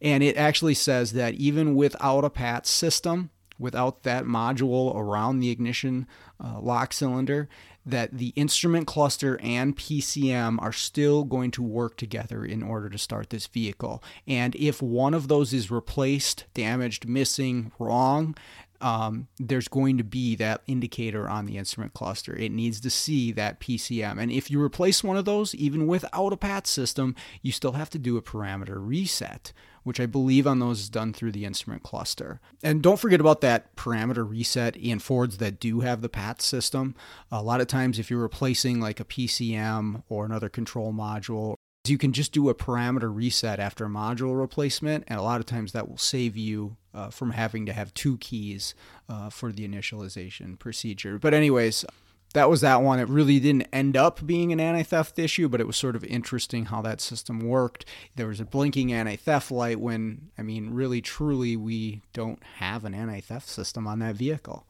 And 0.00 0.24
it 0.24 0.36
actually 0.36 0.74
says 0.74 1.12
that 1.12 1.34
even 1.34 1.76
without 1.76 2.24
a 2.24 2.30
PAT 2.30 2.66
system, 2.66 3.30
without 3.56 4.02
that 4.02 4.24
module 4.24 4.96
around 4.96 5.38
the 5.38 5.50
ignition 5.50 6.08
uh, 6.42 6.58
lock 6.60 6.92
cylinder, 6.92 7.48
that 7.84 8.16
the 8.16 8.28
instrument 8.36 8.86
cluster 8.86 9.38
and 9.42 9.76
PCM 9.76 10.60
are 10.60 10.72
still 10.72 11.24
going 11.24 11.50
to 11.52 11.62
work 11.62 11.96
together 11.96 12.44
in 12.44 12.62
order 12.62 12.88
to 12.88 12.98
start 12.98 13.30
this 13.30 13.46
vehicle. 13.46 14.02
And 14.26 14.54
if 14.56 14.80
one 14.80 15.14
of 15.14 15.28
those 15.28 15.52
is 15.52 15.70
replaced, 15.70 16.44
damaged, 16.54 17.08
missing, 17.08 17.72
wrong, 17.78 18.36
um, 18.82 19.28
there's 19.38 19.68
going 19.68 19.96
to 19.98 20.04
be 20.04 20.34
that 20.36 20.62
indicator 20.66 21.28
on 21.28 21.46
the 21.46 21.56
instrument 21.56 21.94
cluster. 21.94 22.34
It 22.34 22.50
needs 22.50 22.80
to 22.80 22.90
see 22.90 23.30
that 23.32 23.60
PCM. 23.60 24.20
And 24.20 24.30
if 24.32 24.50
you 24.50 24.60
replace 24.60 25.04
one 25.04 25.16
of 25.16 25.24
those, 25.24 25.54
even 25.54 25.86
without 25.86 26.32
a 26.32 26.36
PAT 26.36 26.66
system, 26.66 27.14
you 27.42 27.52
still 27.52 27.72
have 27.72 27.90
to 27.90 27.98
do 27.98 28.16
a 28.16 28.22
parameter 28.22 28.76
reset, 28.76 29.52
which 29.82 30.00
I 30.00 30.06
believe 30.06 30.46
on 30.46 30.58
those 30.58 30.80
is 30.80 30.88
done 30.88 31.12
through 31.12 31.32
the 31.32 31.44
instrument 31.44 31.82
cluster. 31.82 32.40
And 32.62 32.82
don't 32.82 33.00
forget 33.00 33.20
about 33.20 33.40
that 33.40 33.74
parameter 33.76 34.28
reset 34.28 34.76
in 34.76 34.98
Fords 34.98 35.38
that 35.38 35.60
do 35.60 35.80
have 35.80 36.02
the 36.02 36.08
PAT 36.08 36.42
system. 36.42 36.94
A 37.30 37.42
lot 37.42 37.60
of 37.60 37.66
times, 37.66 37.98
if 37.98 38.10
you're 38.10 38.20
replacing 38.20 38.80
like 38.80 39.00
a 39.00 39.04
PCM 39.04 40.02
or 40.08 40.24
another 40.24 40.48
control 40.48 40.92
module, 40.92 41.56
you 41.84 41.98
can 41.98 42.12
just 42.12 42.32
do 42.32 42.48
a 42.48 42.54
parameter 42.54 43.12
reset 43.12 43.58
after 43.58 43.86
a 43.86 43.88
module 43.88 44.38
replacement, 44.38 45.04
and 45.08 45.18
a 45.18 45.22
lot 45.22 45.40
of 45.40 45.46
times 45.46 45.72
that 45.72 45.88
will 45.88 45.98
save 45.98 46.36
you 46.36 46.76
uh, 46.94 47.10
from 47.10 47.32
having 47.32 47.66
to 47.66 47.72
have 47.72 47.92
two 47.94 48.18
keys 48.18 48.74
uh, 49.08 49.30
for 49.30 49.50
the 49.50 49.66
initialization 49.66 50.56
procedure. 50.58 51.18
But, 51.18 51.34
anyways, 51.34 51.84
that 52.32 52.48
was 52.48 52.60
that 52.62 52.82
one. 52.82 52.98
It 52.98 53.08
really 53.08 53.38
didn't 53.38 53.68
end 53.72 53.96
up 53.96 54.26
being 54.26 54.52
an 54.52 54.60
anti 54.60 54.82
theft 54.82 55.18
issue, 55.18 55.48
but 55.48 55.60
it 55.60 55.66
was 55.66 55.76
sort 55.76 55.96
of 55.96 56.04
interesting 56.04 56.66
how 56.66 56.82
that 56.82 57.00
system 57.00 57.40
worked. 57.40 57.84
There 58.16 58.28
was 58.28 58.40
a 58.40 58.44
blinking 58.44 58.92
anti 58.92 59.16
theft 59.16 59.50
light 59.50 59.80
when, 59.80 60.30
I 60.38 60.42
mean, 60.42 60.70
really, 60.70 61.00
truly, 61.00 61.56
we 61.56 62.02
don't 62.12 62.42
have 62.56 62.84
an 62.84 62.94
anti 62.94 63.20
theft 63.20 63.48
system 63.48 63.86
on 63.86 63.98
that 64.00 64.16
vehicle. 64.16 64.66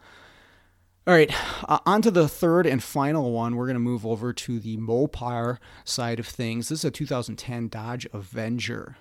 All 1.05 1.15
right, 1.15 1.35
uh, 1.69 1.81
on 1.85 2.01
to 2.03 2.13
the 2.13 2.29
third 2.29 2.65
and 2.65 2.81
final 2.81 3.33
one. 3.33 3.57
We're 3.57 3.67
going 3.67 3.75
to 3.75 3.81
move 3.81 4.07
over 4.07 4.33
to 4.33 4.61
the 4.61 4.77
Mopar 4.77 5.59
side 5.85 6.21
of 6.21 6.29
things. 6.29 6.69
This 6.69 6.81
is 6.81 6.85
a 6.85 6.91
2010 6.93 7.67
Dodge 7.69 8.07
Avenger. 8.13 8.97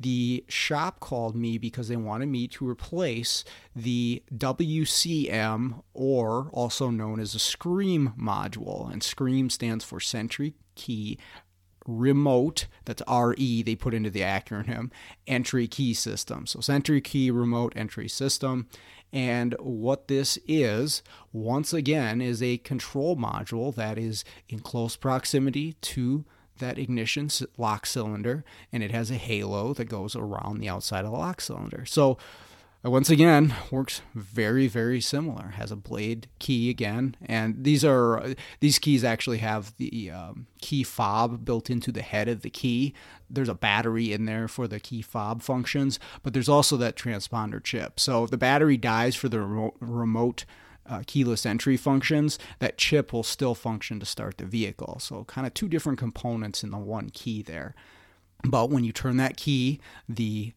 The 0.00 0.44
shop 0.48 1.00
called 1.00 1.34
me 1.34 1.58
because 1.58 1.88
they 1.88 1.96
wanted 1.96 2.28
me 2.28 2.46
to 2.48 2.68
replace 2.68 3.44
the 3.74 4.22
WCM, 4.32 5.82
or 5.92 6.50
also 6.52 6.90
known 6.90 7.18
as 7.18 7.34
a 7.34 7.38
SKREEM 7.38 8.16
module. 8.16 8.92
And 8.92 9.02
SKREEM 9.02 9.50
stands 9.50 9.84
for 9.84 9.98
Sentry 9.98 10.54
Key 10.76 11.18
remote. 11.88 12.66
That's 12.84 13.02
re 13.08 13.62
they 13.62 13.74
put 13.74 13.94
into 13.94 14.10
the 14.10 14.20
acronym 14.20 14.90
entry 15.26 15.66
key 15.66 15.94
system. 15.94 16.46
So 16.46 16.60
Sentry 16.60 17.00
key 17.00 17.30
remote 17.30 17.72
entry 17.74 18.08
system. 18.08 18.68
And 19.10 19.54
what 19.58 20.08
this 20.08 20.38
is, 20.46 21.02
once 21.32 21.72
again, 21.72 22.20
is 22.20 22.42
a 22.42 22.58
control 22.58 23.16
module 23.16 23.74
that 23.74 23.96
is 23.96 24.22
in 24.48 24.60
close 24.60 24.96
proximity 24.96 25.72
to 25.72 26.26
that 26.58 26.78
ignition 26.78 27.28
lock 27.56 27.86
cylinder, 27.86 28.44
and 28.72 28.82
it 28.82 28.90
has 28.90 29.10
a 29.10 29.16
halo 29.16 29.74
that 29.74 29.86
goes 29.86 30.14
around 30.14 30.58
the 30.58 30.68
outside 30.68 31.04
of 31.04 31.10
the 31.10 31.18
lock 31.18 31.40
cylinder. 31.40 31.84
So 31.84 32.18
once 32.84 33.10
again 33.10 33.54
works 33.70 34.02
very 34.14 34.68
very 34.68 35.00
similar 35.00 35.48
has 35.56 35.72
a 35.72 35.76
blade 35.76 36.28
key 36.38 36.70
again 36.70 37.16
and 37.24 37.64
these 37.64 37.84
are 37.84 38.34
these 38.60 38.78
keys 38.78 39.02
actually 39.02 39.38
have 39.38 39.76
the 39.78 40.10
um, 40.10 40.46
key 40.60 40.84
fob 40.84 41.44
built 41.44 41.68
into 41.68 41.90
the 41.90 42.02
head 42.02 42.28
of 42.28 42.42
the 42.42 42.50
key 42.50 42.94
there's 43.28 43.48
a 43.48 43.54
battery 43.54 44.12
in 44.12 44.26
there 44.26 44.46
for 44.46 44.68
the 44.68 44.78
key 44.78 45.02
fob 45.02 45.42
functions 45.42 45.98
but 46.22 46.32
there's 46.32 46.48
also 46.48 46.76
that 46.76 46.94
transponder 46.94 47.62
chip 47.62 47.98
so 47.98 48.24
if 48.24 48.30
the 48.30 48.38
battery 48.38 48.76
dies 48.76 49.16
for 49.16 49.28
the 49.28 49.40
remote 49.80 50.44
uh, 50.88 51.02
keyless 51.06 51.44
entry 51.46 51.76
functions, 51.76 52.38
that 52.58 52.78
chip 52.78 53.12
will 53.12 53.22
still 53.22 53.54
function 53.54 54.00
to 54.00 54.06
start 54.06 54.38
the 54.38 54.44
vehicle. 54.44 54.98
So, 55.00 55.24
kind 55.24 55.46
of 55.46 55.54
two 55.54 55.68
different 55.68 55.98
components 55.98 56.62
in 56.62 56.70
the 56.70 56.78
one 56.78 57.10
key 57.10 57.42
there. 57.42 57.74
But 58.44 58.70
when 58.70 58.84
you 58.84 58.92
turn 58.92 59.16
that 59.16 59.36
key, 59.36 59.80
the 60.08 60.52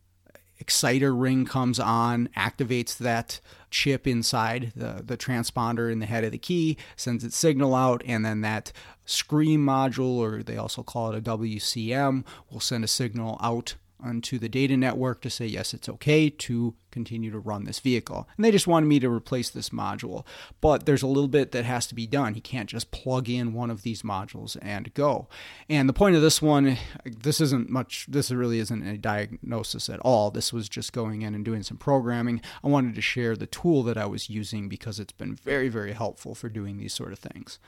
exciter 0.61 1.13
ring 1.13 1.45
comes 1.45 1.79
on, 1.79 2.29
activates 2.37 2.95
that 2.97 3.41
chip 3.71 4.05
inside 4.05 4.71
the, 4.75 5.01
the 5.03 5.17
transponder 5.17 5.91
in 5.91 5.99
the 5.99 6.05
head 6.05 6.23
of 6.23 6.31
the 6.31 6.37
key, 6.37 6.77
sends 6.95 7.23
its 7.23 7.35
signal 7.35 7.73
out, 7.73 8.03
and 8.05 8.23
then 8.23 8.41
that 8.41 8.71
SKREEM 9.07 9.59
module, 9.59 10.17
or 10.17 10.43
they 10.43 10.57
also 10.57 10.83
call 10.83 11.11
it 11.11 11.17
a 11.17 11.21
WCM, 11.21 12.23
will 12.49 12.59
send 12.59 12.83
a 12.83 12.87
signal 12.87 13.37
out 13.41 13.75
onto 14.03 14.39
the 14.39 14.49
data 14.49 14.77
network 14.77 15.21
to 15.21 15.29
say, 15.29 15.45
yes, 15.45 15.73
it's 15.73 15.89
okay 15.89 16.29
to 16.29 16.75
continue 16.91 17.31
to 17.31 17.39
run 17.39 17.63
this 17.63 17.79
vehicle. 17.79 18.27
And 18.35 18.43
they 18.43 18.51
just 18.51 18.67
wanted 18.67 18.87
me 18.87 18.99
to 18.99 19.09
replace 19.09 19.49
this 19.49 19.69
module. 19.69 20.25
But 20.59 20.85
there's 20.85 21.01
a 21.01 21.07
little 21.07 21.27
bit 21.27 21.51
that 21.51 21.65
has 21.65 21.87
to 21.87 21.95
be 21.95 22.05
done. 22.05 22.35
You 22.35 22.41
can't 22.41 22.69
just 22.69 22.91
plug 22.91 23.29
in 23.29 23.53
one 23.53 23.71
of 23.71 23.83
these 23.83 24.01
modules 24.01 24.57
and 24.61 24.93
go. 24.93 25.27
And 25.69 25.87
the 25.87 25.93
point 25.93 26.15
of 26.15 26.21
this 26.21 26.41
one, 26.41 26.77
this 27.05 27.41
isn't 27.41 27.69
much, 27.69 28.05
this 28.09 28.31
really 28.31 28.59
isn't 28.59 28.85
a 28.85 28.97
diagnosis 28.97 29.89
at 29.89 29.99
all. 30.01 30.31
This 30.31 30.51
was 30.51 30.67
just 30.69 30.93
going 30.93 31.21
in 31.21 31.33
and 31.33 31.45
doing 31.45 31.63
some 31.63 31.77
programming. 31.77 32.41
I 32.63 32.67
wanted 32.67 32.95
to 32.95 33.01
share 33.01 33.35
the 33.35 33.47
tool 33.47 33.83
that 33.83 33.97
I 33.97 34.05
was 34.05 34.29
using 34.29 34.67
because 34.67 34.99
it's 34.99 35.13
been 35.13 35.35
very, 35.35 35.69
very 35.69 35.93
helpful 35.93 36.35
for 36.35 36.49
doing 36.49 36.77
these 36.77 36.93
sort 36.93 37.13
of 37.13 37.19
things. 37.19 37.59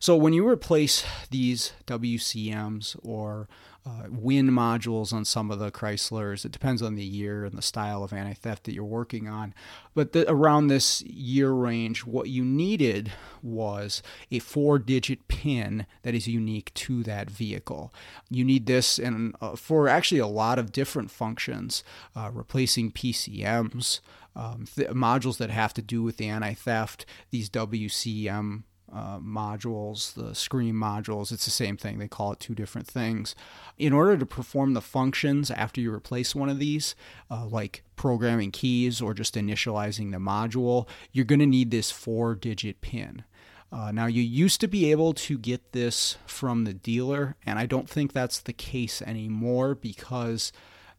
So 0.00 0.16
when 0.16 0.32
you 0.32 0.48
replace 0.48 1.04
these 1.30 1.72
WCMs 1.86 2.96
or 3.02 3.48
uh, 3.86 4.04
WIN 4.10 4.50
modules 4.50 5.12
on 5.12 5.24
some 5.24 5.50
of 5.50 5.58
the 5.58 5.70
Chryslers. 5.70 6.44
It 6.44 6.52
depends 6.52 6.82
on 6.82 6.96
the 6.96 7.04
year 7.04 7.44
and 7.44 7.56
the 7.56 7.62
style 7.62 8.04
of 8.04 8.12
anti 8.12 8.34
theft 8.34 8.64
that 8.64 8.74
you're 8.74 8.84
working 8.84 9.26
on. 9.26 9.54
But 9.94 10.12
the, 10.12 10.30
around 10.30 10.66
this 10.66 11.00
year 11.02 11.50
range, 11.50 12.04
what 12.04 12.28
you 12.28 12.44
needed 12.44 13.12
was 13.42 14.02
a 14.30 14.38
four 14.38 14.78
digit 14.78 15.28
pin 15.28 15.86
that 16.02 16.14
is 16.14 16.28
unique 16.28 16.74
to 16.74 17.02
that 17.04 17.30
vehicle. 17.30 17.94
You 18.28 18.44
need 18.44 18.66
this 18.66 18.98
and 18.98 19.34
uh, 19.40 19.56
for 19.56 19.88
actually 19.88 20.20
a 20.20 20.26
lot 20.26 20.58
of 20.58 20.72
different 20.72 21.10
functions, 21.10 21.82
uh, 22.14 22.30
replacing 22.32 22.92
PCMs. 22.92 24.00
Um, 24.36 24.66
th- 24.76 24.90
modules 24.90 25.38
that 25.38 25.50
have 25.50 25.74
to 25.74 25.82
do 25.82 26.04
with 26.04 26.16
the 26.18 26.28
anti 26.28 26.54
theft, 26.54 27.04
these 27.30 27.50
WCM 27.50 28.62
uh, 28.92 29.18
modules, 29.18 30.14
the 30.14 30.34
SKREEM 30.34 30.74
modules. 30.74 31.32
It's 31.32 31.44
the 31.44 31.50
same 31.50 31.76
thing. 31.76 31.98
They 31.98 32.08
call 32.08 32.32
it 32.32 32.40
two 32.40 32.54
different 32.54 32.86
things. 32.86 33.34
In 33.78 33.92
order 33.92 34.16
to 34.16 34.26
perform 34.26 34.74
the 34.74 34.80
functions 34.80 35.50
after 35.50 35.80
you 35.80 35.92
replace 35.92 36.34
one 36.34 36.48
of 36.48 36.58
these, 36.58 36.94
uh, 37.30 37.46
like 37.46 37.82
programming 37.96 38.50
keys 38.50 39.00
or 39.00 39.14
just 39.14 39.34
initializing 39.34 40.10
the 40.10 40.18
module, 40.18 40.88
you're 41.12 41.24
going 41.24 41.40
to 41.40 41.46
need 41.46 41.70
this 41.70 41.90
four 41.90 42.34
digit 42.34 42.80
PIN. 42.80 43.24
Uh, 43.72 43.92
now, 43.92 44.06
you 44.06 44.22
used 44.22 44.60
to 44.60 44.66
be 44.66 44.90
able 44.90 45.12
to 45.12 45.38
get 45.38 45.72
this 45.72 46.16
from 46.26 46.64
the 46.64 46.74
dealer, 46.74 47.36
and 47.46 47.58
I 47.58 47.66
don't 47.66 47.88
think 47.88 48.12
that's 48.12 48.40
the 48.40 48.52
case 48.52 49.00
anymore 49.00 49.76
because 49.76 50.52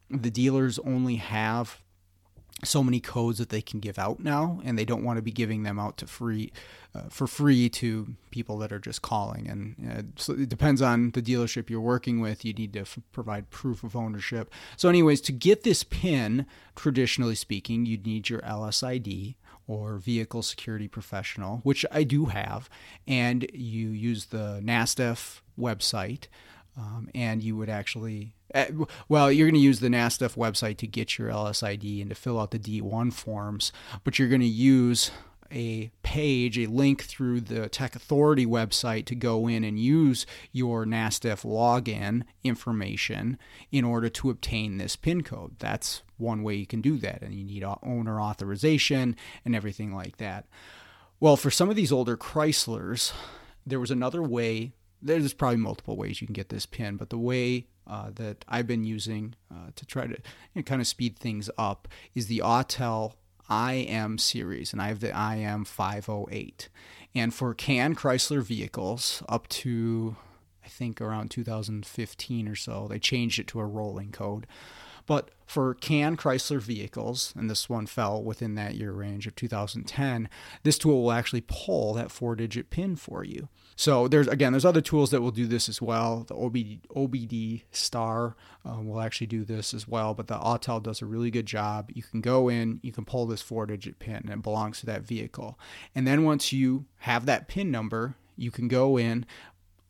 the 0.08 0.30
dealers 0.30 0.78
only 0.78 1.16
have 1.16 1.81
so 2.64 2.82
many 2.82 3.00
codes 3.00 3.38
that 3.38 3.48
they 3.48 3.60
can 3.62 3.80
give 3.80 3.98
out 3.98 4.20
now, 4.20 4.60
and 4.64 4.78
they 4.78 4.84
don't 4.84 5.04
want 5.04 5.16
to 5.16 5.22
be 5.22 5.32
giving 5.32 5.62
them 5.62 5.78
out 5.78 5.96
to 5.98 6.06
free 6.06 6.52
uh, 6.94 7.08
for 7.08 7.26
free 7.26 7.68
to 7.68 8.14
people 8.30 8.58
that 8.58 8.72
are 8.72 8.78
just 8.78 9.02
calling. 9.02 9.48
And 9.48 9.90
uh, 9.90 10.02
so 10.16 10.34
it 10.34 10.48
depends 10.48 10.82
on 10.82 11.10
the 11.12 11.22
dealership 11.22 11.70
you're 11.70 11.80
working 11.80 12.20
with. 12.20 12.44
You 12.44 12.52
need 12.52 12.72
to 12.74 12.80
f- 12.80 12.98
provide 13.12 13.50
proof 13.50 13.82
of 13.82 13.96
ownership. 13.96 14.52
So, 14.76 14.88
anyways, 14.88 15.20
to 15.22 15.32
get 15.32 15.64
this 15.64 15.84
PIN, 15.84 16.46
traditionally 16.76 17.34
speaking, 17.34 17.86
you'd 17.86 18.06
need 18.06 18.28
your 18.28 18.40
LSID 18.40 19.36
or 19.66 19.96
vehicle 19.96 20.42
security 20.42 20.88
professional, 20.88 21.58
which 21.58 21.86
I 21.90 22.04
do 22.04 22.26
have, 22.26 22.68
and 23.06 23.48
you 23.54 23.88
use 23.88 24.26
the 24.26 24.60
NASTF 24.62 25.40
website. 25.58 26.26
Um, 26.76 27.10
and 27.14 27.42
you 27.42 27.56
would 27.56 27.68
actually, 27.68 28.34
uh, 28.54 28.66
well, 29.08 29.30
you're 29.30 29.46
going 29.46 29.54
to 29.54 29.60
use 29.60 29.80
the 29.80 29.88
NASTF 29.88 30.36
website 30.36 30.78
to 30.78 30.86
get 30.86 31.18
your 31.18 31.28
LSID 31.28 32.00
and 32.00 32.08
to 32.08 32.16
fill 32.16 32.40
out 32.40 32.50
the 32.50 32.58
D1 32.58 33.12
forms, 33.12 33.72
but 34.04 34.18
you're 34.18 34.28
going 34.28 34.40
to 34.40 34.46
use 34.46 35.10
a 35.54 35.90
page, 36.02 36.58
a 36.58 36.66
link 36.66 37.02
through 37.02 37.40
the 37.40 37.68
Tech 37.68 37.94
Authority 37.94 38.46
website 38.46 39.04
to 39.06 39.14
go 39.14 39.46
in 39.46 39.64
and 39.64 39.78
use 39.78 40.26
your 40.50 40.84
NASTF 40.86 41.44
login 41.44 42.22
information 42.42 43.38
in 43.70 43.84
order 43.84 44.08
to 44.08 44.30
obtain 44.30 44.78
this 44.78 44.96
PIN 44.96 45.22
code. 45.22 45.56
That's 45.58 46.02
one 46.16 46.42
way 46.42 46.54
you 46.54 46.66
can 46.66 46.80
do 46.80 46.96
that, 46.98 47.22
and 47.22 47.34
you 47.34 47.44
need 47.44 47.64
owner 47.82 48.20
authorization 48.20 49.16
and 49.44 49.54
everything 49.54 49.94
like 49.94 50.16
that. 50.16 50.46
Well, 51.20 51.36
for 51.36 51.50
some 51.50 51.70
of 51.70 51.76
these 51.76 51.92
older 51.92 52.16
Chryslers, 52.16 53.12
there 53.66 53.80
was 53.80 53.90
another 53.90 54.22
way 54.22 54.72
there's 55.02 55.34
probably 55.34 55.58
multiple 55.58 55.96
ways 55.96 56.20
you 56.20 56.26
can 56.26 56.34
get 56.34 56.48
this 56.48 56.66
pin, 56.66 56.96
but 56.96 57.10
the 57.10 57.18
way 57.18 57.66
uh, 57.86 58.10
that 58.14 58.44
I've 58.48 58.66
been 58.66 58.84
using 58.84 59.34
uh, 59.50 59.70
to 59.74 59.86
try 59.86 60.06
to 60.06 60.12
you 60.14 60.16
know, 60.56 60.62
kind 60.62 60.80
of 60.80 60.86
speed 60.86 61.18
things 61.18 61.50
up 61.58 61.88
is 62.14 62.28
the 62.28 62.38
Autel 62.38 63.14
IM 63.50 64.18
series, 64.18 64.72
and 64.72 64.80
I 64.80 64.88
have 64.88 65.00
the 65.00 65.08
IM 65.08 65.64
508. 65.64 66.68
And 67.14 67.34
for 67.34 67.52
CAN 67.52 67.94
Chrysler 67.94 68.42
vehicles 68.42 69.22
up 69.28 69.48
to 69.48 70.16
I 70.64 70.68
think 70.68 71.00
around 71.00 71.30
2015 71.30 72.48
or 72.48 72.54
so, 72.54 72.86
they 72.88 72.98
changed 72.98 73.38
it 73.38 73.48
to 73.48 73.60
a 73.60 73.66
rolling 73.66 74.12
code. 74.12 74.46
But 75.06 75.30
for 75.44 75.74
CAN 75.74 76.16
Chrysler 76.16 76.60
vehicles, 76.60 77.34
and 77.36 77.50
this 77.50 77.68
one 77.68 77.86
fell 77.86 78.22
within 78.22 78.54
that 78.54 78.76
year 78.76 78.92
range 78.92 79.26
of 79.26 79.34
2010, 79.34 80.28
this 80.62 80.78
tool 80.78 81.02
will 81.02 81.12
actually 81.12 81.44
pull 81.46 81.94
that 81.94 82.12
four 82.12 82.36
digit 82.36 82.70
pin 82.70 82.94
for 82.94 83.24
you. 83.24 83.48
So 83.76 84.08
there's 84.08 84.28
again, 84.28 84.52
there's 84.52 84.64
other 84.64 84.80
tools 84.80 85.10
that 85.10 85.20
will 85.20 85.30
do 85.30 85.46
this 85.46 85.68
as 85.68 85.80
well. 85.80 86.24
The 86.26 86.34
OBD, 86.34 86.80
OBD 86.94 87.62
Star 87.70 88.36
um, 88.64 88.86
will 88.86 89.00
actually 89.00 89.26
do 89.26 89.44
this 89.44 89.72
as 89.74 89.88
well, 89.88 90.14
but 90.14 90.26
the 90.26 90.38
Autel 90.38 90.82
does 90.82 91.02
a 91.02 91.06
really 91.06 91.30
good 91.30 91.46
job. 91.46 91.90
You 91.94 92.02
can 92.02 92.20
go 92.20 92.48
in, 92.48 92.80
you 92.82 92.92
can 92.92 93.04
pull 93.04 93.26
this 93.26 93.42
four 93.42 93.66
digit 93.66 93.98
pin, 93.98 94.16
and 94.16 94.30
it 94.30 94.42
belongs 94.42 94.80
to 94.80 94.86
that 94.86 95.02
vehicle. 95.02 95.58
And 95.94 96.06
then 96.06 96.24
once 96.24 96.52
you 96.52 96.86
have 96.98 97.26
that 97.26 97.48
pin 97.48 97.70
number, 97.70 98.16
you 98.36 98.50
can 98.50 98.68
go 98.68 98.98
in, 98.98 99.26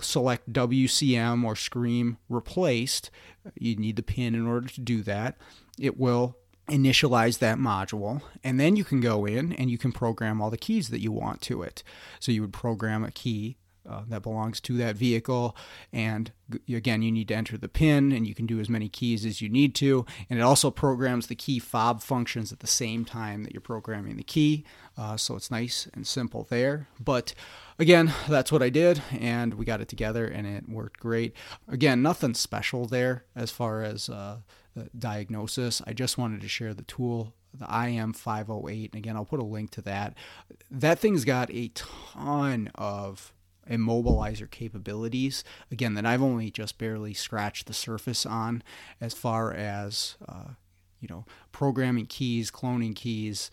select 0.01 0.53
WCM 0.53 1.45
or 1.45 1.55
SKREEM 1.55 2.16
replaced. 2.28 3.11
You 3.59 3.76
need 3.76 3.97
the 3.97 4.03
pin 4.03 4.35
in 4.35 4.47
order 4.47 4.68
to 4.68 4.80
do 4.80 5.03
that. 5.03 5.37
It 5.78 5.99
will 5.99 6.37
initialize 6.68 7.41
that 7.41 7.59
module 7.59 8.22
and 8.45 8.59
then 8.59 8.76
you 8.76 8.85
can 8.85 9.01
go 9.01 9.26
in 9.26 9.53
and 9.55 9.68
you 9.68 9.76
can 9.76 9.91
program 9.91 10.41
all 10.41 10.49
the 10.49 10.57
keys 10.57 10.91
that 10.91 11.01
you 11.01 11.11
want 11.11 11.43
to 11.43 11.61
it 11.61 11.83
so 12.20 12.30
you 12.30 12.41
would 12.41 12.53
program 12.53 13.03
a 13.03 13.11
key 13.11 13.57
uh, 13.89 14.03
that 14.09 14.22
belongs 14.22 14.61
to 14.61 14.76
that 14.76 14.97
vehicle. 14.97 15.57
And 15.93 16.33
again, 16.68 17.03
you 17.03 17.11
need 17.11 17.28
to 17.28 17.35
enter 17.35 17.57
the 17.57 17.68
PIN, 17.68 18.12
and 18.12 18.26
you 18.26 18.35
can 18.35 18.47
do 18.47 18.61
as 18.61 18.68
many 18.68 18.89
keys 18.89 19.24
as 19.24 19.41
you 19.41 19.49
need 19.49 19.74
to. 19.76 20.07
And 20.28 20.39
it 20.39 20.43
also 20.43 20.70
programs 20.70 21.26
the 21.26 21.35
key 21.35 21.59
fob 21.59 22.03
functions 22.03 22.53
at 22.53 22.61
the 22.61 22.66
same 22.66 23.05
time 23.05 23.43
that 23.45 23.53
you're 23.53 23.61
programming 23.61 24.16
the 24.16 24.22
key. 24.22 24.64
Uh, 24.97 25.16
so 25.16 25.37
it's 25.37 25.51
nice 25.51 25.89
and 25.95 26.07
simple 26.07 26.47
there. 26.49 26.89
But 27.01 27.35
again, 27.78 28.12
that's 28.28 28.53
what 28.53 28.62
I 28.62 28.68
did, 28.68 29.03
and 29.11 29.55
we 29.55 29.64
got 29.64 29.80
it 29.80 29.89
together, 29.89 30.26
and 30.26 30.47
it 30.47 30.68
worked 30.68 31.01
great. 31.01 31.35
Again, 31.68 32.03
nothing 32.03 32.35
special 32.35 32.87
there 32.87 33.24
as 33.35 33.51
far 33.51 33.83
as 33.83 34.09
uh, 34.09 34.39
the 34.74 34.91
diagnosis. 34.97 35.83
I 35.87 35.93
just 35.93 36.18
wanted 36.18 36.41
to 36.43 36.49
share 36.49 36.74
the 36.74 36.83
tool 36.83 37.35
the 37.55 37.66
IM 37.66 38.12
508. 38.12 38.93
And 38.93 38.99
again, 38.99 39.16
I'll 39.16 39.24
put 39.24 39.41
a 39.41 39.45
link 39.45 39.70
to 39.72 39.83
that. 39.83 40.14
That 40.70 40.99
thing's 40.99 41.24
got 41.24 41.51
a 41.51 41.68
ton 41.74 42.70
of 42.74 43.33
immobilizer 43.71 44.51
capabilities. 44.51 45.45
Again 45.71 45.95
that 45.95 46.07
I've 46.07 46.23
only 46.23 46.51
just 46.51 46.79
barely 46.79 47.15
scratched 47.15 47.67
the 47.67 47.73
surface 47.73 48.27
on 48.27 48.63
as 49.01 49.15
far 49.15 49.53
as 49.53 50.17
uh, 50.29 50.55
you 51.01 51.09
know 51.09 51.25
programming 51.53 52.07
keys 52.07 52.51
cloning 52.51 52.95
keys 52.95 53.51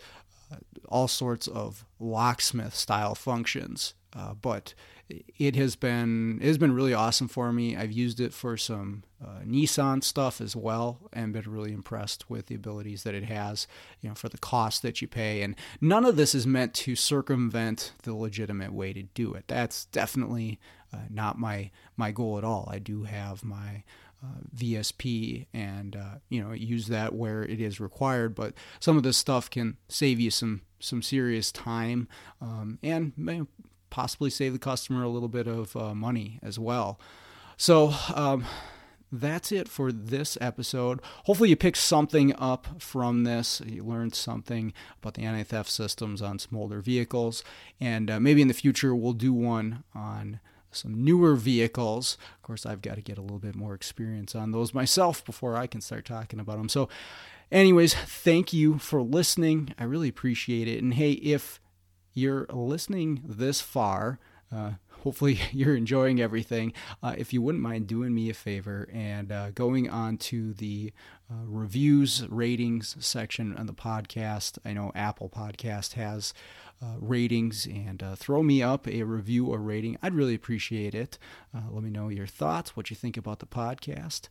uh, 0.52 0.58
all 0.88 1.08
sorts 1.08 1.48
of 1.48 1.86
locksmith 2.00 2.76
style 2.76 3.16
functions. 3.16 3.94
Uh, 4.16 4.34
but 4.34 4.74
it 5.10 5.56
has 5.56 5.76
been 5.76 6.40
it 6.42 6.48
has 6.48 6.58
been 6.58 6.74
really 6.74 6.94
awesome 6.94 7.28
for 7.28 7.52
me. 7.52 7.76
I've 7.76 7.92
used 7.92 8.20
it 8.20 8.34
for 8.34 8.58
some 8.58 9.04
uh, 9.24 9.40
Nissan 9.46 10.04
stuff 10.04 10.40
as 10.40 10.56
well, 10.56 11.10
and 11.12 11.34
been 11.34 11.50
really 11.50 11.74
impressed 11.74 12.30
with 12.30 12.48
the 12.48 12.56
abilities 12.56 13.04
that 13.04 13.16
it 13.16 13.24
has. 13.24 13.68
You 14.02 14.10
know, 14.10 14.16
for 14.16 14.30
the 14.30 14.38
cost 14.38 14.82
that 14.84 15.02
you 15.02 15.08
pay, 15.08 15.42
and 15.42 15.56
none 15.82 16.06
of 16.06 16.16
this 16.16 16.36
is 16.36 16.46
meant 16.46 16.74
to 16.76 16.96
circumvent 16.96 17.94
the 18.04 18.14
legitimate 18.14 18.74
way 18.74 18.94
to 18.94 19.04
do 19.04 19.34
it. 19.34 19.46
That's 19.48 19.86
definitely 19.86 20.60
uh, 20.94 20.98
not 21.10 21.40
my 21.40 21.72
my 21.98 22.12
goal 22.12 22.38
at 22.38 22.44
all. 22.44 22.70
I 22.72 22.80
do 22.80 23.04
have 23.04 23.44
my 23.44 23.84
uh, 24.24 24.42
VSP 24.56 25.48
and 25.54 25.96
uh, 25.96 26.16
you 26.30 26.44
know 26.44 26.52
use 26.52 26.88
that 26.88 27.16
where 27.16 27.44
it 27.44 27.60
is 27.60 27.80
required. 27.80 28.36
But 28.36 28.54
some 28.80 28.98
of 28.98 29.04
this 29.04 29.18
stuff 29.18 29.50
can 29.50 29.78
save 29.88 30.20
you 30.20 30.30
some 30.30 30.62
some 30.80 31.02
serious 31.02 31.52
time 31.52 32.08
um, 32.42 32.80
and 32.82 33.12
possibly 33.90 34.30
save 34.30 34.54
the 34.54 34.60
customer 34.60 35.04
a 35.04 35.10
little 35.10 35.30
bit 35.30 35.48
of 35.48 35.76
uh, 35.76 35.94
money 35.94 36.40
as 36.42 36.58
well. 36.58 37.00
So, 37.58 37.94
um, 38.14 38.46
that's 39.12 39.52
it 39.52 39.68
for 39.68 39.92
this 39.92 40.38
episode. 40.40 41.02
Hopefully, 41.26 41.50
you 41.50 41.56
picked 41.56 41.78
something 41.78 42.36
up 42.36 42.82
from 42.82 43.24
this. 43.24 43.62
You 43.66 43.84
learned 43.84 44.14
something 44.16 44.74
about 45.02 45.16
the 45.16 45.24
anti 45.24 45.44
theft 45.44 45.70
systems 45.70 46.22
on 46.22 46.40
smolder 46.40 46.82
vehicles. 46.82 47.44
And 47.80 48.12
uh, 48.12 48.20
maybe 48.20 48.42
in 48.42 48.48
the 48.48 48.54
future, 48.54 48.96
we'll 48.96 49.14
do 49.14 49.34
one 49.34 49.84
on 49.96 50.40
some 50.72 51.04
newer 51.04 51.36
vehicles. 51.36 52.18
Of 52.36 52.44
course, 52.44 52.66
I've 52.66 52.82
got 52.82 52.96
to 52.96 53.02
get 53.02 53.18
a 53.18 53.22
little 53.22 53.40
bit 53.40 53.56
more 53.56 53.74
experience 53.74 54.36
on 54.36 54.52
those 54.52 54.74
myself 54.74 55.26
before 55.26 55.56
I 55.56 55.68
can 55.68 55.82
start 55.82 56.06
talking 56.06 56.40
about 56.40 56.58
them. 56.58 56.70
So, 56.70 56.88
anyways, 57.52 57.94
thank 57.94 58.54
you 58.54 58.78
for 58.78 59.02
listening. 59.02 59.74
I 59.80 59.86
really 59.86 60.10
appreciate 60.10 60.68
it. 60.68 60.84
And 60.84 60.94
hey, 60.94 61.14
if 61.14 61.60
you're 62.14 62.46
listening 62.50 63.22
this 63.26 63.62
far, 63.62 64.20
uh, 64.52 64.72
hopefully 65.04 65.40
you're 65.52 65.76
enjoying 65.76 66.20
everything. 66.20 66.74
Uh, 67.02 67.16
if 67.18 67.34
you 67.34 67.42
wouldn't 67.42 67.64
mind 67.64 67.88
doing 67.88 68.14
me 68.14 68.30
a 68.30 68.34
favor 68.34 68.90
and 68.92 69.32
uh, 69.32 69.52
going 69.52 69.90
on 69.90 70.18
to 70.18 70.54
the 70.54 70.92
uh, 71.32 71.36
reviews, 71.46 72.28
ratings 72.30 72.96
section 73.00 73.56
on 73.56 73.66
the 73.66 73.74
podcast, 73.74 74.58
I 74.66 74.74
know 74.74 74.92
Apple 74.96 75.30
Podcast 75.30 75.94
has 75.94 76.34
uh, 76.82 76.96
ratings, 76.98 77.66
and 77.66 78.02
uh, 78.02 78.16
throw 78.16 78.42
me 78.42 78.64
up 78.64 78.88
a 78.88 79.04
review 79.04 79.48
or 79.48 79.60
rating. 79.60 79.98
I'd 80.02 80.14
really 80.14 80.34
appreciate 80.34 80.96
it. 80.96 81.20
let 81.70 81.84
me 81.84 81.90
know 81.90 82.08
your 82.08 82.26
thoughts, 82.26 82.78
what 82.78 82.90
you 82.90 82.96
think 82.96 83.18
about 83.18 83.40
the 83.40 83.46
podcast. 83.46 84.30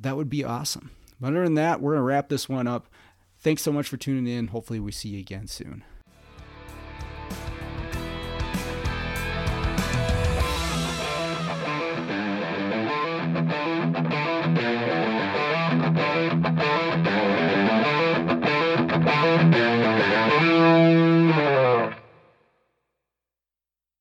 that 0.00 0.16
would 0.16 0.28
be 0.28 0.42
awesome. 0.42 0.90
But 1.20 1.28
other 1.28 1.44
than 1.44 1.54
that, 1.54 1.80
we're 1.80 1.92
going 1.92 2.00
to 2.00 2.04
wrap 2.04 2.28
this 2.28 2.48
one 2.48 2.66
up. 2.66 2.88
Thanks 3.38 3.62
so 3.62 3.70
much 3.70 3.86
for 3.86 3.96
tuning 3.96 4.26
in. 4.26 4.48
Hopefully, 4.48 4.80
we 4.80 4.90
see 4.90 5.10
you 5.10 5.20
again 5.20 5.46
soon. 5.46 5.84